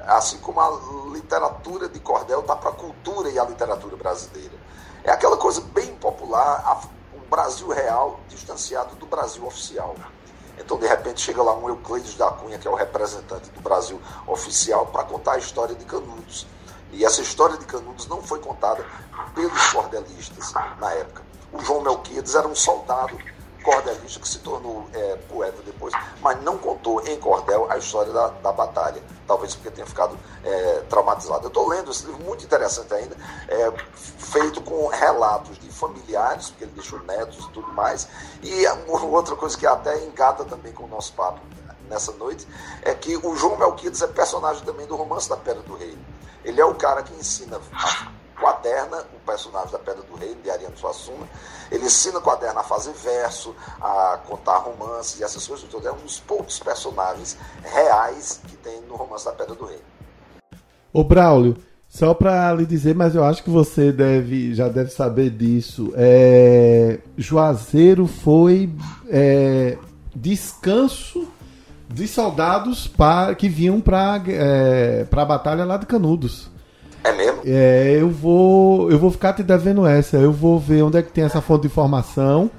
[0.06, 0.70] assim como a
[1.12, 4.54] literatura de cordel está para a cultura e a literatura brasileira.
[5.02, 6.62] É aquela coisa bem popular,
[7.28, 9.94] Brasil real distanciado do Brasil oficial.
[10.58, 14.00] Então, de repente, chega lá um Euclides da Cunha, que é o representante do Brasil
[14.26, 16.46] oficial, para contar a história de Canudos.
[16.92, 18.84] E essa história de Canudos não foi contada
[19.34, 21.22] pelos cordelistas na época.
[21.52, 23.18] O João Melquiades era um soldado
[23.66, 25.92] cordelista que se tornou é, poeta depois,
[26.22, 30.84] mas não contou em cordel a história da, da batalha, talvez porque tenha ficado é,
[30.88, 31.42] traumatizado.
[31.42, 33.16] Eu estou lendo esse livro muito interessante ainda,
[33.48, 38.06] é, feito com relatos de familiares, porque ele deixou netos e tudo mais,
[38.40, 41.40] e outra coisa que até engata também com o nosso papo
[41.90, 42.46] nessa noite,
[42.82, 45.98] é que o João Melquides é personagem também do romance da Pedra do Rei.
[46.44, 48.10] Ele é o cara que ensina a
[48.40, 51.26] Quaderna, o personagem da Pedra do Rei, de Ariano Suassuna.
[51.70, 55.86] Ele ensina Quaderna a fazer verso, a contar romances e essas coisas todas.
[55.86, 59.80] É um dos poucos personagens reais que tem no romance da Pedra do Rei.
[60.92, 61.56] Ô Braulio,
[61.88, 65.92] só para lhe dizer, mas eu acho que você deve, já deve saber disso.
[65.96, 68.70] É, Juazeiro foi
[69.08, 69.78] é,
[70.14, 71.28] descanso
[71.88, 76.50] de soldados para, que vinham para é, a batalha lá de Canudos.
[77.06, 77.42] É mesmo?
[77.44, 80.16] É, eu vou, eu vou ficar te devendo essa.
[80.16, 82.50] Eu vou ver onde é que tem essa fonte de informação.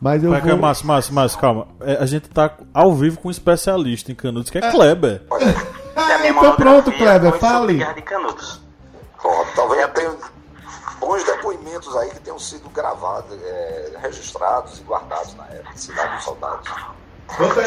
[0.00, 0.56] Mas eu Vai, vou...
[0.56, 1.68] Márcio, Márcio, Márcio, calma.
[1.80, 4.70] É, a gente tá ao vivo com um especialista em Canudos, que é, é.
[4.72, 5.22] Kleber.
[5.94, 7.74] Ah, então pronto, Kleber, fale.
[7.74, 8.60] Guerra de Canudos.
[9.22, 10.12] Bom, talvez tenha
[10.98, 16.24] bons depoimentos aí que tenham sido gravados, é, registrados e guardados na época, Cidade dos
[16.24, 16.68] Soldados.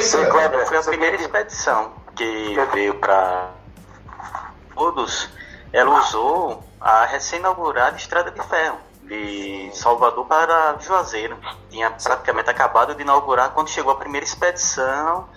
[0.01, 3.51] Sim, Kleber, foi a primeira expedição que veio para
[4.75, 5.29] todos
[5.76, 11.38] ela usou a recém-inaugurada Estrada de Ferro de Salvador para Juazeiro.
[11.69, 15.28] Tinha praticamente acabado de inaugurar quando chegou a primeira expedição.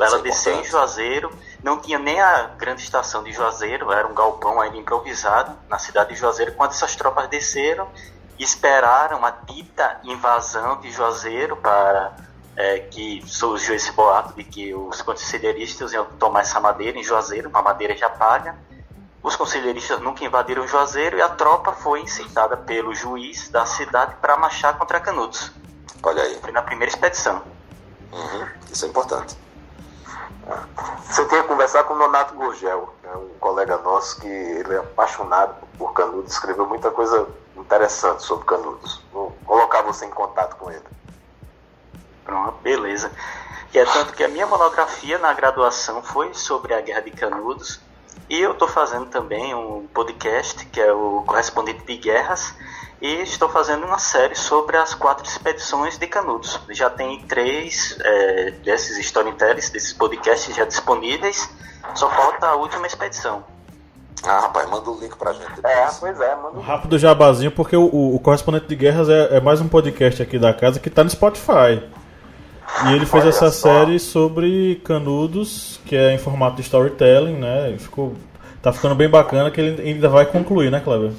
[0.00, 1.30] Ela é desceu em Juazeiro,
[1.62, 6.12] não tinha nem a grande estação de Juazeiro, era um galpão ainda improvisado na cidade
[6.12, 6.52] de Juazeiro.
[6.52, 7.88] Quando essas tropas desceram,
[8.36, 12.16] esperaram a dita invasão de Juazeiro para
[12.56, 17.48] é, que surgiu esse boato de que os conselheiristas iam tomar essa madeira em Juazeiro,
[17.48, 18.56] uma madeira já paga.
[19.22, 24.36] Os conselheiristas nunca invadiram Juazeiro e a tropa foi incitada pelo juiz da cidade para
[24.36, 25.52] marchar contra Canudos.
[26.02, 26.38] Olha aí.
[26.40, 27.42] Foi na primeira expedição.
[28.12, 29.36] Uhum, isso é importante.
[31.06, 34.78] Você tem que conversar com o Nonato Gurgel, é um colega nosso que ele é
[34.78, 39.00] apaixonado por Canudos, escreveu muita coisa interessante sobre Canudos.
[39.12, 40.82] Vou colocar você em contato com ele.
[42.24, 43.10] Pronto, beleza.
[43.70, 47.80] que é tanto que a minha monografia na graduação foi sobre a Guerra de Canudos,
[48.32, 52.54] e eu estou fazendo também um podcast, que é o Correspondente de Guerras,
[52.98, 56.58] e estou fazendo uma série sobre as quatro expedições de Canudos.
[56.70, 61.46] Já tem três é, desses storytellers, desses podcasts já disponíveis,
[61.94, 63.44] só falta a última expedição.
[64.24, 65.52] Ah, rapaz, manda o link pra gente.
[65.52, 65.74] Depois.
[65.74, 69.36] É, pois é, manda um rápido jabazinho, porque o, o, o Correspondente de Guerras é,
[69.36, 71.82] é, mais um podcast aqui da casa que tá no Spotify.
[72.86, 73.68] E ele fez Olha essa só.
[73.68, 77.76] série sobre Canudos, que é em formato de storytelling, né?
[77.78, 78.14] Ficou,
[78.60, 81.12] tá ficando bem bacana que ele ainda vai concluir, né, Cleber?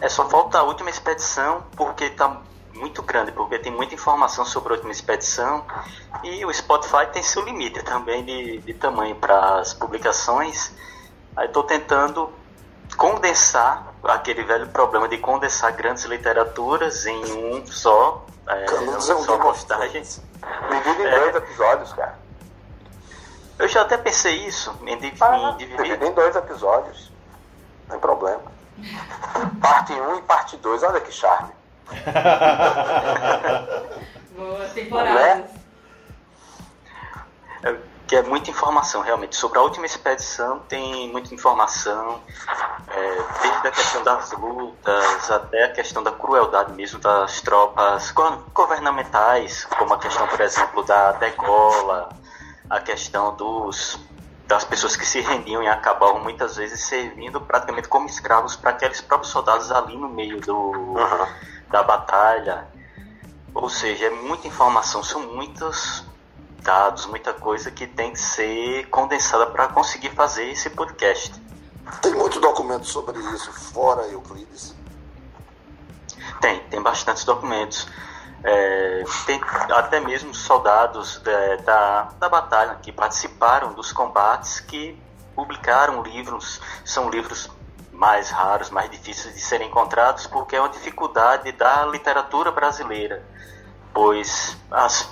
[0.00, 2.40] É, só falta a última expedição, porque tá
[2.74, 5.64] muito grande, porque tem muita informação sobre a última expedição
[6.24, 10.72] e o Spotify tem seu limite também de, de tamanho para as publicações.
[11.36, 12.30] Aí estou tentando
[12.96, 20.02] condensar aquele velho problema de condensar grandes literaturas em um só, é, uma só postagem.
[20.02, 21.18] Divide em é.
[21.18, 22.18] dois episódios, cara.
[23.58, 26.02] Eu já até pensei isso, em, div ah, em dividir.
[26.02, 27.12] em dois episódios,
[27.82, 28.50] não tem problema.
[29.60, 31.50] Parte 1 um e parte 2, olha que charme.
[34.34, 35.44] Boa temporada.
[37.62, 37.76] É,
[38.10, 39.36] que é muita informação, realmente.
[39.36, 42.20] Sobre a última expedição tem muita informação,
[42.88, 48.12] é, desde a questão das lutas até a questão da crueldade mesmo das tropas
[48.52, 52.08] governamentais, como a questão, por exemplo, da degola,
[52.68, 53.96] a questão dos
[54.44, 59.00] das pessoas que se rendiam e acabavam muitas vezes servindo praticamente como escravos para aqueles
[59.00, 61.26] próprios soldados ali no meio do, uhum.
[61.68, 62.66] da batalha.
[63.54, 66.09] Ou seja, é muita informação, são muitos
[66.60, 71.32] dados, muita coisa que tem que ser condensada para conseguir fazer esse podcast.
[72.02, 74.74] Tem muito documento sobre isso, fora Euclides?
[76.40, 77.86] Tem, tem bastantes documentos.
[78.42, 79.40] É, tem
[79.74, 84.98] até mesmo soldados da, da, da batalha que participaram dos combates que
[85.34, 87.50] publicaram livros, são livros
[87.92, 93.22] mais raros, mais difíceis de serem encontrados, porque é uma dificuldade da literatura brasileira,
[93.92, 95.06] pois as,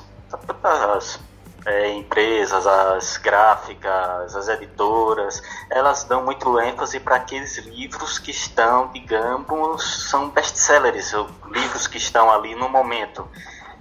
[0.62, 1.20] as
[1.66, 8.88] é, empresas, as gráficas, as editoras, elas dão muito ênfase para aqueles livros que estão,
[8.92, 11.12] digamos, são best-sellers,
[11.50, 13.28] livros que estão ali no momento.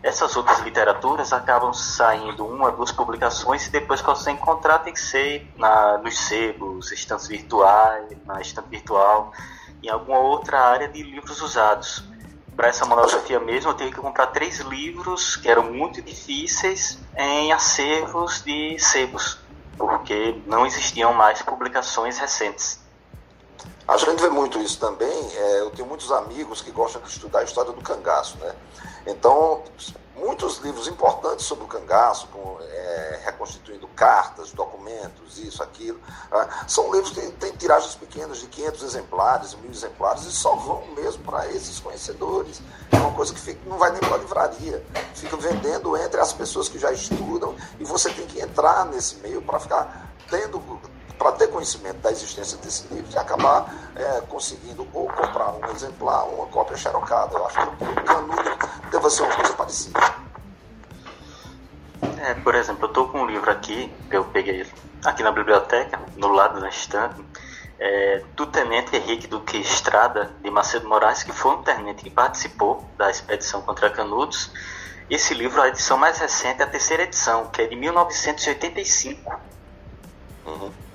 [0.03, 4.99] Essas outras literaturas acabam saindo uma, duas publicações e depois que você encontrar tem que
[4.99, 9.34] ser na, nos sebos, estantes virtuais, na estante virtual,
[9.82, 12.03] em alguma outra área de livros usados
[12.58, 17.53] para essa monografia mesmo, eu tive que comprar três livros que eram muito difíceis em
[17.53, 19.38] acervos de sebos,
[19.78, 22.80] porque não existiam mais publicações recentes.
[23.88, 25.08] A gente vê muito isso também.
[25.36, 28.53] É, eu tenho muitos amigos que gostam de estudar a história do cangaço, né?
[29.05, 29.64] Então,
[30.18, 35.99] muitos livros importantes sobre o cangaço, com, é, reconstituindo cartas, documentos, isso, aquilo,
[36.32, 40.86] ah, são livros que têm tiragens pequenas de 500 exemplares, mil exemplares, e só vão
[40.95, 42.61] mesmo para esses conhecedores.
[42.91, 46.34] É uma coisa que fica, não vai nem para a livraria, fica vendendo entre as
[46.34, 50.59] pessoas que já estudam, e você tem que entrar nesse meio para ficar tendo
[51.18, 56.26] para ter conhecimento da existência desse livro e acabar é, conseguindo ou comprar um exemplar
[56.26, 57.36] ou uma cópia xerocada.
[57.36, 58.57] Eu acho que o canudo
[58.91, 59.99] deve ser uma coisa parecida.
[62.20, 64.65] É, por exemplo, eu estou com um livro aqui, eu peguei
[65.03, 67.24] aqui na biblioteca, no lado da estante,
[67.80, 72.84] é, do Tenente Henrique Duque Estrada, de Macedo Moraes, que foi um tenente que participou
[72.97, 74.51] da expedição contra Canudos.
[75.09, 79.39] Esse livro, a edição mais recente, é a terceira edição, que é de 1985.
[80.45, 80.86] Uhum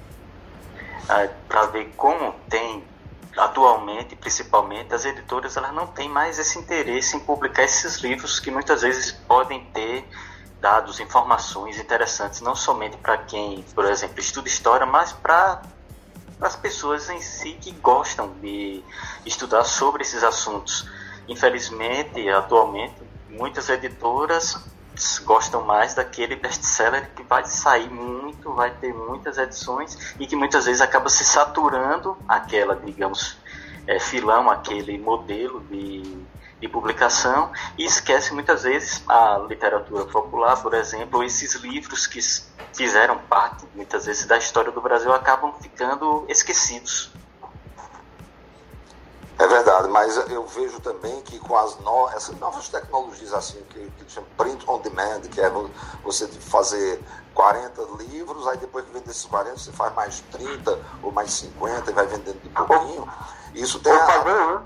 [1.48, 2.84] para ver como tem
[3.36, 8.50] atualmente, principalmente, as editoras elas não têm mais esse interesse em publicar esses livros que
[8.50, 10.06] muitas vezes podem ter
[10.60, 15.62] dados, informações interessantes, não somente para quem, por exemplo, estuda história, mas para
[16.40, 18.82] as pessoas em si que gostam de
[19.24, 20.88] estudar sobre esses assuntos.
[21.28, 22.94] Infelizmente, atualmente,
[23.28, 24.56] muitas editoras
[25.24, 30.66] gostam mais daquele best-seller que vai sair muito, vai ter muitas edições e que muitas
[30.66, 33.36] vezes acaba se saturando aquela, digamos,
[33.86, 36.02] é, filão, aquele modelo de,
[36.60, 42.20] de publicação e esquece muitas vezes a literatura popular, por exemplo, esses livros que
[42.74, 47.10] fizeram parte muitas vezes da história do Brasil acabam ficando esquecidos.
[49.38, 53.90] É verdade, mas eu vejo também que com as no, essas novas tecnologias assim, que,
[53.90, 55.50] que chama print on demand, que é
[56.04, 57.02] você fazer
[57.34, 61.90] 40 livros, aí depois que vende esses 40, você faz mais 30 ou mais 50
[61.90, 63.08] e vai vendendo de pouquinho.
[63.54, 64.06] Isso tem a.
[64.06, 64.62] Fazer, né?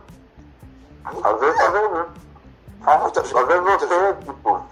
[1.22, 2.06] Às vezes fazer, né?
[3.00, 4.64] Muita gente, Às vezes você, tipo,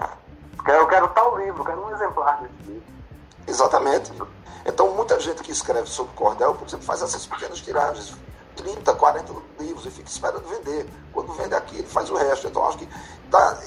[0.69, 2.83] Eu quero tal livro, eu quero um exemplar desse livro.
[3.47, 4.13] Exatamente.
[4.67, 8.15] Então, muita gente que escreve sobre cordel, por exemplo, faz essas pequenas tiragens,
[8.57, 10.87] 30, 40 livros, e fica esperando vender.
[11.13, 12.47] Quando vende aqui, ele faz o resto.
[12.47, 12.89] Então, acho que
[13.31, 13.59] tá,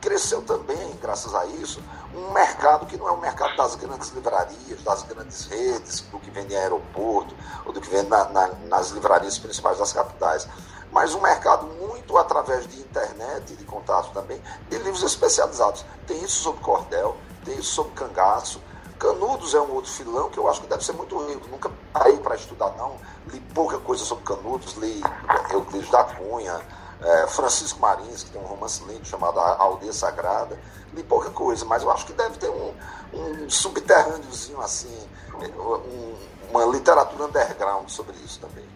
[0.00, 1.82] cresceu também, graças a isso,
[2.14, 6.18] um mercado que não é o um mercado das grandes livrarias, das grandes redes, do
[6.18, 7.34] que vende em aeroporto,
[7.66, 10.48] ou do que vende na, na, nas livrarias principais das capitais,
[10.90, 15.84] mas um mercado muito através de internet e de contato também, de livros especializados.
[16.06, 18.60] Tem isso sobre cordel, tem isso sobre cangaço,
[18.98, 21.48] Canudos é um outro filão que eu acho que deve ser muito rico.
[21.48, 22.96] Nunca parei para estudar, não.
[23.32, 25.02] Li pouca coisa sobre Canudos, li
[25.50, 26.60] Euclides da Cunha,
[27.00, 30.58] é, Francisco Marins, que tem um romance lindo chamado A Aldeia Sagrada.
[30.92, 32.74] Li pouca coisa, mas eu acho que deve ter um,
[33.12, 36.14] um subterrâneozinho assim, um,
[36.50, 38.66] uma literatura underground sobre isso também.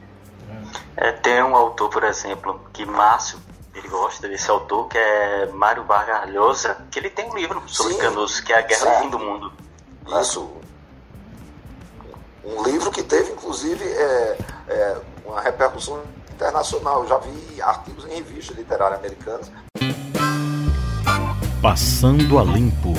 [0.97, 3.39] É, tem um autor, por exemplo, que Márcio
[3.75, 7.95] ele gosta desse autor, que é Mário Vargas Llosa, que ele tem um livro sobre
[7.95, 9.53] Sim, Canudos, que é A Guerra do Fim do Mundo.
[10.21, 10.51] Isso.
[12.45, 14.39] Um livro que teve, inclusive, é,
[14.69, 17.03] é, uma repercussão internacional.
[17.03, 19.51] Eu já vi artigos em revistas literárias americanas.
[21.63, 22.93] Passando a limpo.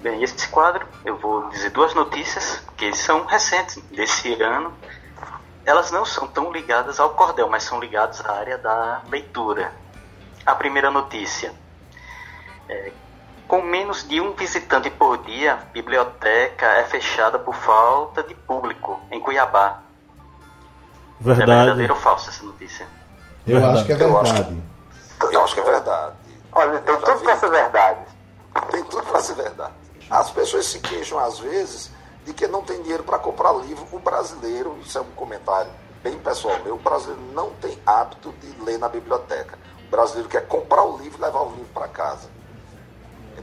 [0.00, 4.72] Bem, esse quadro eu vou dizer duas notícias que são recentes desse ano.
[5.64, 9.72] Elas não são tão ligadas ao cordel, mas são ligadas à área da leitura.
[10.44, 11.52] A primeira notícia
[12.68, 12.92] é
[13.46, 19.00] com menos de um visitante por dia, a biblioteca é fechada por falta de público
[19.10, 19.82] em Cuiabá.
[21.20, 21.50] Verdade.
[21.50, 22.86] É verdadeiro ou falso essa notícia?
[23.46, 23.78] Eu verdade.
[23.78, 24.62] acho que é verdade.
[25.32, 26.16] Eu acho que é verdade.
[26.52, 28.00] Olha, tem tudo para ser verdade.
[28.70, 29.74] Tem tudo para ser verdade.
[30.10, 31.90] As pessoas se queixam às vezes
[32.24, 33.86] de que não tem dinheiro para comprar livro.
[33.92, 35.70] O brasileiro, isso é um comentário
[36.02, 39.58] bem pessoal meu, o brasileiro não tem hábito de ler na biblioteca.
[39.86, 42.35] O brasileiro quer comprar o livro e levar o livro para casa.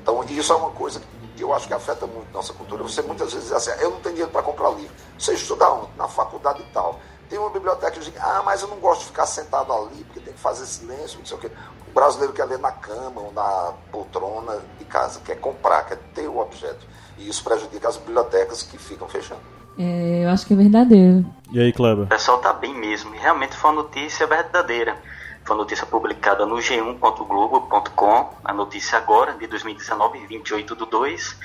[0.03, 1.01] Então, isso é uma coisa
[1.35, 2.83] que eu acho que afeta muito nossa cultura.
[2.83, 4.91] Você muitas vezes diz assim, eu não tenho dinheiro para comprar livro.
[5.17, 5.87] Você estuda onde?
[5.97, 6.99] Na faculdade e tal.
[7.29, 10.19] Tem uma biblioteca que diz, ah, mas eu não gosto de ficar sentado ali, porque
[10.19, 11.49] tem que fazer silêncio, não sei o quê.
[11.89, 16.27] O brasileiro quer ler na cama ou na poltrona de casa, quer comprar, quer ter
[16.27, 16.85] o objeto.
[17.17, 19.41] E isso prejudica as bibliotecas que ficam fechando.
[19.79, 21.25] É, eu acho que é verdadeiro.
[21.51, 22.05] E aí, Kleber?
[22.05, 23.11] O pessoal tá bem mesmo.
[23.11, 24.97] Realmente foi uma notícia verdadeira.
[25.45, 31.37] Foi notícia publicada no g1.globo.com, a notícia agora, de 2019, 28 de 2.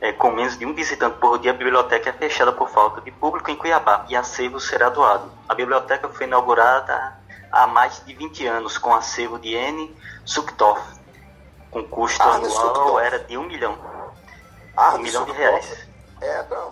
[0.00, 3.10] É, com menos de um visitante por dia, a biblioteca é fechada por falta de
[3.10, 5.32] público em Cuiabá e acervo será doado.
[5.48, 7.18] A biblioteca foi inaugurada
[7.50, 9.96] há mais de 20 anos com acervo de N.
[10.26, 10.82] Suktoff,
[11.70, 13.78] com custo ah, anual era de um milhão.
[14.76, 15.88] Ah, um milhão de reais.
[16.20, 16.66] Era,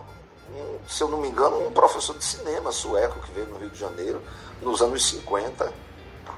[0.51, 3.71] um, se eu não me engano, um professor de cinema sueco que veio no Rio
[3.71, 4.23] de Janeiro
[4.61, 5.86] nos anos 50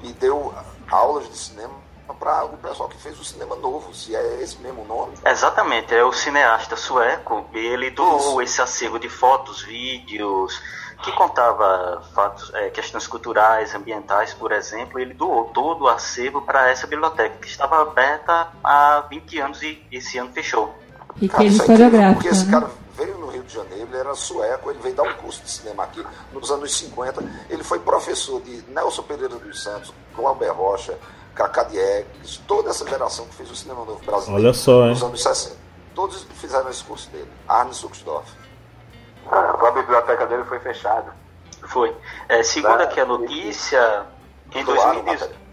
[0.01, 0.53] e deu
[0.89, 1.89] aulas de cinema
[2.19, 5.13] para o pessoal que fez o cinema novo, se é esse mesmo nome.
[5.23, 8.41] Exatamente, é o cineasta sueco, ele doou Isso.
[8.41, 10.59] esse acervo de fotos, vídeos,
[11.03, 16.69] que contava fatos, é, questões culturais, ambientais, por exemplo, ele doou todo o acervo para
[16.69, 20.75] essa biblioteca, que estava aberta há 20 anos e esse ano fechou.
[21.21, 22.13] E que é historiográfica.
[22.13, 22.51] Porque esse né?
[22.51, 25.51] cara veio no Rio de Janeiro, ele era sueco, ele veio dar um curso de
[25.51, 27.23] cinema aqui nos anos 50.
[27.49, 30.97] Ele foi professor de Nelson Pereira dos Santos, Glauber Rocha,
[31.35, 35.21] Cacá Diegues, toda essa geração que fez o cinema novo brasileiro Olha só, nos anos
[35.21, 35.55] 60.
[35.95, 37.29] Todos fizeram esse curso dele.
[37.47, 38.29] Arne Suxdorf.
[39.29, 41.13] A biblioteca dele foi fechada.
[41.67, 41.95] Foi.
[42.27, 44.05] É, segundo aqui a notícia,
[44.55, 45.48] em 2018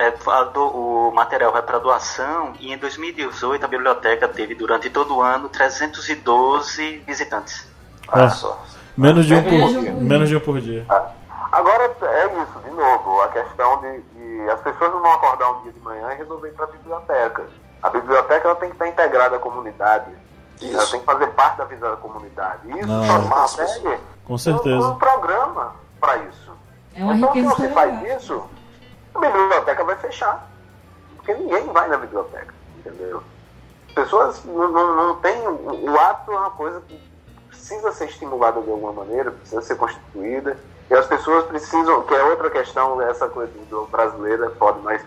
[0.00, 0.10] é,
[0.52, 5.20] do, o material vai para doação e em 2018 a biblioteca teve durante todo o
[5.20, 7.68] ano 312 visitantes.
[8.08, 8.64] Olha ah, só.
[8.96, 9.92] Menos de um por, dia.
[9.92, 10.86] menos de um por dia.
[10.88, 11.10] Ah,
[11.52, 15.62] agora é isso, de novo, a questão de, de, as pessoas não vão acordar um
[15.62, 17.46] dia de manhã e resolver ir para a biblioteca.
[17.82, 20.10] A biblioteca ela tem que estar integrada à comunidade.
[20.62, 20.74] Isso.
[20.74, 22.70] Ela tem que fazer parte da vida da comunidade.
[22.70, 24.86] Isso não, só se consegue com certeza.
[24.86, 26.52] Um, um programa para isso.
[26.94, 28.44] É uma então, se você faz isso,
[29.14, 30.48] a biblioteca vai fechar.
[31.16, 33.22] Porque ninguém vai na biblioteca, entendeu?
[33.88, 35.46] As pessoas não, não, não têm.
[35.46, 37.10] O ato é uma coisa que
[37.48, 40.56] precisa ser estimulada de alguma maneira, precisa ser constituída.
[40.88, 45.04] E as pessoas precisam, que é outra questão, essa coisa do brasileiro é foda, mas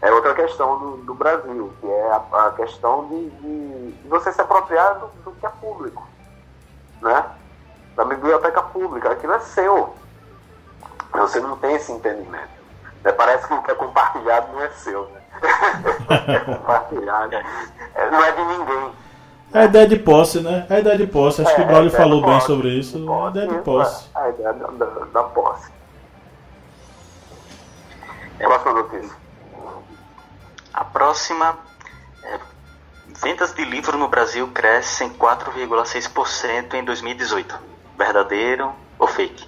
[0.00, 4.40] é outra questão do, do Brasil, que é a, a questão de, de, você se
[4.40, 6.04] apropriar do, do, que é público,
[7.00, 7.24] né?
[7.94, 9.94] Da biblioteca pública, aquilo é seu.
[11.12, 12.61] Você não tem esse entendimento.
[13.04, 15.20] É, parece que o que é compartilhado não é seu, né?
[16.28, 17.34] é compartilhado.
[17.94, 18.92] É, não é de ninguém.
[19.54, 20.66] É a ideia de posse, né?
[20.70, 21.42] É a ideia de posse.
[21.42, 22.96] Acho é, que o Braulio falou bem sobre isso.
[22.96, 24.08] é a ideia de posse.
[24.14, 25.70] É a ideia da, da, da posse.
[28.38, 29.16] Próxima notícia.
[30.72, 31.58] A próxima
[32.24, 32.38] é,
[33.22, 37.58] vendas de livro no Brasil crescem 4,6% em 2018.
[37.98, 39.46] Verdadeiro ou fake?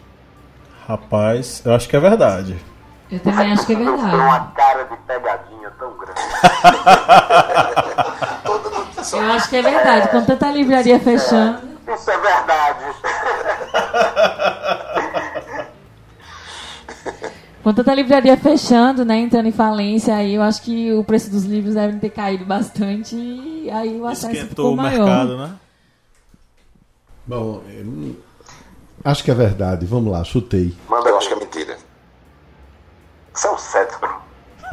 [0.86, 2.73] Rapaz, eu acho que é verdade.
[3.10, 4.16] Eu também acho que é Tem verdade.
[4.16, 6.20] uma cara de pegadinha tão grande.
[9.12, 10.08] Eu acho que é verdade.
[10.08, 11.58] Com tanta livraria fechando.
[11.86, 12.84] Isso é verdade.
[17.62, 19.16] Com tanta livraria fechando, né?
[19.18, 23.16] Entrando em falência, aí eu acho que o preço dos livros deve ter caído bastante
[23.16, 25.06] e aí o acesso Esquentou ficou o maior.
[25.06, 25.50] mercado, né?
[27.26, 27.62] Bom,
[29.02, 29.86] acho que é verdade.
[29.86, 30.74] Vamos lá, chutei.
[30.88, 31.78] Manda Eu acho que é mentira.
[33.34, 34.22] São cético.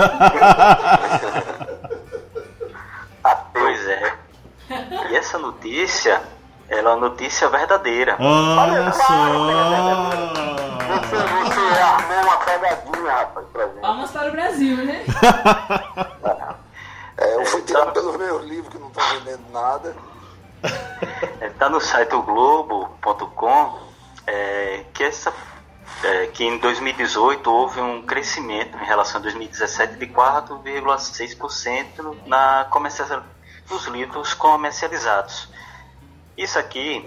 [3.24, 3.62] Ateu.
[3.62, 4.14] Pois é.
[5.10, 6.22] E essa notícia,
[6.70, 8.16] ela é uma notícia verdadeira.
[8.20, 9.04] Olha só!
[11.02, 13.82] você armou uma pegadinha, rapaz, pra gente.
[13.82, 15.04] Palmas para o Brasil, né?
[17.18, 19.96] É, eu fui tirado pelos meus livros que não estão vendendo nada.
[21.42, 23.80] Está no site o globo.com
[24.26, 25.32] é, que, essa,
[26.04, 33.24] é, que em 2018 houve um crescimento em relação a 2017 de 4,6% na comercialização
[33.68, 35.50] dos livros comercializados.
[36.38, 37.06] Isso aqui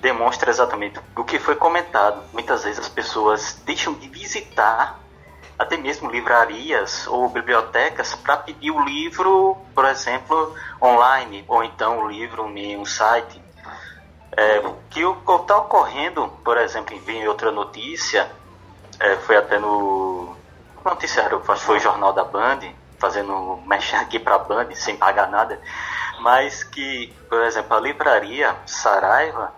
[0.00, 2.22] demonstra exatamente o que foi comentado.
[2.32, 5.00] Muitas vezes as pessoas deixam de visitar
[5.58, 12.08] até mesmo livrarias ou bibliotecas para pedir o livro, por exemplo, online, ou então o
[12.08, 13.45] livro em um site.
[14.36, 18.30] É, que o que está ocorrendo, por exemplo, em outra notícia,
[19.00, 20.36] é, foi até no
[20.84, 22.60] noticiário, acho que foi o Jornal da Band,
[22.98, 25.60] fazendo mexer aqui para a Band sem pagar nada,
[26.20, 29.52] mas que, por exemplo, a livraria Saraiva,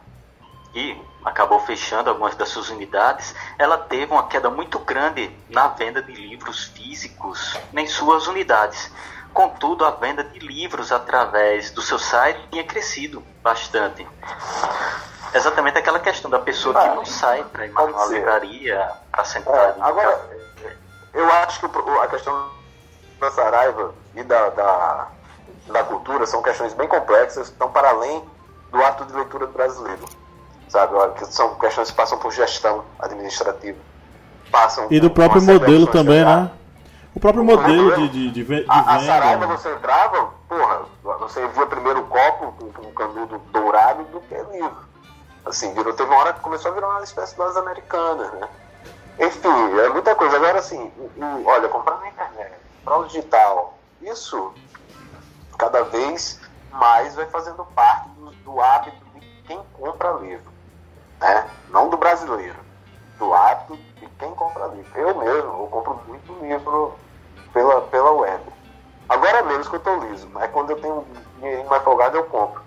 [0.73, 6.03] que acabou fechando algumas das suas unidades, ela teve uma queda muito grande na venda
[6.03, 8.93] de livros físicos em suas unidades.
[9.39, 14.05] Contudo, a venda de livros através do seu site tinha crescido bastante.
[15.33, 18.15] Exatamente aquela questão da pessoa que Ah, não sai para ir ser.
[18.15, 19.55] livraria para sentar.
[19.55, 20.29] É, agora,
[21.15, 21.67] eu acho que
[22.03, 22.51] a questão
[23.21, 25.07] da Saraiva e da, da,
[25.69, 28.25] da cultura são questões bem complexas, estão para além
[28.73, 30.05] do ato de leitura do brasileiro.
[30.69, 30.95] Sabe?
[31.15, 33.79] Que são questões que passam por gestão administrativa.
[34.51, 36.51] Passam E do próprio uma modelo também, né?
[37.19, 39.57] O próprio modelo de, de, de, de A, a Saraiva venda.
[39.59, 40.83] você entrava, porra,
[41.19, 44.77] você via primeiro o copo com, com um canudo dourado do que livro.
[45.45, 48.49] Assim, virou, teve uma hora que começou a virar uma espécie das americanas, né?
[49.19, 49.49] Enfim,
[49.85, 50.37] é muita coisa.
[50.37, 52.53] Agora, assim, o- o- olha, comprar na internet,
[52.85, 54.55] prova digital, isso
[55.59, 56.41] cada vez
[56.71, 60.53] mais vai fazendo parte do, do hábito de quem compra livro,
[61.21, 61.51] né?
[61.71, 62.61] Não do brasileiro,
[63.19, 64.93] do hábito de quem compra livro.
[64.95, 66.95] Eu mesmo, eu compro muito livro
[67.53, 68.45] pela, pela web.
[69.09, 72.63] Agora menos que eu tô liso, mas quando eu tenho dinheirinho mais folgado eu compro.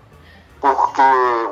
[0.60, 1.02] Porque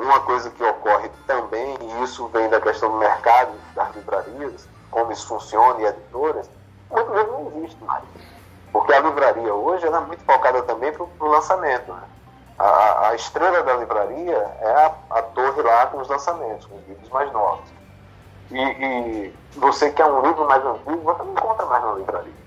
[0.01, 5.11] uma coisa que ocorre também, e isso vem da questão do mercado das livrarias, como
[5.11, 6.49] isso funciona e editoras,
[6.89, 8.03] muito vezes não existe mais.
[8.71, 11.93] Porque a livraria hoje ela é muito focada também para o lançamento.
[11.93, 12.03] Né?
[12.57, 16.77] A, a- a estrela da livraria é a, a torre lá com os lançamentos, com
[16.77, 17.73] os livros mais novos.
[18.49, 22.40] E, e você quer um livro mais antigo, você não encontra mais na livraria.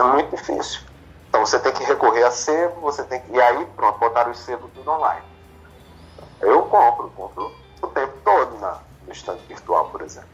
[0.00, 0.80] É muito difícil.
[1.28, 3.32] Então você tem que recorrer a sebo, você tem que.
[3.32, 5.22] E aí, pronto, botaram os sebos tudo online.
[6.40, 10.28] Eu compro, compro o tempo todo na, no estande virtual, por exemplo.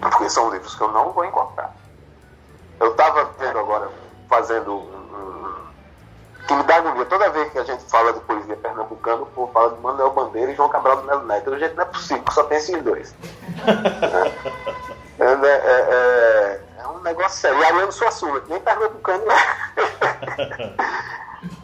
[0.00, 1.74] Porque são livros que eu não vou encontrar.
[2.78, 3.90] Eu estava vendo agora,
[4.28, 5.54] fazendo um,
[6.46, 7.04] que me dá agonia.
[7.06, 10.52] Toda vez que a gente fala de poesia pernambucana, o povo fala de Manuel Bandeira
[10.52, 11.50] e João Cabral do Melo Neto.
[11.50, 13.14] Eu, gente, não é possível só tem esses dois.
[15.18, 16.65] É, é, é, é- é um
[17.06, 17.58] negócio sério.
[17.60, 20.76] E Ariano Suassuna, que nem pernambucano é.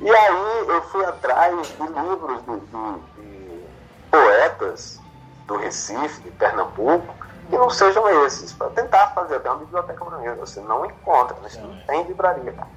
[0.01, 3.64] E aí eu fui atrás de livros de, de- de
[4.11, 5.01] poetas
[5.47, 7.14] do Recife, de Pernambuco,
[7.49, 10.36] que não sejam esses, para tentar fazer até uma biblioteca brasileira.
[10.40, 12.68] Você não encontra, isso não tem livraria, cara.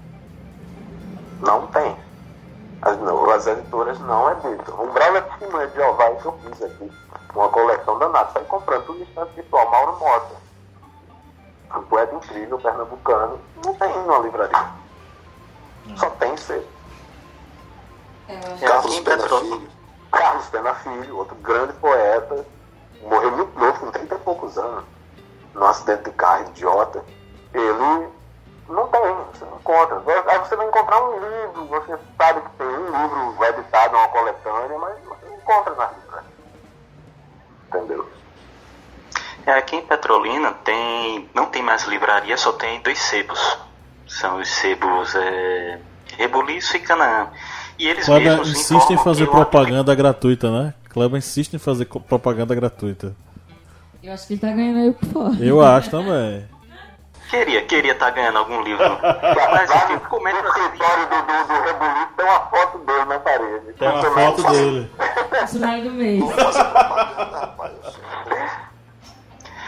[1.42, 1.98] Não tem.
[2.82, 4.84] As, não, as editoras não editam.
[4.84, 5.22] O Brau é
[5.68, 6.92] de Jeová que eu fiz aqui,
[7.36, 8.32] uma coleção danada.
[8.34, 10.45] Saí comprando tudo instante virtual, Mauro Mota.
[11.74, 14.70] Um poeta incrível, pernambucano, não tem numa livraria.
[15.98, 16.68] Só tem cedo.
[18.60, 19.70] Carlos aqui em Pena Filho.
[20.12, 22.46] Carlos Pena Filho, outro grande poeta,
[23.02, 24.86] morreu muito novo, com 30 e poucos anos,
[25.54, 27.04] num acidente de carro idiota.
[27.54, 28.10] Ele
[28.68, 29.02] não tem,
[29.32, 30.02] você não encontra.
[30.28, 34.80] Aí você vai encontrar um livro, você sabe que tem um livro editado, uma coletânea,
[34.80, 36.30] mas você não encontra na livraria.
[37.68, 38.10] Entendeu?
[39.46, 43.58] É, aqui em Petrolina tem, não tem mais livraria, só tem dois sebos.
[44.08, 45.80] São os sebos é,
[46.18, 47.28] Rebuliço e Canaã.
[47.78, 50.74] E eles Kleber mesmos insiste em fazer que propaganda gratuita, né?
[50.90, 53.16] Kleber insiste em fazer propaganda gratuita.
[54.02, 55.36] Eu acho que ele tá ganhando aí por fora.
[55.40, 56.48] Eu acho também.
[57.30, 58.84] Queria, queria estar ganhando algum livro.
[59.02, 60.62] Mas enfim, comenta No assim.
[60.62, 63.74] escritório do, do, do Rebolito tem uma foto dele na parede.
[63.78, 64.92] Tem uma foto dele.
[65.42, 66.24] Funcionário do mês.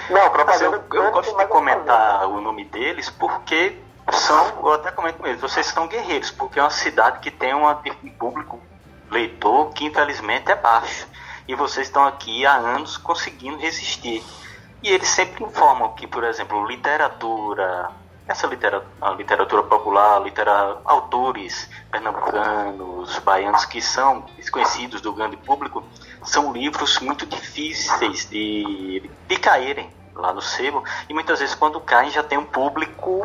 [0.09, 3.77] Não, Mas propaganda eu, eu gosto de mas comentar o nome deles porque
[4.11, 7.53] são, eu até comento com eles, vocês são guerreiros, porque é uma cidade que tem
[7.53, 8.59] uma- um público
[9.09, 11.07] leitor que infelizmente é baixo.
[11.47, 14.23] E vocês estão aqui há anos conseguindo resistir.
[14.83, 17.89] E eles sempre informam que, por exemplo, literatura,
[18.27, 25.83] essa literatura, a literatura popular, litera, autores pernambucanos, baianos que são desconhecidos do grande público,
[26.23, 30.83] são livros muito difíceis de, de caírem lá no sebo.
[31.07, 33.23] E muitas vezes, quando caem, já tem um público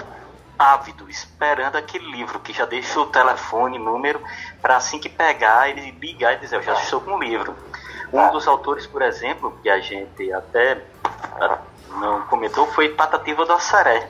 [0.59, 4.22] ávido, esperando aquele livro, que já deixa o telefone, número,
[4.61, 7.57] para assim que pegar, ele ligar e dizer: Eu já estou com o livro.
[8.12, 10.82] Um dos autores, por exemplo, que a gente até
[11.40, 14.09] ah, não comentou, foi Patativa do Assaré.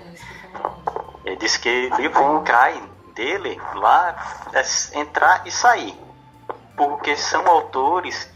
[1.25, 2.83] Ele disse que livro um cai
[3.15, 4.17] dele lá
[4.53, 5.97] é entrar e sair.
[6.77, 8.29] Porque são autores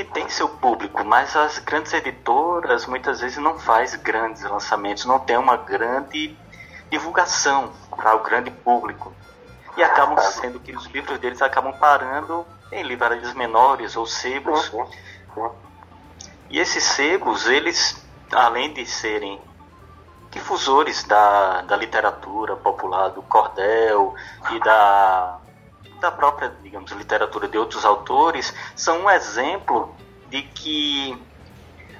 [0.00, 5.18] que têm seu público, mas as grandes editoras muitas vezes não faz grandes lançamentos, não
[5.18, 6.34] tem uma grande
[6.90, 9.12] divulgação para o grande público.
[9.76, 14.72] E acabam sendo que os livros deles acabam parando em livrarias menores ou sebos.
[16.48, 19.38] E esses sebos, eles, além de serem
[20.30, 24.14] difusores da, da literatura popular, do cordel
[24.50, 25.38] e da,
[26.00, 29.94] da própria, digamos, literatura de outros autores, são um exemplo
[30.28, 31.16] de que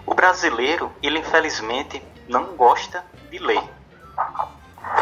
[0.06, 3.62] o brasileiro, ele infelizmente não gosta de ler.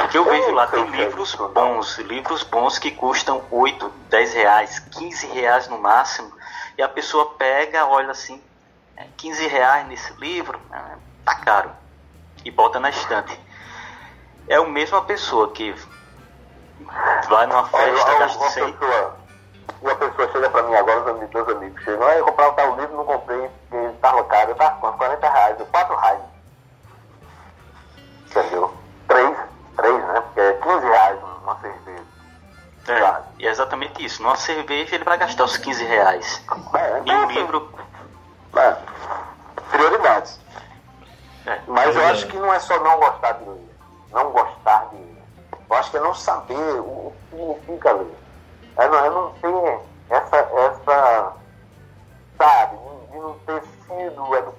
[0.00, 5.26] Porque eu vejo lá, tem livros bons, livros bons que custam 8, 10 reais, 15
[5.28, 6.32] reais no máximo,
[6.76, 8.42] e a pessoa pega, olha assim,
[8.96, 11.70] é, 15 reais nesse livro, ah, tá caro,
[12.44, 13.38] e bota na estante.
[14.48, 15.74] É a mesma pessoa que
[17.28, 19.16] vai numa festa, Olha, gasta uma 100, pessoa,
[19.82, 22.76] uma pessoa chega pra mim agora, os amigos, meus amigos chegam, ah, eu comprava tal
[22.76, 26.20] livro, não comprei, porque tava caro, eu tava com 40 reais, eu 4 reais.
[28.26, 28.74] Entendeu?
[29.08, 29.36] 3,
[29.76, 30.20] 3, né?
[30.20, 32.02] Porque é 15 reais uma cerveja.
[32.88, 33.24] É, Claro.
[33.38, 34.22] e é exatamente isso.
[34.22, 36.42] Numa cerveja ele vai gastar os 15 reais.
[36.74, 37.70] É, E um assim, livro.
[38.56, 38.76] é,
[39.70, 40.40] prioridades.
[41.46, 43.74] É, Mas eu acho que não é só não gostar de ler,
[44.12, 45.07] não gostar de ler.
[45.70, 48.14] Eu acho que é não saber o, que significa ler.
[48.76, 51.36] É não, é não ter essa, essa
[52.38, 52.76] sabe,
[53.10, 54.57] de não ter sido educado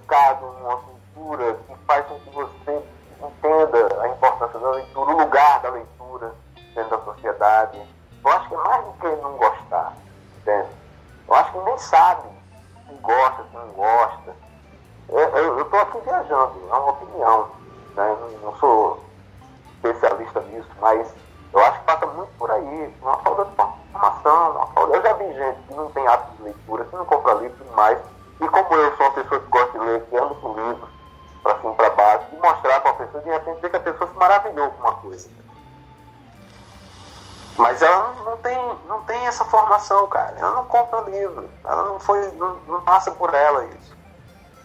[41.10, 41.49] não livro.
[41.64, 43.97] Ela não foi, não, não passa por ela isso.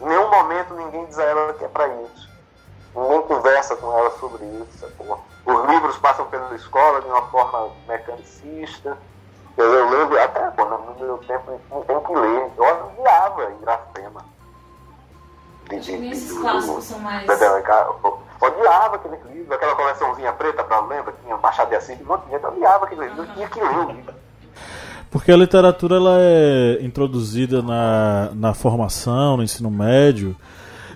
[0.00, 2.28] Em nenhum momento ninguém diz a ela que é para isso.
[2.94, 5.20] Ninguém conversa com ela sobre isso, sacou?
[5.46, 8.96] Os livros passam pela escola de uma forma mecanicista.
[9.56, 12.50] Eu, eu lembro, até pô, no meu tempo, tem que ler.
[12.56, 14.24] Eu odiava Iracema.
[15.68, 20.80] De, Acho que esses clássicos são mais- Eu odiava aquele livro, aquela coleçãozinha preta, pra
[20.80, 21.14] lembra?
[21.22, 22.44] Tinha Machado de Assis, um monte de gente.
[22.46, 23.22] Odiava aquele livro.
[23.22, 24.14] Eu tinha que ler o livro.
[25.14, 30.34] Porque a literatura ela é introduzida na, na formação, no ensino médio,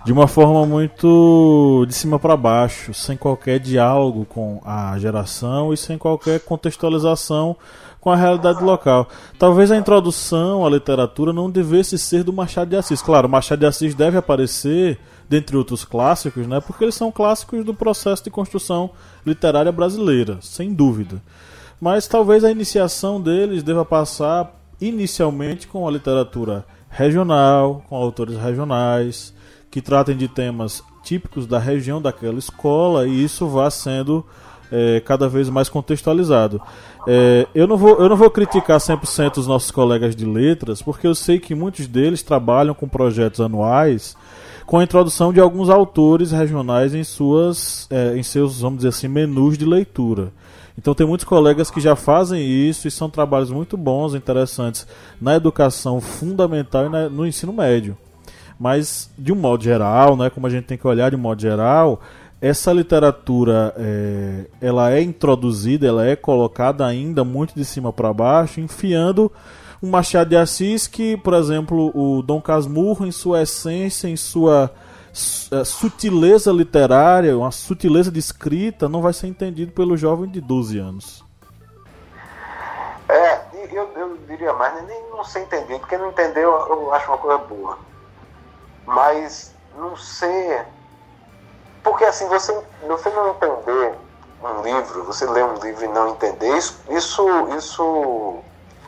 [0.05, 5.77] de uma forma muito de cima para baixo, sem qualquer diálogo com a geração e
[5.77, 7.55] sem qualquer contextualização
[8.01, 9.07] com a realidade local.
[9.39, 13.01] Talvez a introdução à literatura não devesse ser do Machado de Assis.
[13.01, 14.99] Claro, Machado de Assis deve aparecer
[15.29, 16.61] dentre outros clássicos, né?
[16.61, 18.91] Porque eles são clássicos do processo de construção
[19.25, 21.23] literária brasileira, sem dúvida.
[21.81, 29.35] Mas talvez a iniciação deles deva passar inicialmente com a literatura regional, com autores regionais,
[29.71, 34.25] que tratem de temas típicos da região daquela escola e isso vá sendo
[34.71, 36.61] é, cada vez mais contextualizado.
[37.07, 41.07] É, eu, não vou, eu não vou criticar 100% os nossos colegas de letras, porque
[41.07, 44.17] eu sei que muitos deles trabalham com projetos anuais
[44.67, 49.09] com a introdução de alguns autores regionais em suas é, em seus vamos dizer assim
[49.09, 50.31] menus de leitura
[50.79, 54.87] Então tem muitos colegas que já fazem isso e são trabalhos muito bons, interessantes
[55.21, 57.99] na educação fundamental e na, no ensino médio.
[58.61, 61.43] Mas de um modo geral, né, como a gente tem que olhar de um modo
[61.43, 62.01] geral,
[62.41, 68.61] essa literatura é, ela é introduzida, ela é colocada ainda muito de cima para baixo,
[68.61, 69.33] enfiando
[69.83, 74.71] um Machado de Assis que, por exemplo, o Dom Casmurro, em sua essência, em sua
[75.65, 81.25] sutileza literária, uma sutileza de escrita, não vai ser entendido pelo jovem de 12 anos.
[83.09, 83.41] É,
[83.73, 87.19] eu, eu diria mais, né, nem não sei entender, porque não entendeu eu acho uma
[87.19, 87.79] coisa boa.
[88.87, 90.67] Mas não ser.
[91.83, 92.53] Porque assim, você,
[92.87, 93.95] você não entender
[94.43, 98.39] um livro, você ler um livro e não entender, isso, isso, isso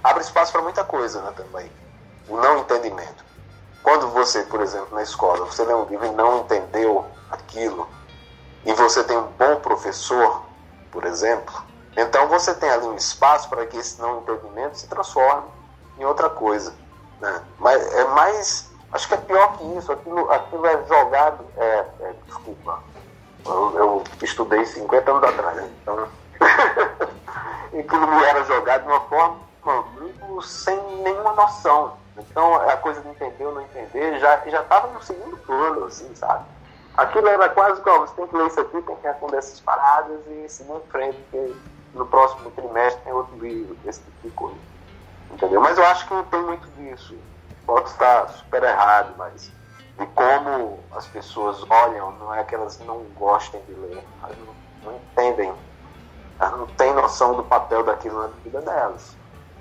[0.02, 1.70] abre espaço para muita coisa né, também.
[2.28, 3.29] O não entendimento.
[3.82, 7.88] Quando você, por exemplo, na escola, você lê um livro e não entendeu aquilo,
[8.64, 10.42] e você tem um bom professor,
[10.90, 11.62] por exemplo,
[11.96, 15.48] então você tem ali um espaço para que esse não entendimento se transforme
[15.98, 16.72] em outra coisa.
[17.20, 17.42] Né?
[17.58, 18.70] Mas é mais.
[18.92, 19.92] Acho que é pior que isso.
[19.92, 21.44] Aquilo, aquilo é jogado.
[21.56, 22.82] É, é, desculpa.
[23.44, 25.70] Eu, eu, estudei 50 anos atrás, né?
[25.82, 26.08] então.
[27.78, 29.36] aquilo me era jogado de uma forma
[29.98, 31.96] muito sem nenhuma noção.
[32.30, 36.14] Então a coisa de entender ou não entender já já estava no segundo plano, assim,
[36.14, 36.44] sabe?
[36.96, 40.20] Aquilo era quase como você tem que ler isso aqui, tem que responder essas paradas
[40.26, 41.54] e seguir em frente, porque
[41.94, 44.58] no próximo trimestre tem outro livro, esse tipo de coisa.
[45.30, 45.60] Entendeu?
[45.60, 47.16] Mas eu acho que não tem muito disso.
[47.64, 49.50] Pode estar super errado, mas
[49.98, 54.54] de como as pessoas olham, não é que elas não gostem de ler, elas não,
[54.84, 55.52] não entendem,
[56.38, 59.16] elas não têm noção do papel daquilo na vida delas.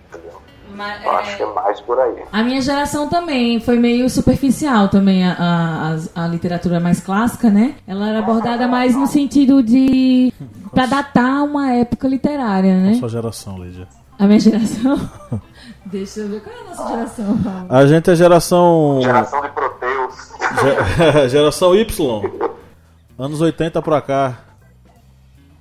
[0.09, 0.41] Entendeu?
[0.75, 2.23] Mas, Eu acho que é mais por aí.
[2.31, 7.75] A minha geração também foi meio superficial também a, a, a, literatura mais clássica, né?
[7.87, 10.31] Ela era abordada mais no sentido de
[10.71, 12.91] para datar uma época literária, né?
[12.91, 13.87] A sua geração, Lídia.
[14.17, 15.09] A minha geração?
[15.85, 17.37] Deixa eu ver qual é a nossa geração.
[17.37, 17.65] Paulo?
[17.69, 18.99] A gente é geração.
[19.01, 20.31] Geração de Proteus.
[21.31, 22.31] geração Y.
[23.17, 24.37] Anos 80 pra cá.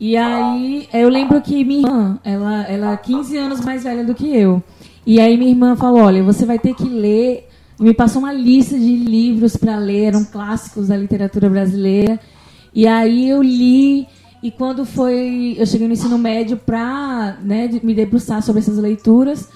[0.00, 4.14] E aí, eu lembro que minha irmã, ela, ela é 15 anos mais velha do
[4.14, 4.62] que eu.
[5.04, 7.48] E aí minha irmã falou, olha, você vai ter que ler...
[7.80, 12.18] Me passou uma lista de livros para ler, eram clássicos da literatura brasileira.
[12.74, 14.06] E aí eu li,
[14.42, 15.56] e quando foi...
[15.58, 19.48] Eu cheguei no ensino médio para né, me debruçar sobre essas leituras,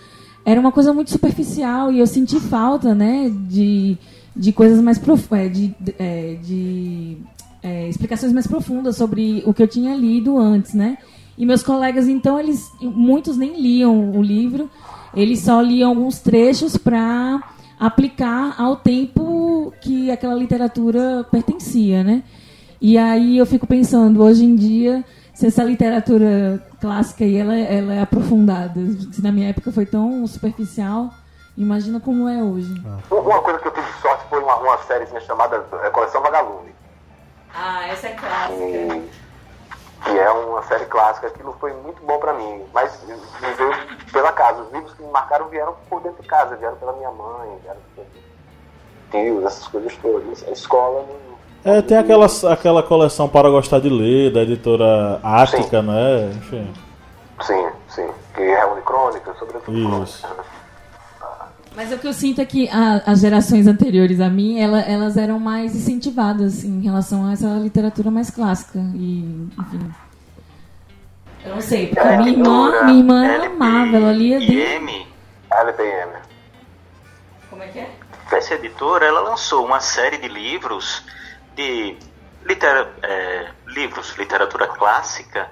[0.45, 3.97] era uma coisa muito superficial, e eu senti falta né, de,
[4.35, 7.17] de coisas mais profundas, é, de, é, de
[7.63, 10.99] é, explicações mais profundas sobre o que eu tinha lido antes, né?
[11.39, 14.69] E meus colegas, então, eles muitos nem liam o livro,
[15.15, 17.43] eles só liam alguns trechos para
[17.79, 22.23] aplicar ao tempo que aquela literatura pertencia, né?
[22.81, 27.95] E aí eu fico pensando, hoje em dia, se essa literatura clássica aí, ela, ela
[27.95, 28.81] é aprofundada,
[29.13, 31.11] se na minha época foi tão superficial,
[31.57, 32.75] imagina como é hoje.
[33.11, 36.72] Uma coisa que eu tive sorte foi uma, uma série chamada é, Coleção Vagalume.
[37.55, 39.03] Ah, essa é clássica.
[40.05, 42.65] que é uma série clássica, aquilo foi muito bom para mim.
[42.73, 43.73] Mas me veio
[44.13, 44.63] pela casa.
[44.63, 47.81] Os livros que me marcaram vieram por dentro de casa, vieram pela minha mãe, vieram
[47.95, 48.05] por
[49.11, 50.47] tios, essas coisas todas.
[50.49, 51.33] A escola não.
[51.65, 56.33] É, tem aquela, aquela coleção para gostar de ler, da editora Ática, né?
[56.35, 56.75] Enfim.
[57.41, 58.11] Sim, sim.
[58.35, 60.23] Que reúne crônicas, sobretudo Isso.
[60.23, 60.53] crônicas.
[61.75, 65.17] Mas o que eu sinto é que a, as gerações anteriores a mim, ela, elas
[65.17, 68.79] eram mais incentivadas em relação a essa literatura mais clássica.
[68.95, 69.93] E, enfim.
[71.45, 74.61] Eu não sei, porque minha irmã, minha irmã ela amava, ela lia de.
[75.51, 76.13] LPM.
[77.51, 77.91] Como é que é?
[78.31, 81.05] Essa editora, ela lançou uma série de livros
[81.55, 81.97] de
[82.47, 85.51] litera, é, livros, literatura clássica,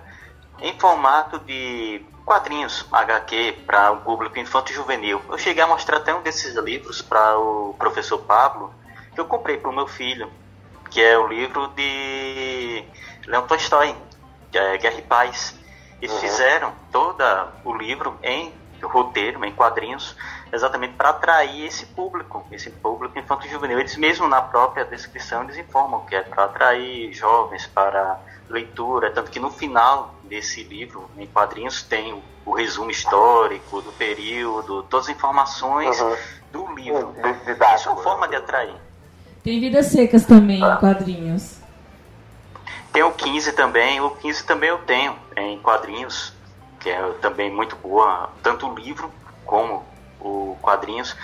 [0.61, 5.21] em formato de quadrinhos HQ para o público infanto juvenil.
[5.29, 8.73] Eu cheguei a mostrar até um desses livros para o professor Pablo,
[9.15, 10.31] que eu comprei para o meu filho,
[10.91, 12.85] que é o livro de
[13.27, 13.97] Leon Tolstói,
[14.53, 15.59] é Guerra e Paz.
[16.01, 16.21] Eles uhum.
[16.21, 17.23] fizeram todo
[17.65, 18.53] o livro em
[18.83, 20.17] roteiro, em quadrinhos,
[20.53, 23.79] exatamente para atrair esse público, esse público infanto juvenil.
[23.79, 28.19] Eles mesmo na própria descrição eles informam que é para atrair jovens para
[28.51, 33.93] leitura, tanto que no final desse livro, em quadrinhos, tem o, o resumo histórico do
[33.93, 36.17] período, todas as informações uhum.
[36.53, 37.15] do livro.
[37.75, 38.75] Isso é uma forma de atrair.
[39.43, 41.61] Tem vidas secas também em quadrinhos.
[42.93, 46.35] Tem o 15 também, o 15 também eu tenho em quadrinhos,
[46.81, 49.11] que é também muito boa, tanto o livro
[49.47, 49.85] como
[50.21, 51.17] o quadrinhos.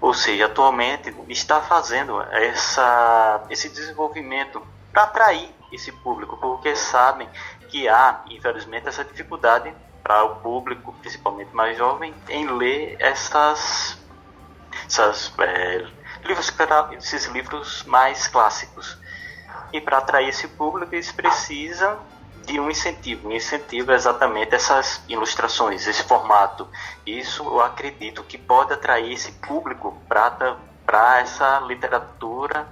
[0.00, 4.62] Ou seja, atualmente está fazendo essa, esse desenvolvimento
[4.92, 7.28] para atrair esse público, porque sabem
[7.68, 9.72] que há, infelizmente, essa dificuldade
[10.02, 13.98] para o público, principalmente mais jovem, em ler essas,
[14.86, 15.86] essas é,
[16.24, 16.52] livros,
[16.98, 18.98] esses livros mais clássicos.
[19.72, 21.98] E para atrair esse público, eles precisam
[22.44, 23.28] de um incentivo.
[23.28, 26.66] Um incentivo é exatamente essas ilustrações, esse formato.
[27.06, 32.66] Isso eu acredito que pode atrair esse público para essa literatura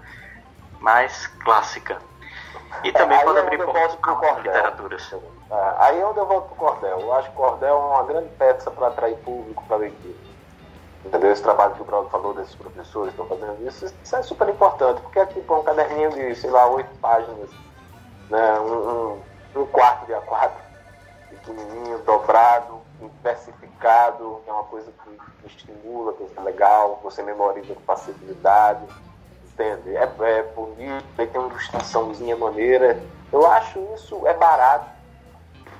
[0.81, 1.99] mais clássica.
[2.85, 5.13] E também é, pode é abrir portas para literaturas.
[5.13, 7.01] É, aí é onde eu volto para o cordel.
[7.01, 10.29] Eu acho que o cordel é uma grande peça para atrair público para leitura.
[11.05, 11.33] Entendeu?
[11.33, 14.49] Esse trabalho que o Bruno falou desses professores que estão fazendo isso, isso é super
[14.49, 17.49] importante, porque é tipo um caderninho de, sei lá, oito páginas,
[18.29, 18.61] né?
[18.61, 19.23] um, um
[19.57, 20.51] um quarto de A4,
[21.31, 22.81] pequenininho, dobrado,
[23.23, 28.85] versificado, que é uma coisa que, estimula, que é legal, você memoriza com facilidade,
[29.59, 29.97] entende?
[29.97, 33.01] É, é bonito, tem uma ilustraçãozinha maneira.
[33.33, 34.99] Eu acho isso é barato.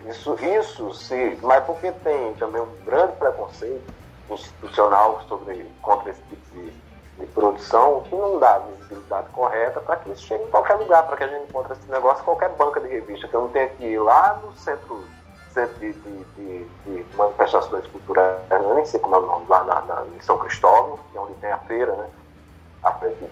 [0.07, 3.93] Isso, isso sim, mas porque tem também um grande preconceito
[4.31, 6.73] institucional sobre, contra esse tipo de
[7.19, 11.17] de produção que não dá visibilidade correta para que isso chegue em qualquer lugar, para
[11.17, 13.85] que a gente encontre esse negócio em qualquer banca de revista, que eu não que
[13.85, 15.05] ir lá no centro,
[15.53, 19.65] centro de, de, de, de manifestações culturais, eu nem sei como é o nome, lá
[19.65, 22.09] na, na, em São Cristóvão, que é onde tem a feira, né?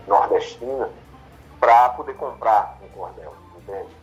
[0.06, 0.88] Nordestina,
[1.60, 3.96] para poder comprar um cordel, entende?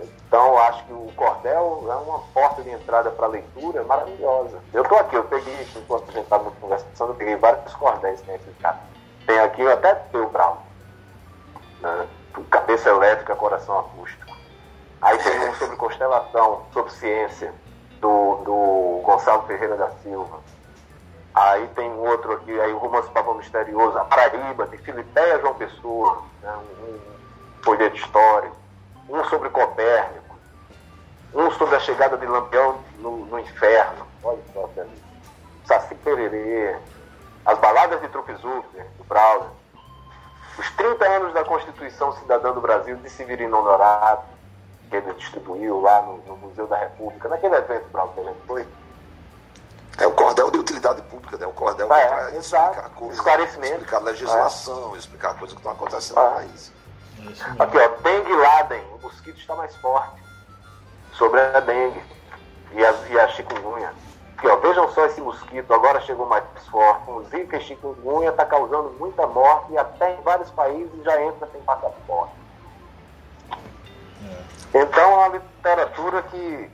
[0.00, 4.58] Então, acho que o cordel é uma porta de entrada para a leitura maravilhosa.
[4.72, 8.26] Eu estou aqui, eu peguei, enquanto a gente estava conversando, eu peguei vários cordéis que
[8.26, 8.90] tem aqui, cara
[9.30, 10.56] tem aqui até teu Brown.
[11.80, 12.08] Né?
[12.50, 14.36] Cabeça elétrica, coração acústico.
[15.00, 17.54] Aí tem um sobre constelação, sobre ciência,
[18.00, 20.40] do, do Gonçalo Ferreira da Silva.
[21.34, 26.22] Aí tem outro aqui, aí o romance Pavão Misterioso, a Paraíba, de Filipeia João Pessoa,
[26.42, 26.52] né?
[26.52, 27.00] um, um
[27.62, 28.56] folheto histórico.
[29.08, 30.36] Um sobre Copérnico.
[31.34, 34.06] Um sobre a chegada de Lampião no, no inferno.
[34.22, 34.68] Olha só,
[35.66, 36.76] Saci Pererê.
[37.44, 39.48] As baladas de Trupizufner, do Browser,
[40.58, 44.24] os 30 anos da Constituição Cidadã do Brasil de Severino Honorado,
[44.90, 48.34] que ele distribuiu lá no, no Museu da República, naquele evento, Browser, né?
[48.46, 48.66] foi?
[50.00, 51.46] É o cordel de utilidade pública, né?
[51.46, 53.74] O cordel é, para explicar coisas, Esclarecimento.
[53.74, 54.98] explicar legislação, é.
[54.98, 56.24] explicar coisas que estão acontecendo é.
[56.24, 56.72] no país.
[57.58, 60.22] Aqui, ó, dengue laden, o mosquito está mais forte.
[61.12, 62.02] Sobre a dengue
[62.72, 63.92] e a, e a chikungunya.
[64.38, 67.10] Aqui, ó, vejam só esse mosquito, agora chegou mais forte.
[67.10, 71.46] O Zika e chikungunya está causando muita morte e até em vários países já entra
[71.52, 72.32] sem passaporte.
[74.72, 74.80] É.
[74.80, 76.70] Então é uma literatura que,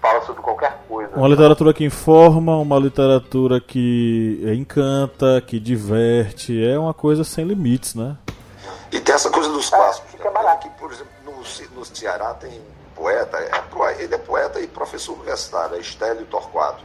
[0.00, 1.14] fala sobre qualquer coisa.
[1.14, 7.94] Uma literatura que informa, uma literatura que encanta, que diverte, é uma coisa sem limites,
[7.94, 8.16] né?
[8.90, 10.08] E tem essa coisa dos clássicos.
[10.08, 10.68] É, fica barato.
[10.68, 12.60] Que, por exemplo, no, no Ceará tem
[12.94, 16.82] poeta, é, ele é poeta e professor universitário, é Estélio Torquato.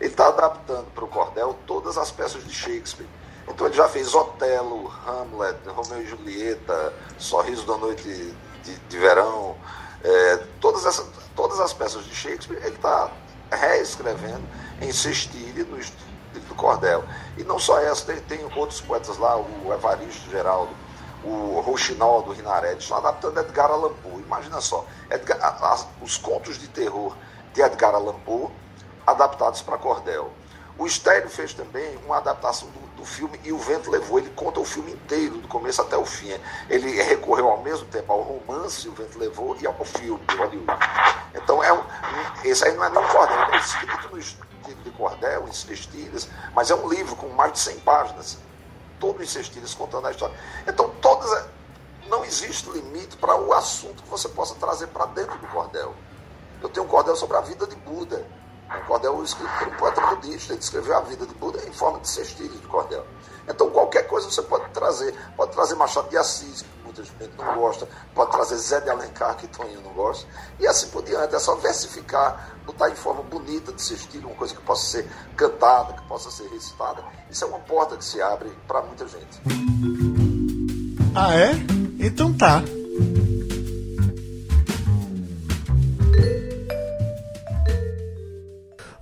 [0.00, 3.06] Ele está adaptando para o cordel todas as peças de Shakespeare.
[3.48, 9.56] Então ele já fez Otelo, Hamlet, Romeu e Julieta, Sorriso da Noite de, de Verão,
[10.04, 13.10] é, todas, essas, todas as peças de Shakespeare ele está
[13.50, 14.42] reescrevendo
[14.80, 16.06] em sextilha no estilo
[16.48, 17.04] do cordel.
[17.36, 20.72] E não só essa, tem, tem outros poetas lá, o Evaristo Geraldo,
[21.24, 24.22] o Rouxinol do Rinarete, estão adaptando Edgar Allan Poe.
[24.22, 27.16] Imagina só, Edgar, as, os contos de terror
[27.52, 28.48] de Edgar Allan Poe
[29.06, 30.30] adaptados para cordel.
[30.78, 34.18] O Estéreo fez também uma adaptação do, do, filme E o Vento Levou.
[34.18, 36.38] Ele conta o filme inteiro, do começo até o fim.
[36.68, 40.78] Ele recorreu ao mesmo tempo ao romance o Vento Levou e ao filme de Hollywood.
[41.34, 41.82] Então, é um,
[42.44, 44.46] esse aí não é nem um cordel, é escrito no estilo
[44.82, 48.38] de cordel, em cestilhas, mas é um livro com mais de 100 páginas,
[48.98, 50.34] todo em cestilhas, contando a história.
[50.66, 51.56] Então, todas.
[52.08, 55.92] Não existe limite para o assunto que você possa trazer para dentro do cordel.
[56.62, 58.24] Eu tenho um cordel sobre a vida de Buda
[58.86, 62.08] cordel escrito por um poeta budista, ele descreveu a vida de Buda em forma de
[62.08, 63.04] cestilhas de cordel.
[63.48, 65.14] Então, qualquer coisa você pode trazer.
[65.36, 69.36] Pode trazer Machado de Assis, que muita gente não gosta, pode trazer Zé de Alencar,
[69.36, 70.26] que Toninho não gosta,
[70.58, 71.34] e assim por diante.
[71.34, 75.92] É só versificar, botar em forma bonita de cestilha, uma coisa que possa ser cantada,
[75.92, 77.04] que possa ser recitada.
[77.30, 79.40] Isso é uma porta que se abre para muita gente.
[81.14, 81.52] Ah, é?
[81.98, 82.62] Então tá.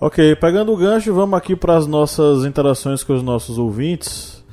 [0.06, 4.44] Ok, pegando o gancho, vamos aqui para as nossas interações com os nossos ouvintes.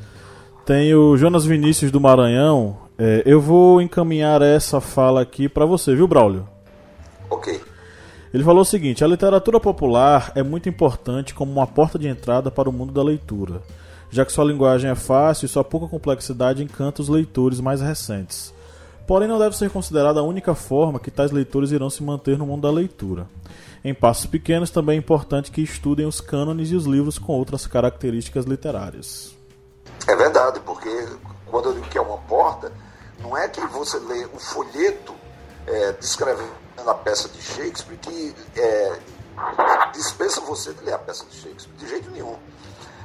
[0.65, 2.77] Tem o Jonas Vinícius do Maranhão.
[2.97, 6.47] É, eu vou encaminhar essa fala aqui para você, viu, Braulio?
[7.29, 7.59] Ok.
[8.33, 12.49] Ele falou o seguinte: a literatura popular é muito importante como uma porta de entrada
[12.49, 13.61] para o mundo da leitura,
[14.09, 18.53] já que sua linguagem é fácil e sua pouca complexidade encanta os leitores mais recentes.
[19.05, 22.45] porém não deve ser considerada a única forma que tais leitores irão se manter no
[22.45, 23.27] mundo da leitura.
[23.83, 27.65] Em passos pequenos, também é importante que estudem os cânones e os livros com outras
[27.65, 29.35] características literárias.
[30.07, 30.89] É verdade, porque
[31.47, 32.71] quando eu digo que é uma porta,
[33.19, 35.13] não é que você lê o folheto
[35.65, 36.51] é, descrevendo
[36.85, 38.99] a peça de Shakespeare que é,
[39.93, 42.35] dispensa você de ler a peça de Shakespeare, de jeito nenhum.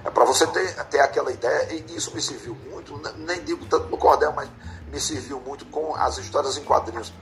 [0.05, 3.89] É para você ter, ter aquela ideia, e isso me serviu muito, nem digo tanto
[3.89, 4.49] no cordel, mas
[4.91, 7.13] me serviu muito com as histórias em quadrinhos.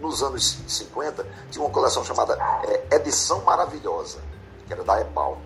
[0.00, 4.18] Nos anos 50, tinha uma coleção chamada é, Edição Maravilhosa,
[4.66, 5.38] que era da EPAL.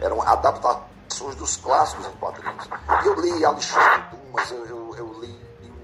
[0.00, 2.68] Eram adaptações dos clássicos em quadrinhos.
[3.04, 5.38] Eu li Alexandre Dumas, eu, eu, eu li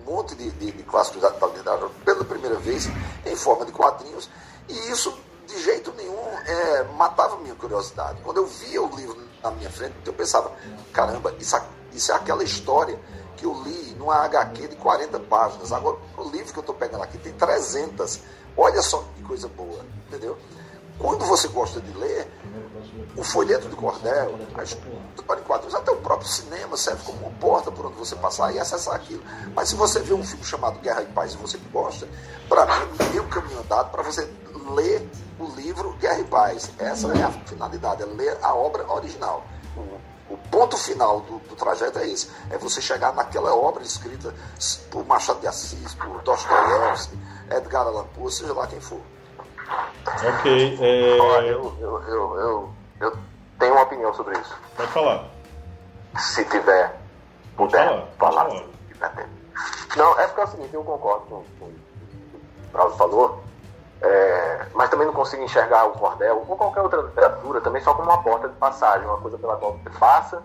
[0.06, 2.88] um monte de, de, de clássicos da literatura pela primeira vez
[3.26, 4.30] em forma de quadrinhos,
[4.68, 8.20] e isso de jeito nenhum é, matava minha curiosidade.
[8.22, 10.50] Quando eu via o livro na minha frente, eu pensava,
[10.92, 11.60] caramba, isso,
[11.92, 12.98] isso é aquela história
[13.36, 15.72] que eu li numa HQ de 40 páginas.
[15.72, 18.20] Agora, o livro que eu estou pegando aqui tem 300.
[18.56, 20.38] Olha só que coisa boa, entendeu?
[20.98, 22.30] Quando você gosta de ler,
[23.16, 24.76] o folheto de cordel, as
[25.44, 28.94] quadrinhos, até o próprio cinema serve como uma porta por onde você passar e acessar
[28.94, 29.22] aquilo.
[29.54, 32.08] Mas se você vê um filme chamado Guerra e Paz e você gosta,
[32.48, 34.28] para mim é meio caminho andado para você
[34.74, 35.08] ler
[35.38, 36.70] o livro Guerra e Paz.
[36.78, 39.44] Essa é a finalidade, é ler a obra original.
[40.28, 44.34] O, ponto final do, do, trajeto é esse: é você chegar naquela obra escrita
[44.90, 47.18] por Machado de Assis, por Dostoiévski,
[47.50, 49.00] Edgar Allan Poe, seja lá quem for.
[50.06, 50.78] Ok.
[50.80, 51.18] É...
[51.20, 53.18] Olha, eu, eu, eu, eu, eu
[53.58, 54.56] tenho uma opinião sobre isso.
[54.76, 55.28] Pode falar.
[56.18, 56.98] Se tiver,
[57.56, 57.86] puder
[58.18, 58.46] falar.
[58.46, 58.64] falar.
[59.96, 63.43] Não, é porque é o seguinte, eu concordo com, com o que o Brauso falou.
[64.02, 68.10] É, mas também não consigo enxergar o cordel ou qualquer outra literatura também só como
[68.10, 70.42] uma porta de passagem, uma coisa pela qual você passa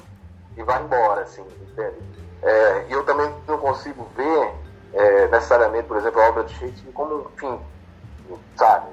[0.55, 1.97] e vai embora, assim, entende?
[2.41, 4.53] É, e eu também não consigo ver
[4.93, 7.59] é, necessariamente, por exemplo, a obra de Shakespeare como um fim,
[8.55, 8.87] sabe?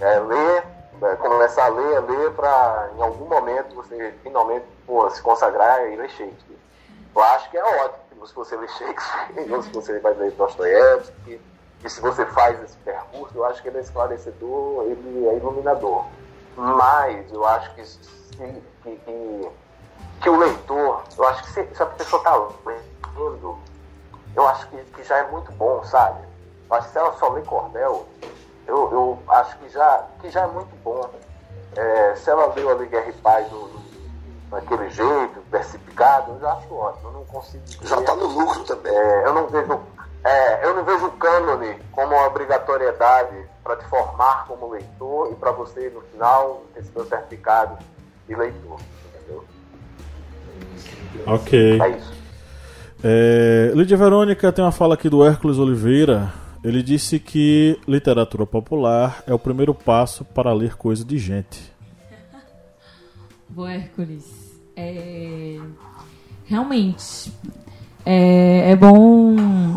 [0.00, 0.64] É, ler,
[1.02, 5.96] é, começar a ler, ler para em algum momento você finalmente pô, se consagrar e
[5.96, 6.58] ler Shakespeare.
[7.14, 11.40] Eu acho que é ótimo se você ler Shakespeare, ou se você vai ler Dostoiévski,
[11.84, 16.06] e se você faz esse percurso, eu acho que ele é esclarecedor, ele é iluminador.
[16.56, 19.50] Mas eu acho que, que, que,
[20.22, 23.58] que o leitor, eu acho que se, se a pessoa está lendo,
[24.34, 26.24] eu acho que, que já é muito bom, sabe?
[26.70, 28.08] Eu acho que se ela só lê cordel,
[28.66, 31.10] eu, eu acho que já, que já é muito bom.
[31.76, 33.70] É, se ela leu ali Guerra e Paz do,
[34.48, 37.08] daquele jeito, versificado, eu já acho ótimo.
[37.08, 37.62] Eu não consigo.
[37.82, 38.90] Já está no lucro também.
[38.90, 39.80] É, eu não vejo
[40.24, 42.30] é, eu não vejo o cânone como uma
[42.74, 47.78] obrigatoriedade para te formar como leitor e para você, no final, ter seu certificado
[48.28, 48.78] de leitor.
[49.14, 49.44] Entendeu?
[51.26, 51.80] Ok.
[51.80, 52.12] É isso.
[53.02, 56.32] É, Lídia Verônica tem uma fala aqui do Hércules Oliveira.
[56.62, 61.72] Ele disse que literatura popular é o primeiro passo para ler coisa de gente.
[63.48, 64.58] Boa, Hércules.
[64.74, 65.58] É...
[66.46, 67.32] Realmente,
[68.04, 69.32] é, é bom,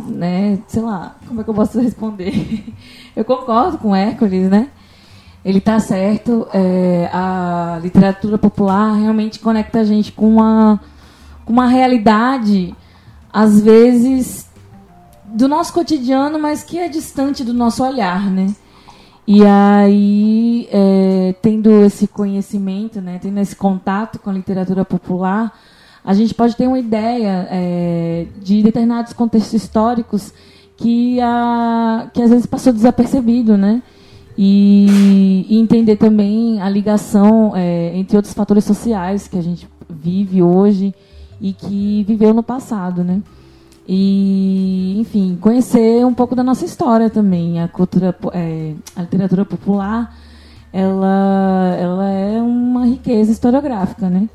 [0.09, 0.59] né?
[0.67, 2.73] Sei lá, como é que eu posso responder?
[3.15, 4.69] Eu concordo com Hércules, né?
[5.43, 6.47] Ele está certo.
[6.53, 10.79] É, a literatura popular realmente conecta a gente com uma,
[11.45, 12.75] com uma realidade,
[13.31, 14.49] às vezes,
[15.25, 18.53] do nosso cotidiano, mas que é distante do nosso olhar, né?
[19.25, 25.53] E aí, é, tendo esse conhecimento, né, tendo esse contato com a literatura popular,
[26.07, 30.33] a gente pode ter uma ideia é, de determinados contextos históricos
[30.77, 33.83] que, a, que às vezes passou desapercebido, né?
[34.37, 40.41] E, e entender também a ligação é, entre outros fatores sociais que a gente vive
[40.41, 40.95] hoje
[41.41, 43.21] e que viveu no passado, né?
[43.85, 47.61] E, enfim, conhecer um pouco da nossa história também.
[47.61, 50.15] A cultura, é, a literatura popular,
[50.71, 54.29] ela, ela é uma riqueza historiográfica, né?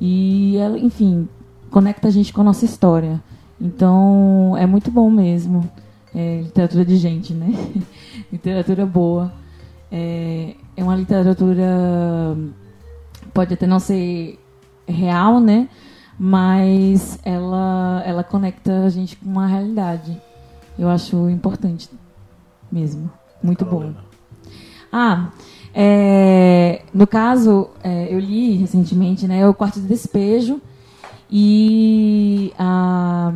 [0.00, 1.28] E ela, enfim,
[1.70, 3.22] conecta a gente com a nossa história.
[3.60, 5.68] Então, é muito bom mesmo.
[6.14, 7.52] É, literatura de gente, né?
[8.32, 9.32] literatura boa.
[9.90, 12.36] É, é uma literatura.
[13.34, 14.38] Pode até não ser
[14.86, 15.68] real, né?
[16.18, 20.20] Mas ela, ela conecta a gente com uma realidade.
[20.78, 21.88] Eu acho importante
[22.70, 23.10] mesmo.
[23.42, 23.92] Muito bom.
[24.92, 25.30] Ah,
[25.74, 30.60] é, no caso, é, eu li recentemente né, o Quarto de Despejo
[31.30, 33.32] e a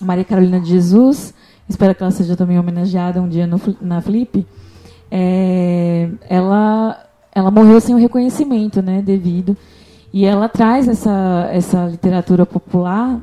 [0.00, 1.32] Maria Carolina de Jesus,
[1.68, 4.46] espero que ela seja também homenageada um dia no, na Flip,
[5.10, 7.04] é, ela,
[7.34, 9.56] ela morreu sem o reconhecimento né, devido.
[10.12, 13.20] E ela traz essa, essa literatura popular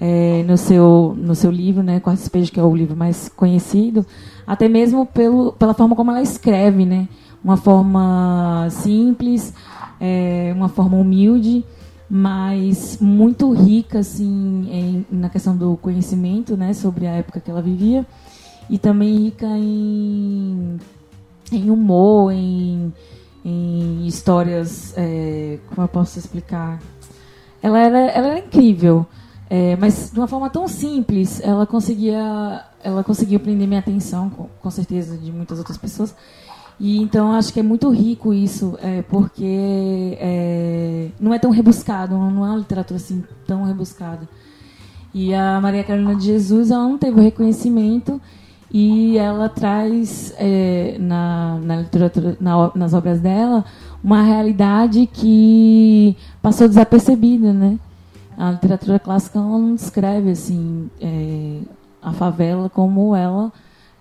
[0.00, 4.04] é, no, seu, no seu livro, né, Quarto Despejo, que é o livro mais conhecido,
[4.46, 7.08] até mesmo pelo, pela forma como ela escreve, né,
[7.42, 9.52] uma forma simples,
[10.00, 11.64] é, uma forma humilde,
[12.08, 17.62] mas muito rica assim em, na questão do conhecimento, né, sobre a época que ela
[17.62, 18.06] vivia,
[18.68, 20.78] e também rica em,
[21.52, 22.92] em humor, em,
[23.44, 26.80] em histórias, é, como eu posso explicar?
[27.62, 29.06] Ela era, ela era incrível.
[29.48, 34.48] É, mas de uma forma tão simples, ela conseguia, ela conseguiu prender minha atenção, com,
[34.60, 36.14] com certeza de muitas outras pessoas.
[36.78, 42.14] E então acho que é muito rico isso, é, porque é, não é tão rebuscado,
[42.14, 44.28] não é uma literatura assim tão rebuscada.
[45.14, 48.20] E a Maria Carolina de Jesus, ela não teve o reconhecimento
[48.70, 53.64] e ela traz é, na, na literatura, na, nas obras dela,
[54.04, 57.78] uma realidade que passou desapercebida, né?
[58.36, 61.60] a literatura clássica ela não descreve assim é,
[62.02, 63.52] a favela como ela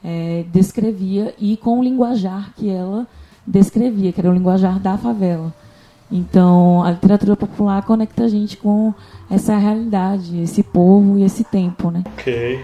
[0.05, 3.07] é, descrevia e com o linguajar que ela
[3.45, 5.51] descrevia, que era o linguajar da favela.
[6.11, 8.93] Então, a literatura popular conecta a gente com
[9.29, 12.03] essa realidade, esse povo e esse tempo, né?
[12.13, 12.63] Ok.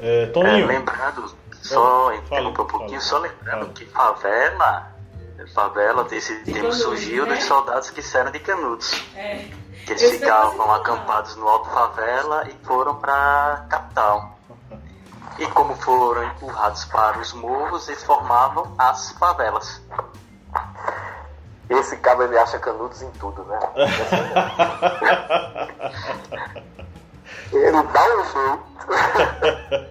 [0.00, 0.64] É, Toninho.
[0.64, 4.90] É, lembrando, só interromper um pouquinho, só lembrando que favela,
[5.54, 9.04] favela, esse termo surgiu dos soldados que saíram de Canudos.
[9.14, 9.44] É.
[9.84, 14.37] Que eles ficavam acampados no Alto Favela e foram para capital.
[15.38, 19.80] E como foram empurrados para os morros, eles formavam as favelas.
[21.70, 23.58] Esse cabo ele acha canudos em tudo, né?
[27.52, 28.62] ele dá um jeito.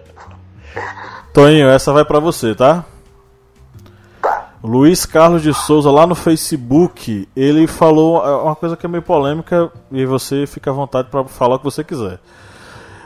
[1.32, 2.84] Toninho, essa vai para você, tá?
[4.62, 9.70] Luiz Carlos de Souza lá no Facebook, ele falou uma coisa que é meio polêmica
[9.92, 12.18] e você fica à vontade para falar o que você quiser.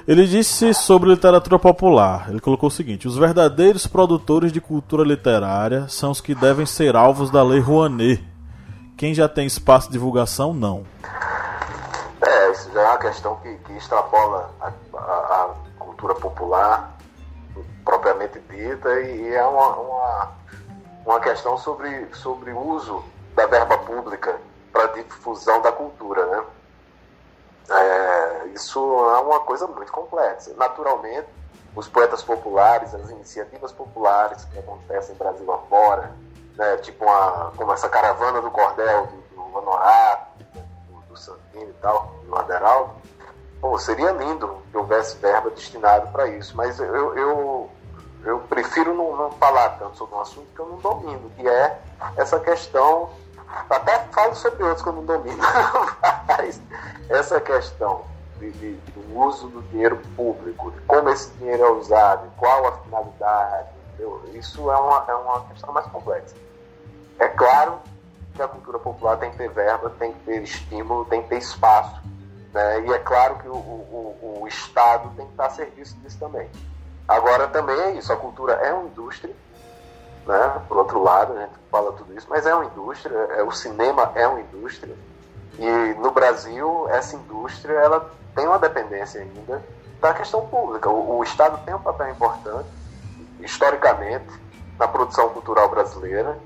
[0.06, 2.28] Ele disse sobre literatura popular.
[2.28, 6.96] Ele colocou o seguinte: os verdadeiros produtores de cultura literária são os que devem ser
[6.96, 8.24] alvos da lei Rouanet.
[8.96, 10.84] Quem já tem espaço de divulgação, não.
[12.20, 16.96] É, isso já é uma questão que, que extrapola a, a, a cultura popular
[17.84, 20.42] propriamente dita e é uma, uma
[21.04, 23.04] uma questão sobre, sobre o uso
[23.34, 24.38] da verba pública
[24.72, 26.44] para difusão da cultura, né?
[27.70, 30.52] É, isso é uma coisa muito complexa.
[30.56, 31.28] Naturalmente,
[31.74, 36.12] os poetas populares, as iniciativas populares que acontecem Brasil afora,
[36.56, 40.44] né, tipo uma, como essa caravana do Cordel, do, do Honorato,
[40.88, 42.92] do, do Santino e tal, do Aderaldo,
[43.60, 47.70] bom, seria lindo que houvesse verba destinada para isso, mas eu, eu
[48.24, 51.78] eu prefiro não, não, falar tanto sobre um assunto que eu não domino, que é
[52.16, 53.10] essa questão.
[53.68, 55.38] Até falo sobre outros que eu não domino,
[56.28, 56.60] mas
[57.08, 58.04] essa questão
[58.38, 62.72] de, de, do uso do dinheiro público, de como esse dinheiro é usado, qual a
[62.78, 64.22] finalidade, entendeu?
[64.34, 66.34] isso é uma, é uma questão mais complexa.
[67.18, 67.78] É claro
[68.34, 71.38] que a cultura popular tem que ter verba, tem que ter estímulo, tem que ter
[71.38, 72.00] espaço.
[72.52, 72.86] Né?
[72.86, 76.48] E é claro que o, o, o Estado tem que estar a serviço disso também.
[77.06, 79.34] Agora também é isso, a cultura é uma indústria,
[80.26, 80.62] né?
[80.68, 84.12] por outro lado, a gente fala tudo isso, mas é uma indústria, é, o cinema
[84.14, 84.94] é uma indústria,
[85.58, 89.62] e no Brasil essa indústria ela tem uma dependência ainda
[90.00, 90.88] da questão pública.
[90.88, 92.68] O, o Estado tem um papel importante,
[93.40, 94.32] historicamente,
[94.78, 96.38] na produção cultural brasileira,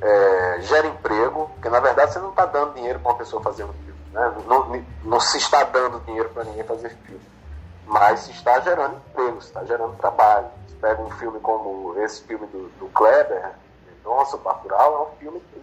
[0.00, 3.64] é, gera emprego, porque na verdade você não está dando dinheiro para uma pessoa fazer
[3.64, 4.34] um filme, né?
[4.46, 7.20] não, não, se está dando dinheiro para ninguém fazer filme
[7.86, 10.48] mas está gerando emprego, está gerando trabalho.
[10.80, 13.52] Pega um filme como esse filme do, do Kleber,
[14.04, 15.62] Nossa, Bacurau, é um filme que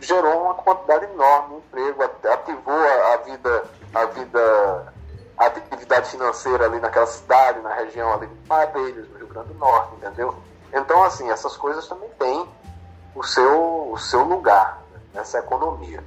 [0.00, 3.64] gerou uma quantidade enorme de emprego, ativou a, vida,
[3.94, 4.92] a vida,
[5.38, 9.58] a atividade financeira ali naquela cidade, na região ali de Parelhos, no Rio Grande do
[9.58, 10.34] Norte, entendeu?
[10.72, 12.48] Então, assim, essas coisas também têm
[13.14, 14.82] o seu, o seu lugar
[15.12, 16.02] nessa economia.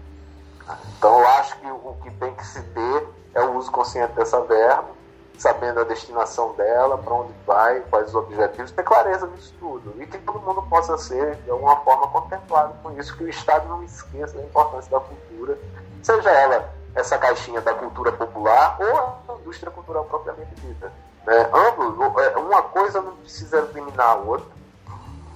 [0.98, 4.42] Então, eu acho que o que tem que se ter é o uso consciente dessa
[4.42, 4.97] verba
[5.38, 9.94] sabendo a destinação dela, para onde vai, quais os objetivos, ter clareza disso tudo.
[10.02, 13.68] E que todo mundo possa ser, de alguma forma, contemplado com isso, que o Estado
[13.68, 15.58] não esqueça da importância da cultura,
[16.02, 20.92] seja ela essa caixinha da cultura popular ou a indústria cultural propriamente dita.
[21.28, 24.58] É, ambos, é, uma coisa não precisa eliminar a outra.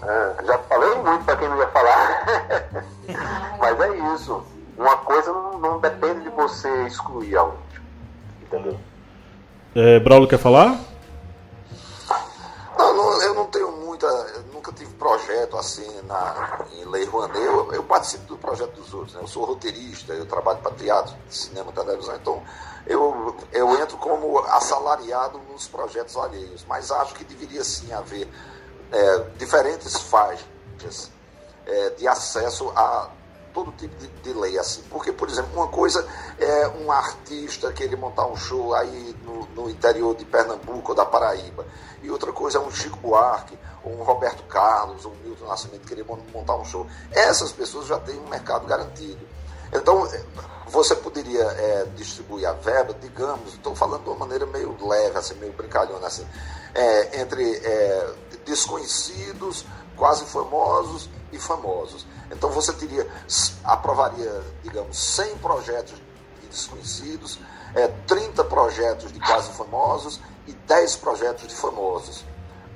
[0.01, 2.25] É, já falei muito para quem não ia falar,
[3.59, 4.43] mas é isso.
[4.75, 7.81] Uma coisa não, não depende de você excluir a outra.
[8.41, 8.79] Entendeu?
[9.73, 10.77] É, quer falar?
[12.77, 14.07] Não, não, eu não tenho muita.
[14.53, 19.13] Nunca tive projeto assim, na, em Lei Rouanet, eu, eu, participo do projeto dos outros.
[19.15, 19.21] Né?
[19.21, 22.43] Eu sou roteirista, eu trabalho para teatro, cinema, televisão, então
[22.85, 26.65] eu, eu entro como assalariado nos projetos alheios.
[26.67, 28.27] Mas acho que deveria sim haver
[28.91, 31.09] é, diferentes faixas
[31.65, 33.09] é, de acesso a
[33.53, 34.81] todo tipo de, de, lei assim.
[34.89, 36.05] Porque, por exemplo, uma coisa
[36.39, 41.05] é um artista querer montar um show aí no, no, interior de Pernambuco ou da
[41.05, 41.65] Paraíba.
[42.01, 45.87] E outra coisa é um Chico Buarque, ou um Roberto Carlos, ou um Milton Nascimento
[45.87, 46.87] querer montar um show.
[47.11, 49.19] Essas pessoas já têm um mercado garantido.
[49.73, 50.07] Então,
[50.67, 55.35] você poderia é, distribuir a verba, digamos, estou falando de uma maneira meio leve, assim,
[55.35, 56.25] meio brincalhona, assim,
[56.73, 58.13] é, entre é,
[58.45, 59.65] desconhecidos,
[59.95, 62.05] quase famosos e famosos.
[62.31, 63.07] Então você teria,
[63.63, 65.95] aprovaria, digamos, 100 projetos
[66.41, 67.39] de desconhecidos,
[67.73, 72.25] é, 30 projetos de quase famosos e 10 projetos de famosos.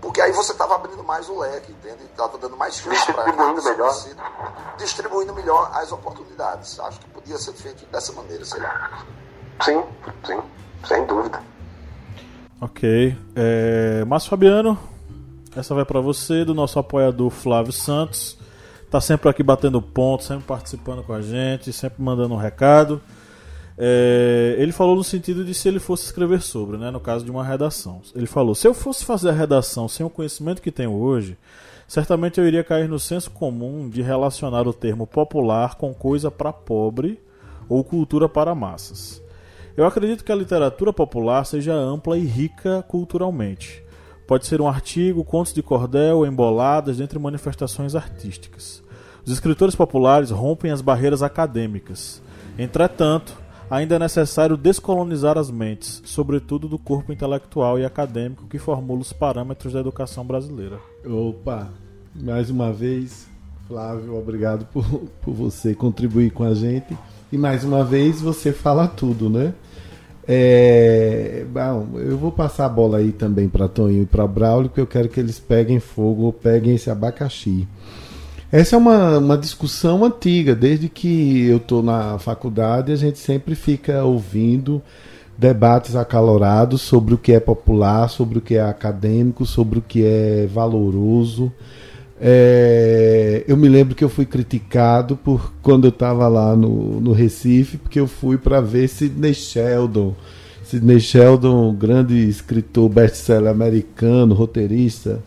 [0.02, 2.04] Porque aí você estava abrindo mais o leque, entende?
[2.04, 3.96] Estava dando mais chance para distribuindo melhor.
[4.78, 6.80] distribuindo melhor as oportunidades.
[6.80, 9.04] Acho que podia ser feito dessa maneira, sei lá.
[9.62, 9.84] Sim,
[10.26, 10.40] sim,
[10.88, 11.42] sem dúvida.
[12.62, 13.18] Ok.
[13.36, 14.78] É, Márcio Fabiano,
[15.56, 18.38] essa vai para você, do nosso apoiador Flávio Santos
[18.90, 23.02] tá sempre aqui batendo ponto, sempre participando com a gente, sempre mandando um recado.
[23.78, 27.32] É, ele falou no sentido de se ele fosse escrever sobre, né, no caso de
[27.32, 28.02] uma redação.
[28.16, 31.38] Ele falou: se eu fosse fazer a redação sem o conhecimento que tenho hoje,
[31.88, 36.54] certamente eu iria cair no senso comum de relacionar o termo popular com coisa para
[36.54, 37.20] pobre
[37.68, 39.22] ou cultura para massas.
[39.76, 43.84] Eu acredito que a literatura popular seja ampla e rica culturalmente.
[44.28, 48.84] Pode ser um artigo, contos de cordel, emboladas, entre manifestações artísticas.
[49.26, 52.22] Os escritores populares rompem as barreiras acadêmicas.
[52.58, 53.36] Entretanto,
[53.70, 59.14] ainda é necessário descolonizar as mentes, sobretudo do corpo intelectual e acadêmico que formula os
[59.14, 60.80] parâmetros da educação brasileira.
[61.06, 61.70] Opa,
[62.16, 63.28] mais uma vez,
[63.68, 64.86] Flávio, obrigado por,
[65.22, 66.98] por você contribuir com a gente.
[67.32, 69.54] E mais uma vez você fala tudo, né?
[70.28, 74.82] É, bom, eu vou passar a bola aí também para Tonho e para Braulio, porque
[74.82, 77.68] eu quero que eles peguem fogo, peguem esse abacaxi.
[78.52, 83.54] Essa é uma, uma discussão antiga, desde que eu estou na faculdade, a gente sempre
[83.54, 84.82] fica ouvindo
[85.38, 90.04] debates acalorados sobre o que é popular, sobre o que é acadêmico, sobre o que
[90.06, 91.52] é valoroso.
[92.20, 97.12] É, eu me lembro que eu fui criticado por quando eu estava lá no, no
[97.12, 100.16] Recife, porque eu fui para ver Sidney Sheldon.
[100.64, 105.22] Sidney Sheldon, grande escritor best-seller americano, roteirista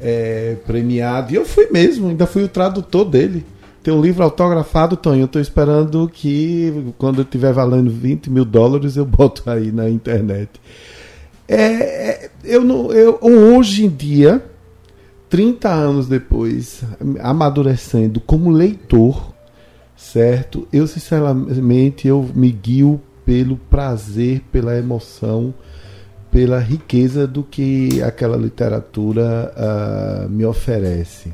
[0.00, 1.32] é, premiado.
[1.32, 3.44] E eu fui mesmo, ainda fui o tradutor dele.
[3.82, 5.22] Tem um livro autografado, Tonho.
[5.22, 10.50] Eu estou esperando que quando estiver valendo 20 mil dólares eu boto aí na internet.
[11.48, 14.42] É, é, eu, não, eu hoje em dia,
[15.32, 16.84] 30 anos depois,
[17.20, 19.32] amadurecendo como leitor,
[19.96, 20.68] certo?
[20.70, 25.54] Eu sinceramente eu me guio pelo prazer, pela emoção
[26.32, 31.32] pela riqueza do que aquela literatura uh, me oferece.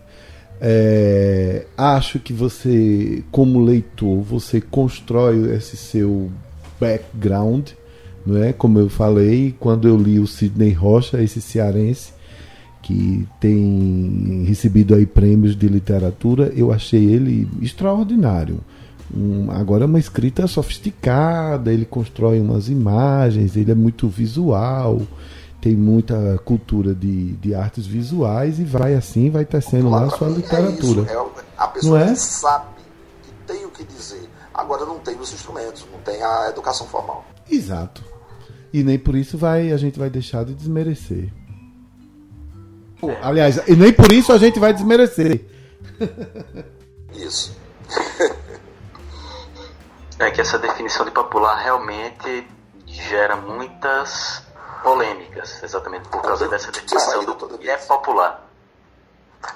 [0.60, 6.28] É, acho que você, como leitor, você constrói esse seu
[6.80, 7.70] background,
[8.26, 8.52] não é?
[8.52, 12.17] Como eu falei, quando eu li o Sidney Rocha, esse cearense
[12.82, 18.60] que tem recebido aí prêmios de literatura, eu achei ele extraordinário
[19.14, 25.00] um, agora é uma escrita sofisticada, ele constrói umas imagens, ele é muito visual,
[25.60, 30.28] tem muita cultura de, de artes visuais e vai assim, vai tecendo lá a sua
[30.28, 31.00] literatura.
[31.00, 32.14] É, isso, é a pessoa não é?
[32.14, 32.66] sabe
[33.22, 37.24] que tem o que dizer, agora não tem os instrumentos, não tem a educação formal.
[37.50, 38.04] Exato.
[38.72, 41.32] E nem por isso vai, a gente vai deixar de desmerecer.
[43.00, 45.44] Pô, aliás, e nem por isso a gente vai desmerecer.
[47.14, 47.56] Isso.
[50.18, 52.46] é que essa definição de popular realmente
[52.86, 54.42] gera muitas
[54.82, 58.48] polêmicas, exatamente por causa dessa definição do que é popular.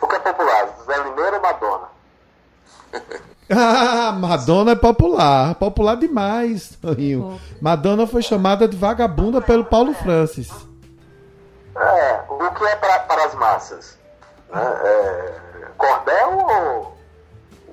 [0.00, 0.68] O que é popular?
[0.86, 1.88] Zé Limeira ou Madonna?
[3.50, 5.54] ah, Madonna é popular.
[5.56, 7.40] Popular demais, Rio.
[7.60, 10.50] Madonna foi chamada de vagabunda pelo Paulo Francis.
[11.76, 12.11] É,
[12.42, 13.98] o que é para, para as massas?
[14.52, 15.40] É, é,
[15.76, 16.96] cordel ou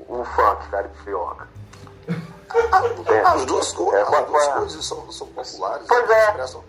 [0.08, 1.48] o funk, cara de fioca?
[3.26, 5.86] As duas, co é, as duas coisas são, são populares.
[5.88, 6.30] Pois é.
[6.30, 6.64] Expressam,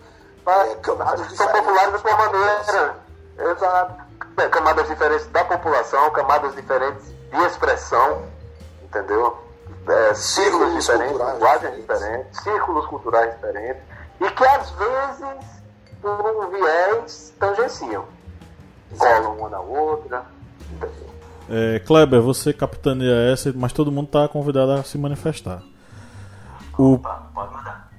[0.45, 2.95] é, são populares da sua maneira.
[3.39, 4.01] Exato.
[4.37, 8.23] É, camadas diferentes da população, camadas diferentes de expressão,
[8.83, 9.37] entendeu?
[9.87, 13.81] É, círculos diferentes, linguagens diferentes, círculos culturais diferentes,
[14.19, 15.60] e que às vezes,
[16.01, 18.05] por um viés, tangenciam.
[18.97, 20.25] Colam uma na outra?
[21.49, 25.61] É, Kleber, você capitaneia essa, mas todo mundo está convidado a se manifestar.
[26.77, 27.91] O Opa, pode mandar.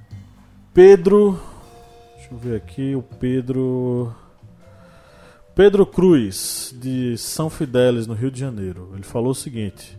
[0.74, 1.38] Pedro.
[2.16, 2.94] Deixa eu ver aqui.
[2.96, 4.14] O Pedro.
[5.54, 8.90] Pedro Cruz, de São Fidélis, no Rio de Janeiro.
[8.94, 9.98] Ele falou o seguinte: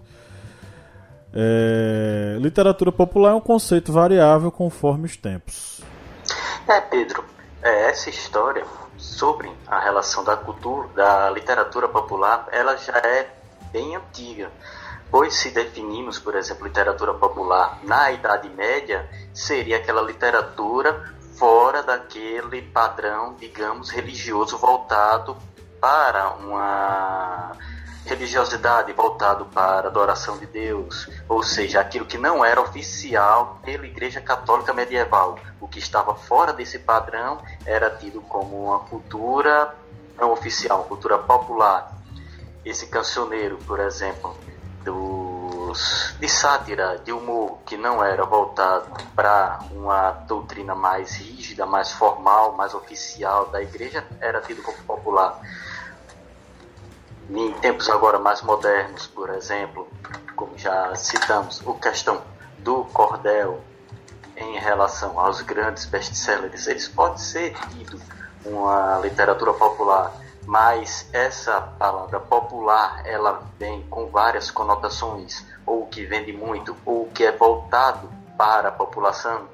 [1.32, 5.82] é, Literatura popular é um conceito variável conforme os tempos.
[6.68, 7.24] É, Pedro,
[7.64, 8.65] é, essa história
[8.98, 13.30] sobre a relação da cultura, da literatura popular, ela já é
[13.72, 14.52] bem antiga.
[15.10, 22.61] Pois se definimos, por exemplo, literatura popular na Idade Média, seria aquela literatura fora daquele
[22.61, 25.38] padrão, digamos, religioso voltado
[25.80, 27.52] para uma
[28.06, 33.86] religiosidade voltado para a adoração de Deus, ou seja, aquilo que não era oficial pela
[33.86, 35.40] Igreja Católica medieval.
[35.60, 39.74] O que estava fora desse padrão era tido como uma cultura
[40.18, 41.92] não oficial, cultura popular.
[42.64, 44.36] Esse cancioneiro, por exemplo,
[44.84, 51.92] dos, de sátira, de humor, que não era voltado para uma doutrina mais rígida, mais
[51.92, 55.40] formal, mais oficial da igreja, era tido como popular.
[57.30, 59.88] Em tempos agora mais modernos, por exemplo,
[60.36, 62.22] como já citamos, a questão
[62.60, 63.62] do cordel
[64.36, 68.00] em relação aos grandes best-sellers, eles podem ser tido
[68.45, 70.14] uma literatura popular,
[70.45, 77.24] mas essa palavra popular, ela vem com várias conotações, ou que vende muito, ou que
[77.24, 79.48] é voltado para a população.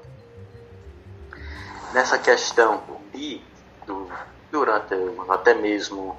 [1.92, 2.82] Nessa questão
[3.14, 3.44] e
[3.86, 4.10] do,
[4.50, 4.94] durante
[5.28, 6.16] até mesmo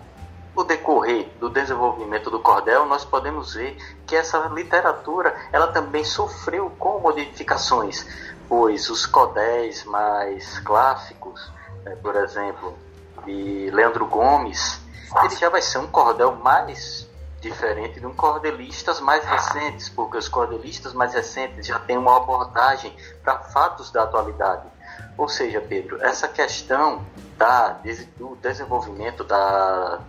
[0.55, 6.69] o decorrer do desenvolvimento do cordel, nós podemos ver que essa literatura ela também sofreu
[6.77, 8.05] com modificações,
[8.49, 11.51] pois os cordéis mais clássicos,
[11.83, 12.77] né, por exemplo,
[13.25, 14.81] de Leandro Gomes,
[15.23, 17.09] ele já vai ser um cordel mais
[17.41, 22.95] diferente de um cordelistas mais recentes, porque os cordelistas mais recentes já têm uma abordagem
[23.23, 24.67] para fatos da atualidade.
[25.17, 27.03] Ou seja, Pedro, essa questão
[27.37, 27.79] da,
[28.17, 29.99] do desenvolvimento da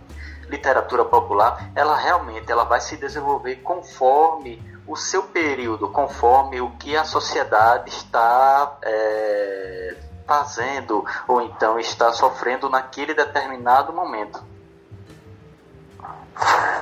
[0.49, 6.95] literatura popular, ela realmente ela vai se desenvolver conforme o seu período, conforme o que
[6.95, 9.95] a sociedade está é,
[10.27, 14.43] fazendo ou então está sofrendo naquele determinado momento.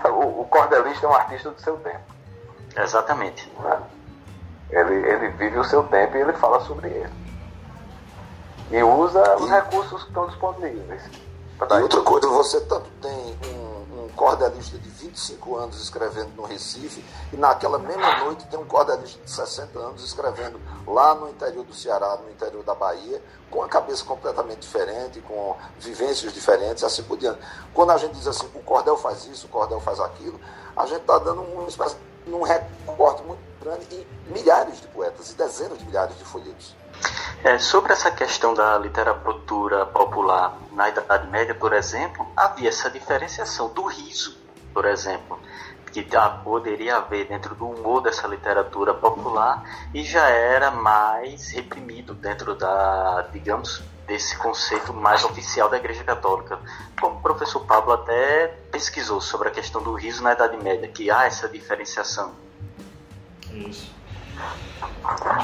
[0.06, 2.00] O, o cordelista é um artista do seu tempo.
[2.76, 3.52] Exatamente.
[4.70, 7.14] Ele, ele vive o seu tempo e ele fala sobre ele.
[8.72, 11.04] E usa os recursos que estão disponíveis.
[11.70, 17.06] E outra coisa, você tanto tem um, um cordelista de 25 anos escrevendo no Recife,
[17.32, 21.74] e naquela mesma noite tem um cordelista de 60 anos escrevendo lá no interior do
[21.74, 23.22] Ceará, no interior da Bahia,
[23.52, 27.40] com a cabeça completamente diferente, com vivências diferentes, assim por diante.
[27.76, 30.40] Quando a gente diz assim, o cordel faz isso, o cordel faz aquilo,
[30.76, 31.96] a gente está dando uma espécie,
[32.28, 36.76] um recorte muito grande em milhares de poetas e dezenas de milhares de folhetos.
[37.44, 43.70] É, sobre essa questão da literatura popular na Idade Média, por exemplo, havia essa diferenciação
[43.70, 44.38] do riso,
[44.74, 45.40] por exemplo,
[45.92, 49.64] que ah, poderia haver dentro do humor dessa literatura popular
[49.94, 56.60] e já era mais reprimido dentro da, digamos, desse conceito mais oficial da Igreja Católica.
[57.00, 61.12] Como o professor Pablo até pesquisou sobre a questão do riso na Idade Média, que
[61.12, 62.34] há essa diferenciação.
[63.52, 63.94] Isso.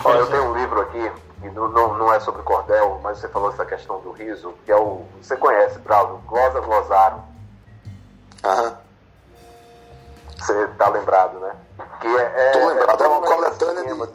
[0.03, 1.11] Olha, eu tenho um livro aqui,
[1.41, 4.72] que não, não, não é sobre cordel, mas você falou essa questão do riso, que
[4.72, 5.05] é o.
[5.22, 7.22] Você conhece, Braulio, Glosa Glosaro.
[8.43, 8.77] Aham.
[10.38, 11.55] Você está lembrado, né?
[11.99, 14.07] Que é, Tô lembrado, é uma todo coletânea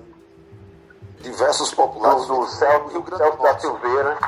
[1.20, 3.62] de versos populares do, do do Celso, Rio Grande Celso do da Norte.
[3.62, 4.18] Silveira,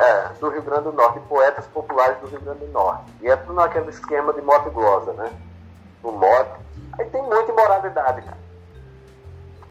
[0.00, 3.12] é, do Rio Grande do Norte, e poetas populares do Rio Grande do Norte.
[3.20, 5.30] E é tudo naquele esquema de mote e glosa, né?
[6.02, 6.50] O mote.
[6.98, 8.38] Aí tem muita imoralidade, cara.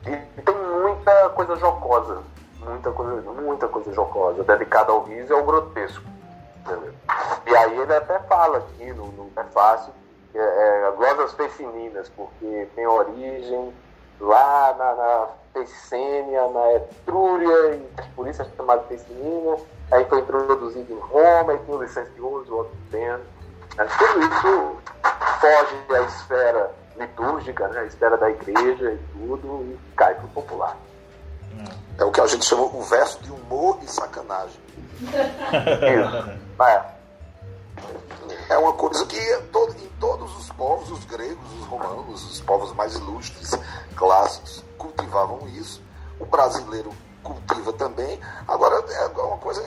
[0.05, 2.21] E tem muita coisa jocosa.
[2.67, 6.03] Muita coisa, muita coisa jocosa, dedicada ao riso e ao grotesco.
[6.61, 6.93] entendeu?
[7.45, 9.93] E aí ele até fala aqui no, no prefácio
[10.31, 13.73] que é, é, glosas fecininas, porque tem origem
[14.19, 15.27] lá na, na
[16.53, 19.57] na Etrúria, e por isso é chamado Fecinina.
[19.91, 23.23] Aí foi introduzido em Roma, e o licencioso, o outro tendo.
[23.97, 24.75] Tudo isso
[25.39, 30.29] foge da esfera litúrgica, né, a esfera da igreja e tudo, e cai para o
[30.29, 30.77] popular.
[31.97, 34.59] É o que a gente chama o verso de humor e sacanagem.
[36.59, 36.97] É.
[38.49, 39.19] É uma coisa que
[39.51, 43.51] todo- em todos os povos, os gregos, os romanos, os povos mais ilustres,
[43.95, 45.81] clássicos, cultivavam isso.
[46.19, 46.91] O brasileiro
[47.23, 48.19] cultiva também.
[48.47, 49.61] Agora, é uma coisa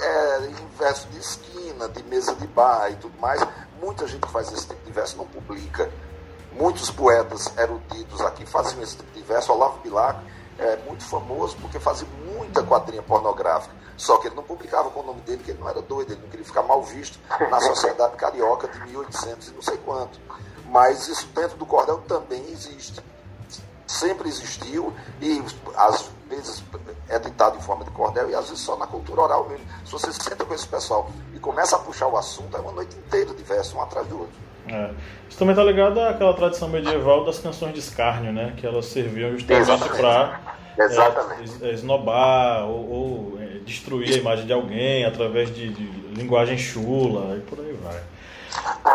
[0.00, 3.40] é, em verso de esquina, de mesa de bar e tudo mais.
[3.80, 5.90] Muita gente faz esse tipo de verso não publica.
[6.52, 9.52] Muitos poetas eruditos aqui faziam esse tipo de verso.
[9.52, 10.18] Olavo Bilac
[10.58, 13.74] é muito famoso porque fazia muita quadrinha pornográfica.
[13.96, 16.20] Só que ele não publicava com o nome dele, que ele não era doido, ele
[16.20, 17.18] não queria ficar mal visto
[17.50, 20.18] na sociedade carioca de 1800 e não sei quanto.
[20.66, 23.00] Mas isso dentro do cordel também existe.
[23.86, 25.44] Sempre existiu e
[25.76, 26.64] às vezes
[27.08, 29.66] é ditado em forma de cordel e às vezes só na cultura oral mesmo.
[29.84, 32.96] Se você senta com esse pessoal e começa a puxar o assunto, é uma noite
[32.96, 34.34] inteira de verso, um atrás do outro.
[34.68, 34.90] É.
[35.28, 38.54] Isso também está ligado àquela tradição medieval das canções de escárnio, né?
[38.56, 40.40] Que elas serviam justamente para
[40.78, 47.36] é, esnobar ou, ou é, destruir a imagem de alguém através de, de, linguagem chula
[47.36, 48.00] e por aí vai.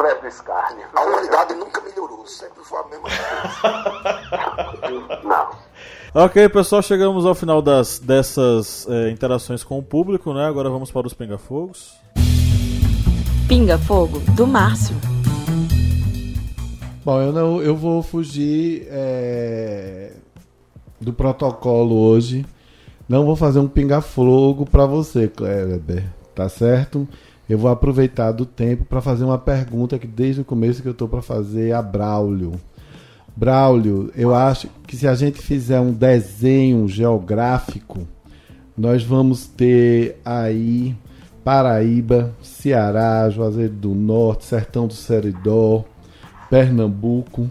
[0.01, 0.87] Breve escárnio.
[0.95, 3.27] A humanidade nunca melhorou, sempre foi a mesma coisa.
[5.23, 5.49] Não.
[6.13, 10.47] Ok, pessoal, chegamos ao final das, dessas é, interações com o público, né?
[10.47, 11.99] Agora vamos para os pinga-fogos.
[13.47, 14.95] Pinga-fogo, do Márcio.
[17.03, 20.11] Bom, eu não, eu vou fugir é,
[21.01, 22.45] do protocolo hoje.
[23.07, 26.03] Não vou fazer um pinga-fogo para você, Kleber,
[26.35, 27.07] tá certo?
[27.49, 30.91] Eu vou aproveitar do tempo para fazer uma pergunta que desde o começo que eu
[30.91, 32.53] estou para fazer a Braulio.
[33.35, 38.07] Braulio, eu acho que se a gente fizer um desenho geográfico,
[38.77, 40.95] nós vamos ter aí
[41.43, 45.83] Paraíba, Ceará, Juazeiro do Norte, Sertão do Seridó,
[46.49, 47.49] Pernambuco.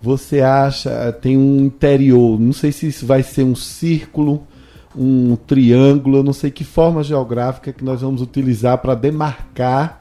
[0.00, 4.46] Você acha, tem um interior, não sei se isso vai ser um círculo,
[4.96, 9.97] um triângulo, eu não sei que forma geográfica que nós vamos utilizar para demarcar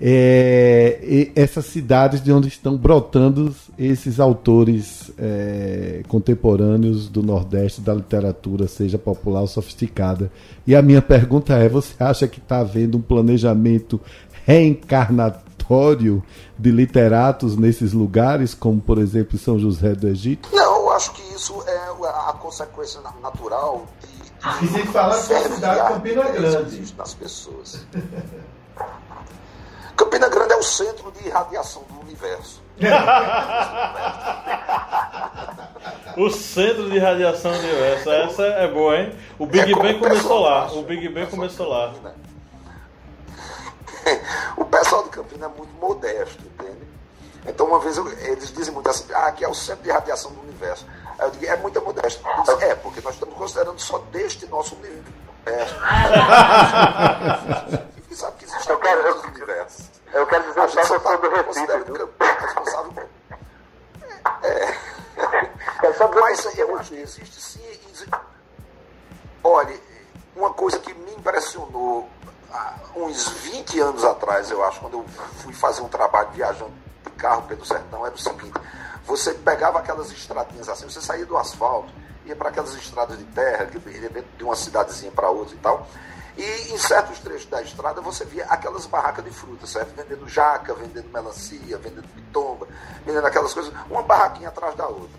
[0.00, 8.68] é, essas cidades de onde estão brotando esses autores é, contemporâneos do Nordeste da literatura,
[8.68, 10.30] seja popular ou sofisticada.
[10.66, 14.00] E a minha pergunta é: você acha que está havendo um planejamento
[14.46, 15.48] reencarnatório?
[16.58, 20.48] de literatos nesses lugares, como por exemplo São José do Egito?
[20.50, 24.64] Não, eu acho que isso é a consequência natural de.
[24.64, 26.94] E sem falar que a cidade Campina Grande.
[26.96, 27.86] Nas pessoas.
[29.98, 32.62] Campina Grande é o centro de radiação do universo.
[36.16, 38.08] o centro de radiação do universo.
[38.08, 39.12] Essa é boa, hein?
[39.36, 40.72] O Big é Bang começou lá.
[40.72, 41.92] O Big Bang começou lá.
[44.56, 46.86] o pessoal de Campina é muito modesto, entende?
[47.44, 50.30] Então, uma vez eu, eles dizem muito assim: ah, aqui é o centro de radiação
[50.30, 50.86] do universo.
[51.18, 52.22] Aí eu digo: é muito modesto.
[52.46, 55.74] Digo, é, porque nós estamos considerando só deste nosso universo.
[58.18, 59.22] sabe que existe eu quero, eu.
[60.12, 61.66] Eu quero dizer só que eu sou do Recife.
[62.40, 63.08] responsável por.
[64.42, 64.78] É.
[66.20, 67.66] Mas eu acho que existe sim.
[67.90, 68.10] Existe...
[69.42, 69.78] Olha,
[70.34, 72.08] uma coisa que me impressionou
[72.96, 75.04] uns 20 anos atrás, eu acho, quando eu
[75.42, 76.72] fui fazer um trabalho viajando
[77.04, 78.58] de carro pelo sertão, era o seguinte:
[79.04, 81.92] você pegava aquelas estradinhas assim, você saía do asfalto,
[82.24, 85.86] ia para aquelas estradas de terra, de uma cidadezinha para outra e tal.
[86.38, 89.92] E em certos trechos da estrada você via aquelas barracas de frutas, certo?
[89.96, 92.68] Vendendo jaca, vendendo melancia, vendendo pitomba,
[93.04, 95.18] vendendo aquelas coisas, uma barraquinha atrás da outra.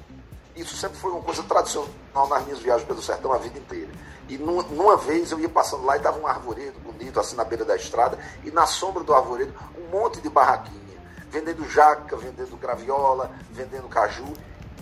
[0.56, 3.92] Isso sempre foi uma coisa tradicional nas minhas viagens pelo sertão a vida inteira.
[4.30, 7.66] E numa, vez eu ia passando lá e dava um arvoredo bonito, assim na beira
[7.66, 10.98] da estrada, e na sombra do arvoredo um monte de barraquinha,
[11.30, 14.32] vendendo jaca, vendendo graviola, vendendo caju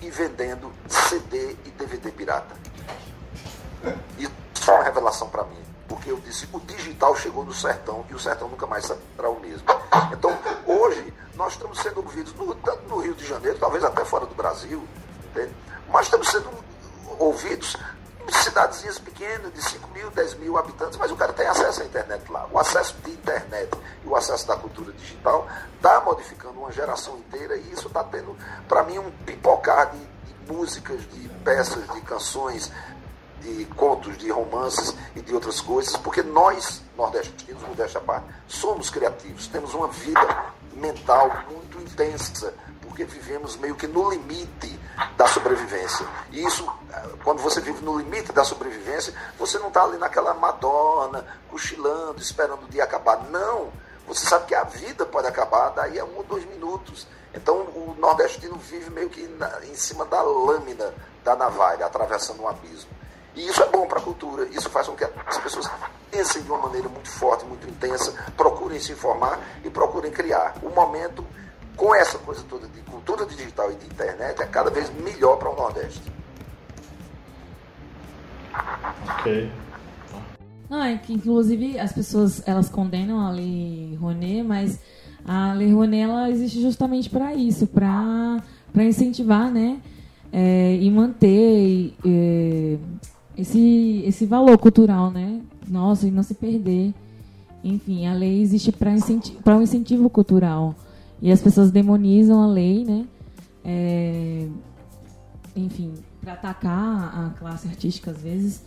[0.02, 2.56] e vendendo CD e DVD pirata.
[4.20, 8.14] Isso foi uma revelação para mim, porque eu disse: o digital chegou no sertão e
[8.14, 9.66] o sertão nunca mais será o mesmo.
[10.12, 14.26] Então, hoje, nós estamos sendo ouvidos, no, tanto no Rio de Janeiro, talvez até fora
[14.26, 14.86] do Brasil,
[15.30, 15.54] entende?
[15.90, 16.50] mas estamos sendo
[17.20, 17.78] ouvidos
[18.30, 22.30] cidadezinhas pequenas, de 5 mil, 10 mil habitantes, mas o cara tem acesso à internet
[22.30, 22.48] lá.
[22.52, 23.70] O acesso de internet
[24.04, 28.36] e o acesso da cultura digital está modificando uma geração inteira e isso está tendo,
[28.68, 32.72] para mim, um pipocar de, de músicas, de peças, de canções,
[33.42, 38.90] de contos, de romances e de outras coisas, porque nós, nordestinos, modéstia à parte, somos
[38.90, 44.80] criativos, temos uma vida mental muito intensa, porque vivemos meio que no limite
[45.16, 46.06] da sobrevivência.
[46.32, 46.68] E isso,
[47.24, 52.66] quando você vive no limite da sobrevivência, você não está ali naquela madonna, cochilando, esperando
[52.66, 53.24] o dia acabar.
[53.30, 53.70] Não!
[54.08, 57.06] Você sabe que a vida pode acabar daí a um ou dois minutos.
[57.34, 60.94] Então o nordestino vive meio que na, em cima da lâmina
[61.24, 62.90] da navalha, atravessando um abismo.
[63.38, 65.70] E isso é bom para a cultura, isso faz com que as pessoas
[66.10, 70.56] pensem de uma maneira muito forte, muito intensa, procurem se informar e procurem criar.
[70.64, 71.24] O momento
[71.78, 75.52] com essa coisa toda de cultura digital e de internet, é cada vez melhor para
[75.52, 76.02] o Nordeste.
[79.08, 79.52] Ok.
[80.68, 84.80] Não, é que inclusive as pessoas elas condenam a lei Rouanet, mas
[85.24, 88.42] a lei Rouanet ela existe justamente para isso, para
[88.74, 89.80] para incentivar, né?
[90.32, 92.78] É, e manter é,
[93.38, 95.42] esse, esse valor cultural, né?
[95.68, 96.94] Nossa, e não se perder.
[97.64, 100.76] Enfim, a lei existe para incentivo, um incentivo cultural.
[101.22, 103.06] E as pessoas demonizam a lei, né?
[103.64, 104.48] É,
[105.56, 108.64] enfim, para atacar a classe artística às vezes.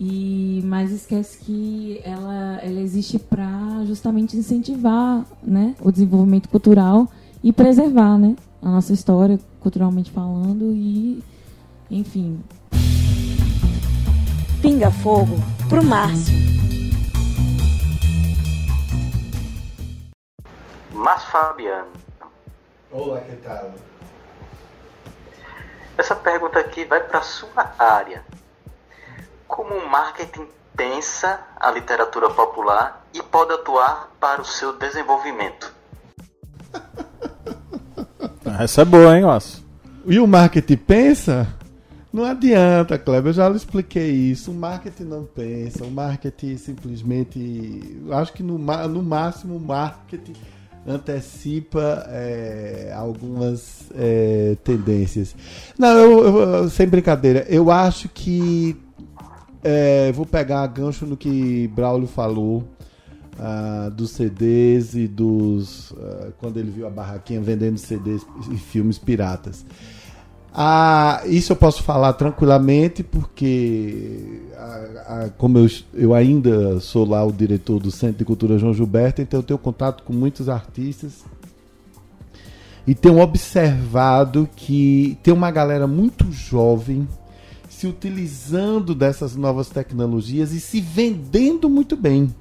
[0.00, 7.10] E, mas esquece que ela, ela existe para justamente incentivar né, o desenvolvimento cultural
[7.42, 11.22] e preservar né, a nossa história, culturalmente falando, e
[11.90, 12.38] enfim.
[14.60, 15.36] Pinga Fogo
[15.68, 16.34] pro Márcio.
[20.92, 21.86] Márcio Fabiano.
[22.90, 23.72] Olá, que tal?
[25.96, 28.24] Essa pergunta aqui vai para sua área
[29.46, 35.72] como o marketing pensa a literatura popular e pode atuar para o seu desenvolvimento.
[38.58, 39.64] Essa é boa, hein, Márcio?
[40.04, 41.57] E o marketing pensa?
[42.18, 44.50] Não adianta, Kleber, eu já lhe expliquei isso.
[44.50, 47.80] O marketing não pensa, o marketing simplesmente.
[48.10, 50.32] Acho que no, no máximo o marketing
[50.84, 55.36] antecipa é, algumas é, tendências.
[55.78, 58.76] Não, eu, eu, sem brincadeira, eu acho que
[59.62, 62.64] é, vou pegar gancho no que Braulio falou.
[63.38, 65.92] Uh, dos CDs e dos.
[65.92, 69.64] Uh, quando ele viu a barraquinha vendendo CDs e filmes piratas.
[70.52, 74.40] Uh, isso eu posso falar tranquilamente, porque,
[75.36, 79.40] como eu, eu ainda sou lá o diretor do Centro de Cultura João Gilberto, então
[79.40, 81.24] eu tenho contato com muitos artistas
[82.88, 87.06] e tenho observado que tem uma galera muito jovem
[87.68, 92.34] se utilizando dessas novas tecnologias e se vendendo muito bem.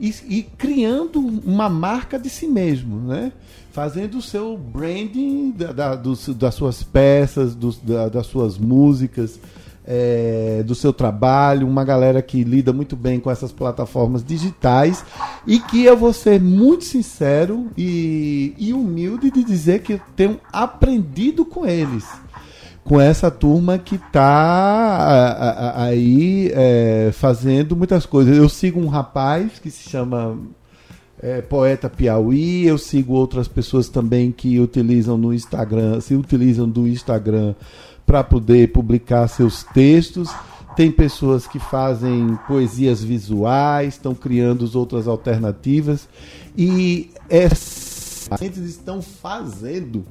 [0.00, 3.30] E, e, criando uma marca de si mesmo, né?
[3.78, 9.38] Fazendo o seu branding da, da, dos, das suas peças, dos, da, das suas músicas,
[9.86, 15.04] é, do seu trabalho, uma galera que lida muito bem com essas plataformas digitais
[15.46, 20.40] e que eu vou ser muito sincero e, e humilde de dizer que eu tenho
[20.52, 22.04] aprendido com eles
[22.82, 28.34] com essa turma que está aí é, fazendo muitas coisas.
[28.36, 30.38] Eu sigo um rapaz que se chama
[31.20, 36.86] é, Poeta Piauí, eu sigo outras pessoas também que utilizam no Instagram, se utilizam do
[36.86, 37.54] Instagram
[38.06, 40.30] para poder publicar seus textos.
[40.76, 46.08] Tem pessoas que fazem poesias visuais, estão criando outras alternativas
[46.56, 50.04] e essas estão fazendo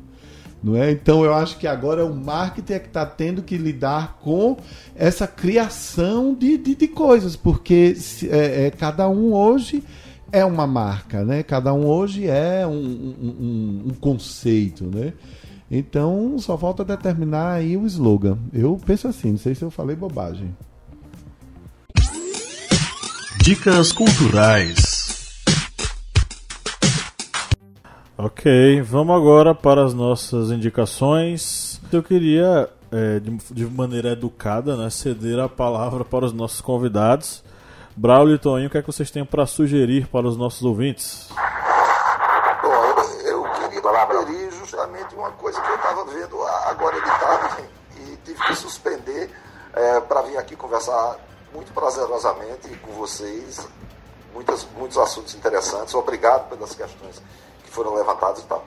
[0.61, 0.91] não é?
[0.91, 4.57] Então eu acho que agora o marketing é que está tendo que lidar com
[4.95, 9.83] essa criação de, de, de coisas, porque é, é, cada um hoje
[10.31, 11.43] é uma marca, né?
[11.43, 15.13] Cada um hoje é um, um, um, conceito, né?
[15.69, 18.37] Então só falta determinar aí o slogan.
[18.53, 20.55] Eu penso assim, não sei se eu falei bobagem.
[23.41, 24.97] Dicas culturais.
[28.17, 31.79] Ok, vamos agora para as nossas indicações.
[31.91, 37.43] Eu queria, é, de, de, maneira educada, né, ceder a palavra para os nossos convidados.
[37.97, 41.29] Braulio e Toninho, o que é que vocês têm para sugerir para os nossos ouvintes?
[42.61, 42.73] Bom,
[43.25, 47.63] eu, queria sugerir justamente uma coisa que eu estava vendo agora de tarde
[47.97, 49.31] e tive que suspender
[49.73, 51.17] é, para vir aqui conversar
[51.53, 53.67] muito prazerosamente com vocês.
[54.33, 55.93] Muitas, muitos assuntos interessantes.
[55.95, 57.21] Obrigado pelas questões
[57.77, 58.65] foram levantados e tal.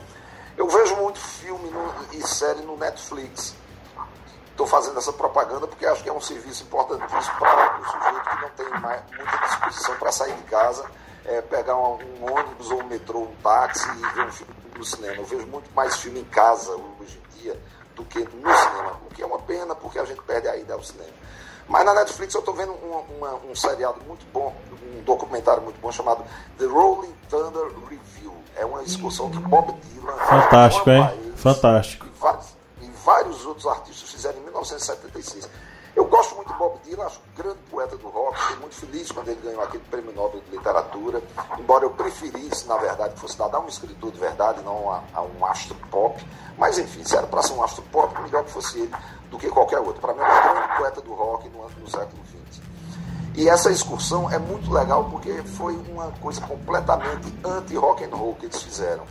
[0.57, 3.57] Eu vejo muito filme no, e série no Netflix.
[4.61, 8.43] Estou fazendo essa propaganda porque acho que é um serviço importantíssimo para o sujeito que
[8.43, 10.85] não tem mais, muita disposição para sair de casa,
[11.25, 14.85] é, pegar um, um, ônibus ou um metrô, um táxi e ver um filme no
[14.85, 15.15] cinema.
[15.15, 17.59] Eu vejo muito mais filme em casa hoje em dia
[17.97, 20.75] do que no cinema, o que é uma pena porque a gente perde a ida
[20.75, 21.09] ao cinema.
[21.67, 24.55] Mas na Netflix eu estou vendo uma, uma, um seriado muito bom,
[24.95, 26.23] um documentário muito bom chamado
[26.59, 28.35] The Rolling Thunder Review.
[28.57, 30.19] É uma excursão que Bob Dylan.
[30.19, 31.33] Fantástico, hein?
[31.35, 32.05] Fantástico.
[32.05, 32.60] E vários,
[33.05, 35.49] vários outros artistas fizeram em 1976.
[35.97, 39.11] Eu gosto muito de Bob Dylan, acho um grande poeta do rock, fiquei muito feliz
[39.11, 41.21] quando ele ganhou aquele prêmio Nobel de Literatura,
[41.59, 45.03] embora eu preferisse, na verdade, que fosse dado a um escritor de verdade, não a,
[45.13, 46.25] a um astro pop.
[46.57, 48.95] Mas enfim, se era para ser um astro pop, melhor que fosse ele
[49.31, 50.01] do que qualquer outro.
[50.01, 52.63] Para mim, é um grande poeta do rock no, no século XX.
[53.35, 58.47] E essa excursão é muito legal porque foi uma coisa completamente anti-rock and roll que
[58.47, 59.05] eles fizeram.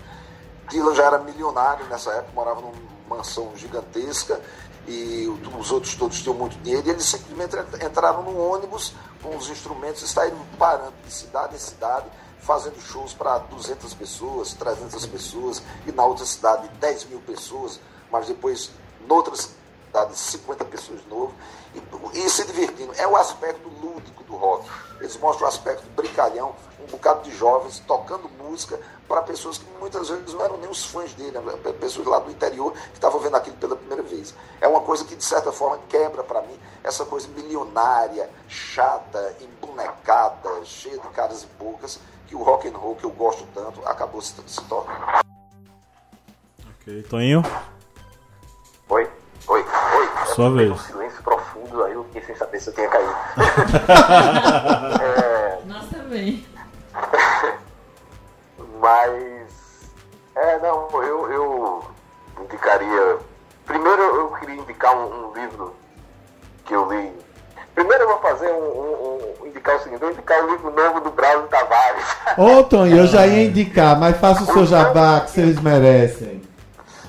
[0.69, 4.39] Dylan já era milionário nessa época, morava numa mansão gigantesca
[4.87, 5.27] e
[5.59, 7.55] os outros todos tinham muito dinheiro e eles simplesmente
[7.85, 12.05] entraram no ônibus com os instrumentos e saíram parando de cidade em cidade
[12.39, 17.79] fazendo shows para 200 pessoas, 300 pessoas e na outra cidade 10 mil pessoas
[18.11, 18.71] mas depois,
[19.07, 19.55] noutras
[19.89, 21.33] cidades, 50 pessoas de novo,
[21.73, 22.93] e, e se divertindo.
[22.97, 24.69] É o aspecto lúdico do rock.
[24.99, 30.09] Eles mostram o aspecto brincalhão, um bocado de jovens tocando música para pessoas que muitas
[30.09, 31.57] vezes não eram nem os fãs dele, né?
[31.79, 34.35] pessoas lá do interior que estavam vendo aquilo pela primeira vez.
[34.61, 40.63] É uma coisa que, de certa forma, quebra para mim essa coisa milionária, chata, embonecada,
[40.63, 44.21] cheia de caras e bocas, que o rock and roll, que eu gosto tanto, acabou
[44.21, 45.19] se, se tornando.
[46.81, 47.43] Ok, Toninho?
[48.89, 49.09] Oi,
[49.49, 49.65] oi,
[49.95, 50.09] oi.
[50.33, 50.71] Sua Eu vez.
[50.71, 53.15] Um silêncio profundo, aí eu fiquei sem saber se eu tinha caído.
[55.01, 56.45] é, Nós também.
[58.79, 59.49] Mas.
[60.35, 61.83] É, não, eu, eu
[62.43, 63.17] indicaria.
[63.65, 65.75] Primeiro eu queria indicar um, um livro
[66.65, 67.11] que eu li.
[67.75, 70.71] Primeiro eu vou fazer um, um- um- indicar o seguinte, eu vou indicar o livro
[70.71, 72.03] novo do Braulio Tavares.
[72.37, 76.41] Ô, Tony, eu já ia indicar, mas faça o seu jabá que vocês merecem.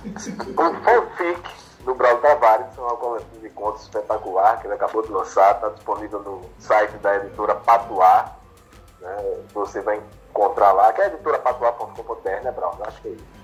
[0.04, 5.10] um fanfic do Braulio Tavares, é uma coleção de contos espetacular que ele acabou de
[5.10, 8.36] lançar, está disponível no site da editora Patuá.
[9.00, 9.44] Né?
[9.54, 12.84] Você vai encontrar lá, que é editorapatuá.com.br, né, Braulio?
[12.86, 13.40] Acho que é isso.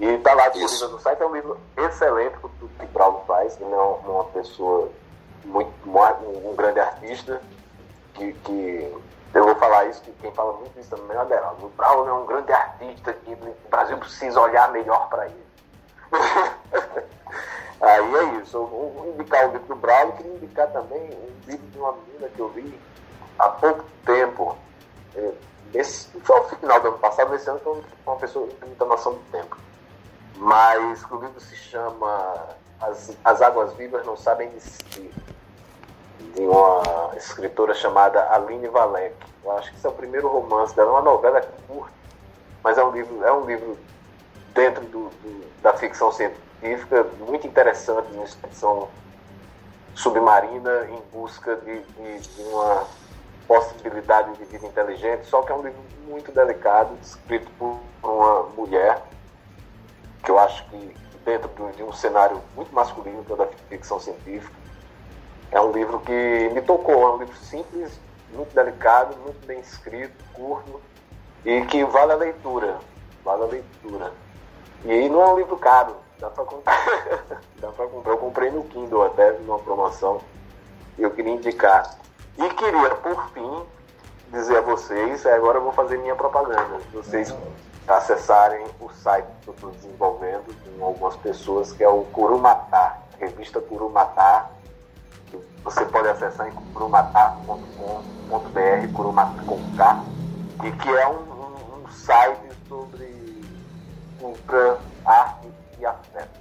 [0.00, 0.88] E está lá disponível Isso.
[0.88, 3.60] no site, é um livro excelente por tudo que Braulio faz.
[3.60, 4.90] Ele é uma, pessoa
[5.44, 7.40] muito, um, um grande artista,
[8.14, 8.94] que, que
[9.34, 11.66] eu vou falar isso, que quem fala muito isso também é o Aderaldo.
[11.66, 15.46] O Braulio é um grande artista que o Brasil precisa olhar melhor para ele.
[17.80, 18.56] Aí é isso.
[18.56, 22.28] Eu vou indicar o livro do Braulio, queria indicar também um livro de uma menina
[22.28, 22.78] que eu vi
[23.38, 24.56] há pouco tempo.
[25.16, 25.32] É,
[25.74, 28.84] Esse, foi ao final do ano passado, esse ano eu uma pessoa que tem muita
[28.84, 29.56] noção do tempo.
[30.36, 32.48] Mas o livro se chama
[32.80, 35.10] As, As Águas Vivas Não Sabem Desistir,
[36.34, 39.14] de uma escritora chamada Aline Valek.
[39.44, 41.92] Eu acho que esse é o primeiro romance dela, é uma novela curta,
[42.62, 43.78] mas é um livro, é um livro
[44.54, 46.49] dentro do, do- da ficção científica
[47.18, 48.88] muito interessante, uma expedição
[49.94, 52.86] submarina em busca de, de- de uma
[53.46, 59.02] possibilidade de vida inteligente, só que é um livro muito delicado, escrito por uma mulher,
[60.22, 64.54] que eu acho que dentro de um cenário muito masculino, da ficção científica,
[65.50, 67.98] é um livro que me tocou, é um livro simples,
[68.32, 70.80] muito delicado, muito bem escrito, curto,
[71.44, 72.78] e que vale a leitura,
[73.24, 74.12] vale a leitura.
[74.84, 76.84] E não é um livro caro, dá pra comprar.
[77.60, 78.12] dá pra comprar.
[78.12, 80.20] Eu comprei no Kindle até numa promoção.
[80.98, 81.96] E eu queria indicar.
[82.38, 83.62] E queria, por fim,
[84.32, 86.78] dizer a vocês, agora eu vou fazer minha propaganda.
[86.92, 87.34] Vocês
[87.88, 93.60] acessarem o site que eu estou desenvolvendo com algumas pessoas, que é o Curumatá, revista
[93.60, 94.48] Curumatá.
[95.64, 100.04] Você pode acessar em curumatá.com.br, Curumatá com K,
[100.64, 103.44] e que é um, um- um site sobre
[104.18, 105.39] cultura, arte
[105.80, 106.40] e afeto.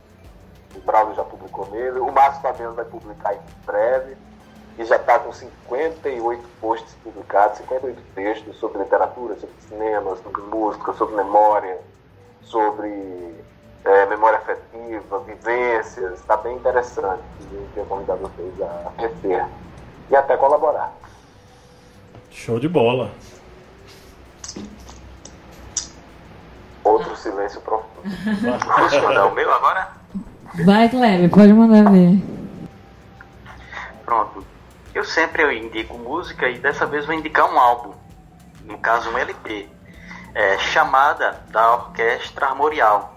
[0.75, 4.15] O Braulio já publicou nele, o Márcio Fabiano vai publicar em breve
[4.77, 10.93] e já está com 58 posts publicados, 58 textos sobre literatura, sobre cinema, sobre música,
[10.93, 11.79] sobre memória,
[12.43, 12.89] sobre
[13.83, 16.19] é, memória afetiva, vivências.
[16.19, 17.23] Está bem interessante.
[17.51, 19.45] Eu queria convidar vocês a conhecer
[20.09, 20.93] e até colaborar.
[22.29, 23.11] Show de bola.
[26.89, 28.01] Outro silêncio profundo.
[28.65, 29.89] Posso mandar o meu agora?
[30.65, 32.19] Vai, Kleber, pode mandar ver.
[34.03, 34.43] Pronto.
[34.95, 37.93] Eu sempre eu indico música e dessa vez vou indicar um álbum.
[38.65, 39.69] No caso, um LP.
[40.33, 43.13] É, chamada da Orquestra Armorial.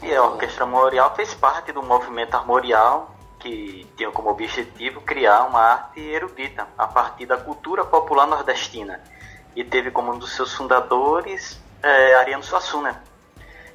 [0.00, 5.60] E a Orquestra Armorial fez parte do movimento armorial que tinha como objetivo criar uma
[5.60, 9.00] arte erudita a partir da cultura popular nordestina.
[9.56, 13.02] E teve como um dos seus fundadores é, Ariano Suassuna.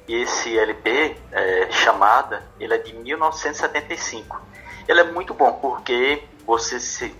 [0.06, 4.40] E esse LP, é, chamada, ele é de 1975.
[4.86, 7.14] Ele é muito bom porque você se,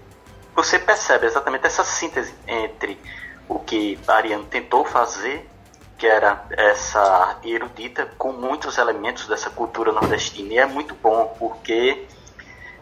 [0.54, 3.00] você percebe exatamente essa síntese entre
[3.48, 5.48] o que Ariano tentou fazer,
[5.96, 10.54] que era essa arte erudita com muitos elementos dessa cultura nordestina.
[10.54, 12.06] E é muito bom porque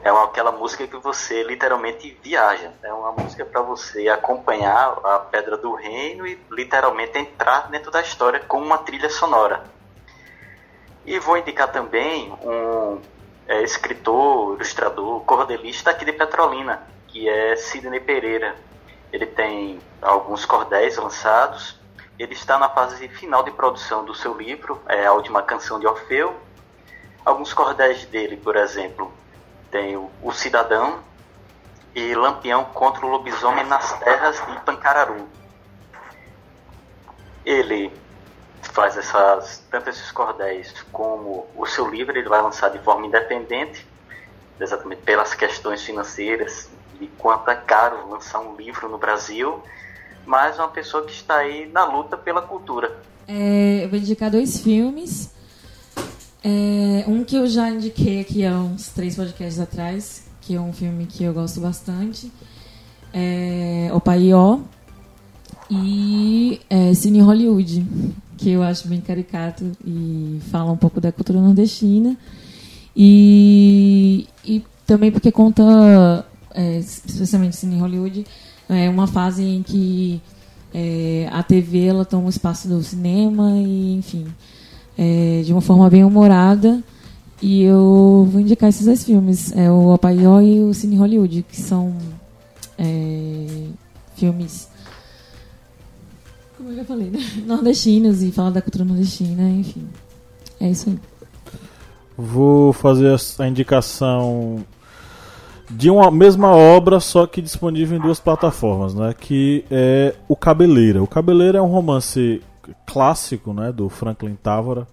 [0.02, 2.72] é uma- aquela música que você literalmente viaja.
[2.82, 8.00] É uma música para você acompanhar a Pedra do Reino e literalmente entrar dentro da
[8.00, 9.64] história com uma trilha sonora.
[11.04, 13.00] E vou indicar também um
[13.46, 18.56] é, escritor, ilustrador, cordelista aqui de Petrolina, que é Sidney Pereira.
[19.12, 21.78] Ele tem alguns cordéis lançados.
[22.18, 25.86] Ele está na fase final de produção do seu livro, é a última canção de
[25.86, 26.34] Orfeu.
[27.24, 29.12] Alguns cordéis dele, por exemplo,
[29.72, 31.00] tem o, o Cidadão
[31.94, 35.26] e Lampião contra o Lobisomem nas Terras de Pancararu.
[37.44, 37.90] Ele
[38.62, 43.84] faz essas, tanto esses cordéis como o seu livro, ele vai lançar de forma independente,
[44.60, 46.68] exatamente pelas questões financeiras,
[47.00, 49.60] de quanto é caro lançar um livro no Brasil,
[50.24, 52.96] mas uma pessoa que está aí na luta pela cultura.
[53.26, 55.31] É, eu vou indicar dois filmes.
[56.44, 60.72] É, um que eu já indiquei aqui há uns três podcasts atrás, que é um
[60.72, 62.30] filme que eu gosto bastante,
[63.12, 64.58] é O Paió
[65.70, 67.86] e é, Cine Hollywood,
[68.36, 72.16] que eu acho bem caricato e fala um pouco da cultura nordestina.
[72.96, 78.26] E, e também porque conta, é, especialmente Cine Hollywood,
[78.68, 80.20] é uma fase em que
[80.74, 84.26] é, a TV ela toma o espaço do cinema e, enfim,
[85.02, 86.80] é, de uma forma bem humorada.
[87.40, 91.60] E eu vou indicar esses dois filmes, é o Apaió e o Cine Hollywood, que
[91.60, 91.92] são
[92.78, 93.66] é,
[94.14, 94.68] filmes,
[96.56, 97.18] como eu já falei, né?
[97.44, 99.88] nordestinos e falam da cultura nordestina, enfim.
[100.60, 100.98] É isso aí.
[102.16, 104.64] Vou fazer a indicação
[105.68, 109.12] de uma mesma obra, só que disponível em duas plataformas, né?
[109.18, 111.02] Que é o Cabeleira.
[111.02, 112.40] O Cabeleira é um romance
[112.86, 113.72] clássico, né?
[113.72, 114.86] Do Franklin Távora,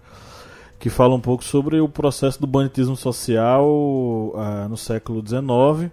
[0.78, 5.92] que fala um pouco sobre o processo do banditismo social uh, no século XIX,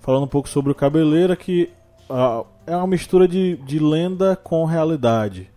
[0.00, 1.70] falando um pouco sobre o Cabeleira, que
[2.10, 5.50] uh, é uma mistura de, de lenda com realidade.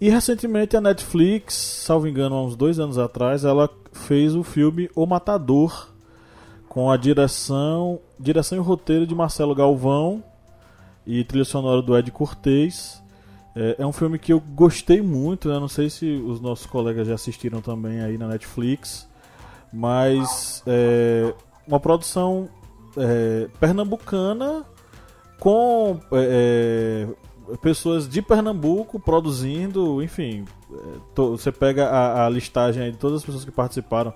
[0.00, 4.88] E recentemente a Netflix, salvo engano, há uns dois anos atrás, ela fez o filme
[4.94, 5.88] O Matador,
[6.68, 10.22] com a direção, direção e roteiro de Marcelo Galvão
[11.04, 13.02] e trilha sonora do Ed Cortez.
[13.58, 15.58] É, é um filme que eu gostei muito, né?
[15.58, 19.08] não sei se os nossos colegas já assistiram também aí na Netflix,
[19.72, 21.34] mas é
[21.66, 22.48] uma produção
[22.96, 24.64] é, pernambucana
[25.40, 27.08] com é,
[27.50, 30.76] é pessoas de Pernambuco produzindo, enfim, é,
[31.12, 34.14] to, você pega a, a listagem de todas as pessoas que participaram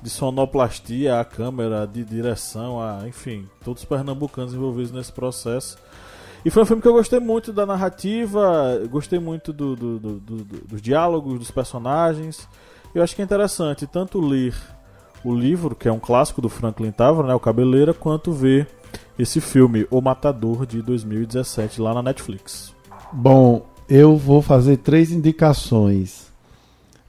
[0.00, 5.76] de sonoplastia, a câmera, de direção, a, enfim, todos os pernambucanos envolvidos nesse processo.
[6.48, 10.18] E foi um filme que eu gostei muito da narrativa, gostei muito do, do, do,
[10.66, 12.48] dos diálogos, dos personagens.
[12.94, 14.54] Eu acho que é interessante tanto ler
[15.22, 18.66] o livro, que é um clássico do Franklin Távora, né, o Cabeleira, quanto ver
[19.18, 22.74] esse filme, O Matador, de 2017, lá na Netflix.
[23.12, 26.32] Bom, eu vou fazer três indicações.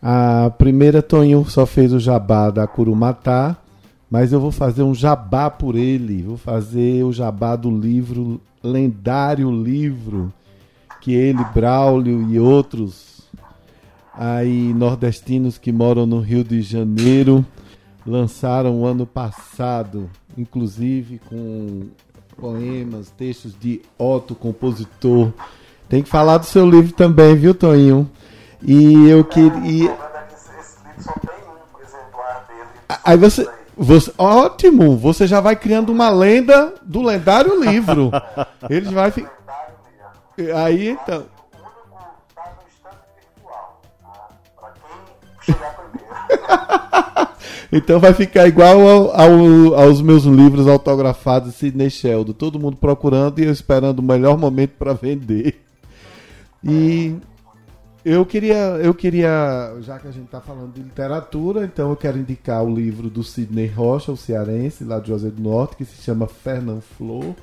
[0.03, 3.55] A primeira, Toninho só fez o jabá da Curumatá,
[4.11, 6.23] mas eu vou fazer um jabá por ele.
[6.23, 10.33] Vou fazer o jabá do livro, lendário livro,
[11.01, 13.09] que ele, Braulio e outros
[14.19, 17.45] aí nordestinos que moram no Rio de Janeiro
[18.05, 21.87] lançaram ano passado, inclusive com
[22.35, 25.31] poemas, textos de Otto, compositor.
[25.87, 28.09] Tem que falar do seu livro também, viu, Toninho?
[28.61, 29.97] E eu queria.
[33.05, 33.49] Aí você,
[33.79, 34.11] você.
[34.17, 34.97] Ótimo!
[34.97, 38.11] Você já vai criando uma lenda do lendário livro.
[38.69, 39.39] Ele vai ficar.
[40.55, 41.25] Aí então.
[47.71, 52.33] então vai ficar igual ao, ao, aos meus livros autografados Sidney Sheldon.
[52.33, 55.61] Todo mundo procurando e eu esperando o melhor momento para vender.
[56.63, 57.15] E
[58.03, 62.17] eu queria, eu queria, já que a gente está falando de literatura, então eu quero
[62.17, 66.01] indicar o livro do Sidney Rocha, o cearense, lá de José do Norte, que se
[66.01, 67.35] chama Fernand Flor.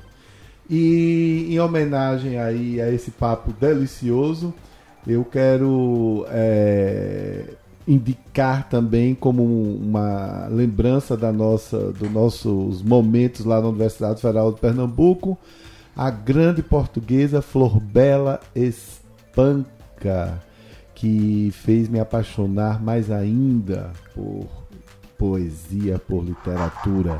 [0.69, 4.53] E em homenagem aí a esse papo delicioso,
[5.05, 7.43] eu quero é,
[7.87, 14.59] indicar também como uma lembrança da nossa, dos nossos momentos lá na Universidade Federal de
[14.59, 15.37] Pernambuco,
[15.95, 20.46] a grande portuguesa Flor Bela Espanca
[20.97, 24.47] que fez me apaixonar mais ainda por
[25.15, 27.19] poesia, por literatura.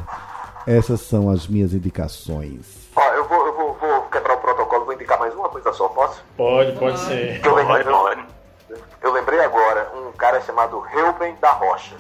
[0.65, 2.89] Essas são as minhas indicações.
[2.95, 5.87] Ó, eu, vou, eu vou, vou, quebrar o protocolo, vou indicar mais uma coisa só,
[5.89, 6.23] posso?
[6.35, 7.39] Pode, pode ser.
[7.45, 11.97] Eu lembrei, eu, eu lembrei agora um cara chamado Reuben da Rocha.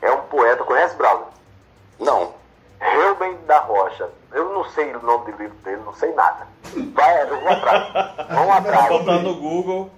[0.00, 1.26] É um poeta, conhece, Bravo?
[2.00, 2.32] Não.
[2.80, 4.08] Reuben da Rocha.
[4.32, 6.46] Eu não sei o nome do livro dele, não sei nada.
[6.94, 7.92] Vai, eu vou atrás.
[8.30, 8.88] Vamos atrás.
[8.98, 9.90] Botar no Google.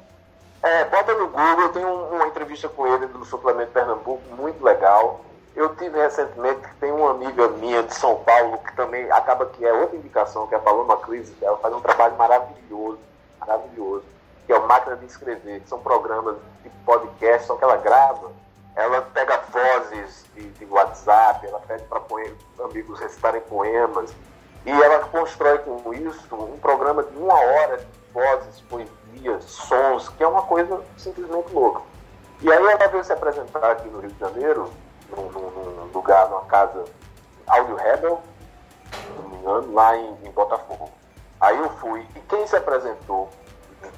[0.65, 5.21] É, bota no Google, eu tenho uma entrevista com ele do Suplemento Pernambuco, muito legal.
[5.55, 9.71] Eu tive recentemente, tem uma amiga minha de São Paulo, que também acaba que é
[9.75, 12.99] outra indicação, que é a Paloma Cris, ela faz um trabalho maravilhoso,
[13.39, 14.07] maravilhoso,
[14.47, 18.33] que é o Máquina de Escrever, que são programas de podcast, só que ela grava,
[18.75, 22.01] ela pega vozes de, de WhatsApp, ela pede para
[22.65, 24.15] amigos recitarem poemas,
[24.65, 29.04] e ela constrói com isso um programa de uma hora de vozes, poesia,
[29.41, 31.83] sons, que é uma coisa simplesmente louca.
[32.41, 34.71] E aí ela veio se apresentar aqui no Rio de Janeiro,
[35.11, 36.85] num, num, num lugar, numa casa,
[37.47, 38.21] Audio Rebel,
[39.73, 40.91] lá em, em Botafogo.
[41.41, 43.29] Aí eu fui, e quem se apresentou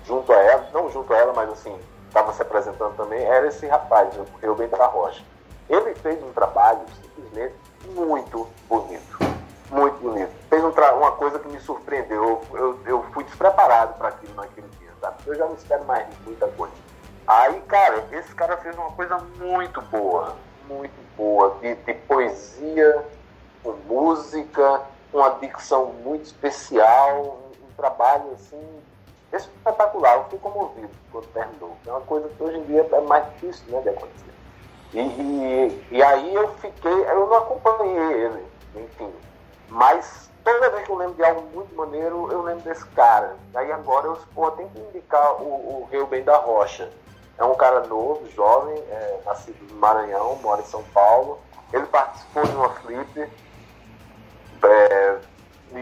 [0.04, 1.78] junto a ela, não junto a ela, mas assim,
[2.08, 5.22] estava se apresentando também, era esse rapaz, o Reuben da Rocha.
[5.68, 7.54] Ele fez um trabalho simplesmente
[7.94, 9.18] muito bonito.
[9.70, 10.30] Muito bonito.
[10.48, 12.42] Fez um uma coisa que me surpreendeu.
[12.52, 15.16] Eu, eu, eu fui despreparado para aquilo naquele dia, sabe?
[15.26, 16.74] Eu já não espero mais muita coisa.
[17.26, 20.36] Aí, cara, esse cara fez uma coisa muito boa.
[20.68, 21.56] Muito boa.
[21.60, 23.04] De, de poesia,
[23.62, 27.40] com música, uma dicção muito especial.
[27.62, 28.82] Um, um trabalho, assim,
[29.32, 30.16] espetacular.
[30.16, 31.76] Eu fiquei comovido quando terminou.
[31.86, 34.26] É uma coisa que hoje em dia é mais difícil né, de acontecer.
[34.94, 38.46] E, e, e, aí eu fiquei, eu não acompanhei ele,
[38.76, 39.12] enfim.
[39.68, 43.36] Mas toda vez que eu lembro de algo muito maneiro, eu lembro desse cara.
[43.52, 45.44] Aí agora eu pô, tenho que indicar o,
[45.82, 46.88] o Rio Bem da Rocha.
[47.36, 51.40] É um cara novo, jovem, é, nascido no Maranhão, mora em São Paulo.
[51.72, 53.32] Ele participou de uma flip.
[54.62, 55.18] É,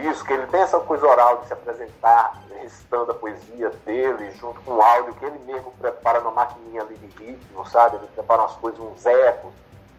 [0.09, 4.59] isso, que ele tem essa coisa oral de se apresentar recitando a poesia dele, junto
[4.61, 7.97] com o áudio que ele mesmo prepara na maquininha ali de ritmo, sabe?
[7.97, 9.53] Ele prepara umas coisas, uns ecos,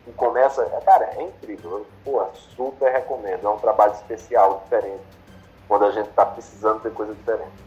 [0.06, 0.62] e começa.
[0.62, 1.86] É, cara, é incrível.
[2.04, 2.24] Pô,
[2.56, 3.46] super recomendo.
[3.46, 5.02] É um trabalho especial, diferente,
[5.68, 7.66] quando a gente está precisando ter coisa diferente.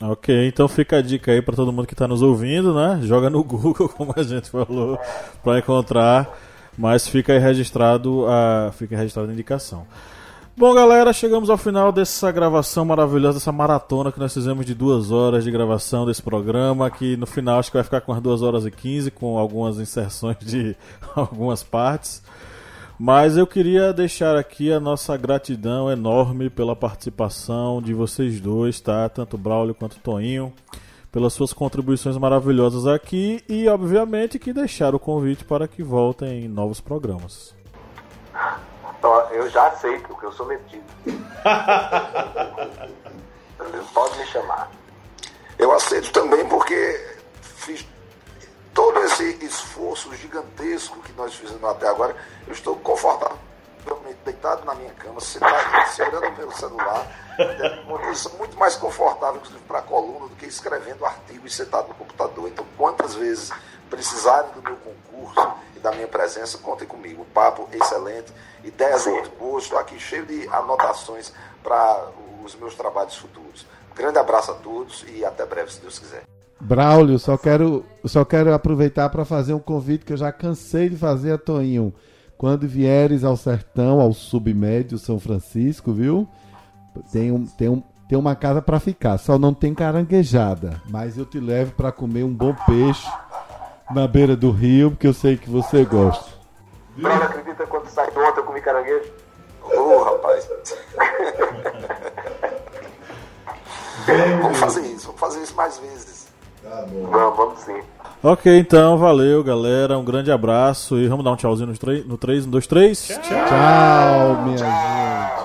[0.00, 3.00] Ok, então fica a dica aí para todo mundo que está nos ouvindo, né?
[3.02, 4.98] Joga no Google, como a gente falou,
[5.42, 6.28] para encontrar.
[6.76, 9.86] Mas fica registrado a, fica registrado a indicação.
[10.58, 15.10] Bom, galera, chegamos ao final dessa gravação maravilhosa, dessa maratona que nós fizemos de duas
[15.10, 18.40] horas de gravação desse programa, que no final acho que vai ficar com as duas
[18.40, 20.74] horas e quinze, com algumas inserções de
[21.14, 22.22] algumas partes.
[22.98, 29.10] Mas eu queria deixar aqui a nossa gratidão enorme pela participação de vocês dois, tá?
[29.10, 30.54] Tanto Braulio quanto Toinho,
[31.12, 36.48] pelas suas contribuições maravilhosas aqui e, obviamente, que deixaram o convite para que voltem em
[36.48, 37.54] novos programas.
[39.30, 40.84] Eu já aceito, porque eu sou metido.
[43.94, 44.68] Pode me chamar.
[45.58, 47.86] Eu aceito também porque fiz
[48.74, 52.14] todo esse esforço gigantesco que nós fizemos até agora.
[52.46, 57.06] Eu estou confortavelmente deitado na minha cama, sentado, segurando o meu celular.
[57.86, 61.94] Uma posição muito mais confortável, inclusive, para a coluna do que escrevendo artigos sentado no
[61.94, 62.48] computador.
[62.48, 63.50] Então, quantas vezes
[63.90, 67.26] precisarem do meu concurso e da minha presença, contem comigo.
[67.32, 68.32] Papo excelente,
[68.64, 69.64] ideias muito boas.
[69.64, 71.32] Estou aqui cheio de anotações
[71.62, 72.08] para
[72.44, 73.66] os meus trabalhos futuros.
[73.94, 76.22] grande abraço a todos e até breve, se Deus quiser.
[76.60, 80.96] Braulio, só quero, só quero aproveitar para fazer um convite que eu já cansei de
[80.96, 81.92] fazer a Toinho.
[82.38, 86.28] Quando vieres ao sertão, ao submédio São Francisco, viu?
[87.12, 90.80] Tem, um, tem, um, tem uma casa para ficar, só não tem caranguejada.
[90.88, 93.06] Mas eu te levo para comer um bom peixe
[93.90, 96.36] na beira do rio, porque eu sei que você gosta.
[96.96, 99.10] Bruno, acredita quando sai do ontem eu comi caranguejo?
[99.62, 100.48] Ô, oh, rapaz.
[104.40, 106.28] vamos fazer isso, vamos fazer isso mais vezes.
[106.62, 107.06] Tá bom.
[107.10, 107.80] Vamos, vamos sim.
[108.22, 109.98] Ok, então, valeu, galera.
[109.98, 113.06] Um grande abraço e vamos dar um tchauzinho no 3, no 3 1, 2, 3.
[113.06, 115.35] Tchau, Tchau minha gente.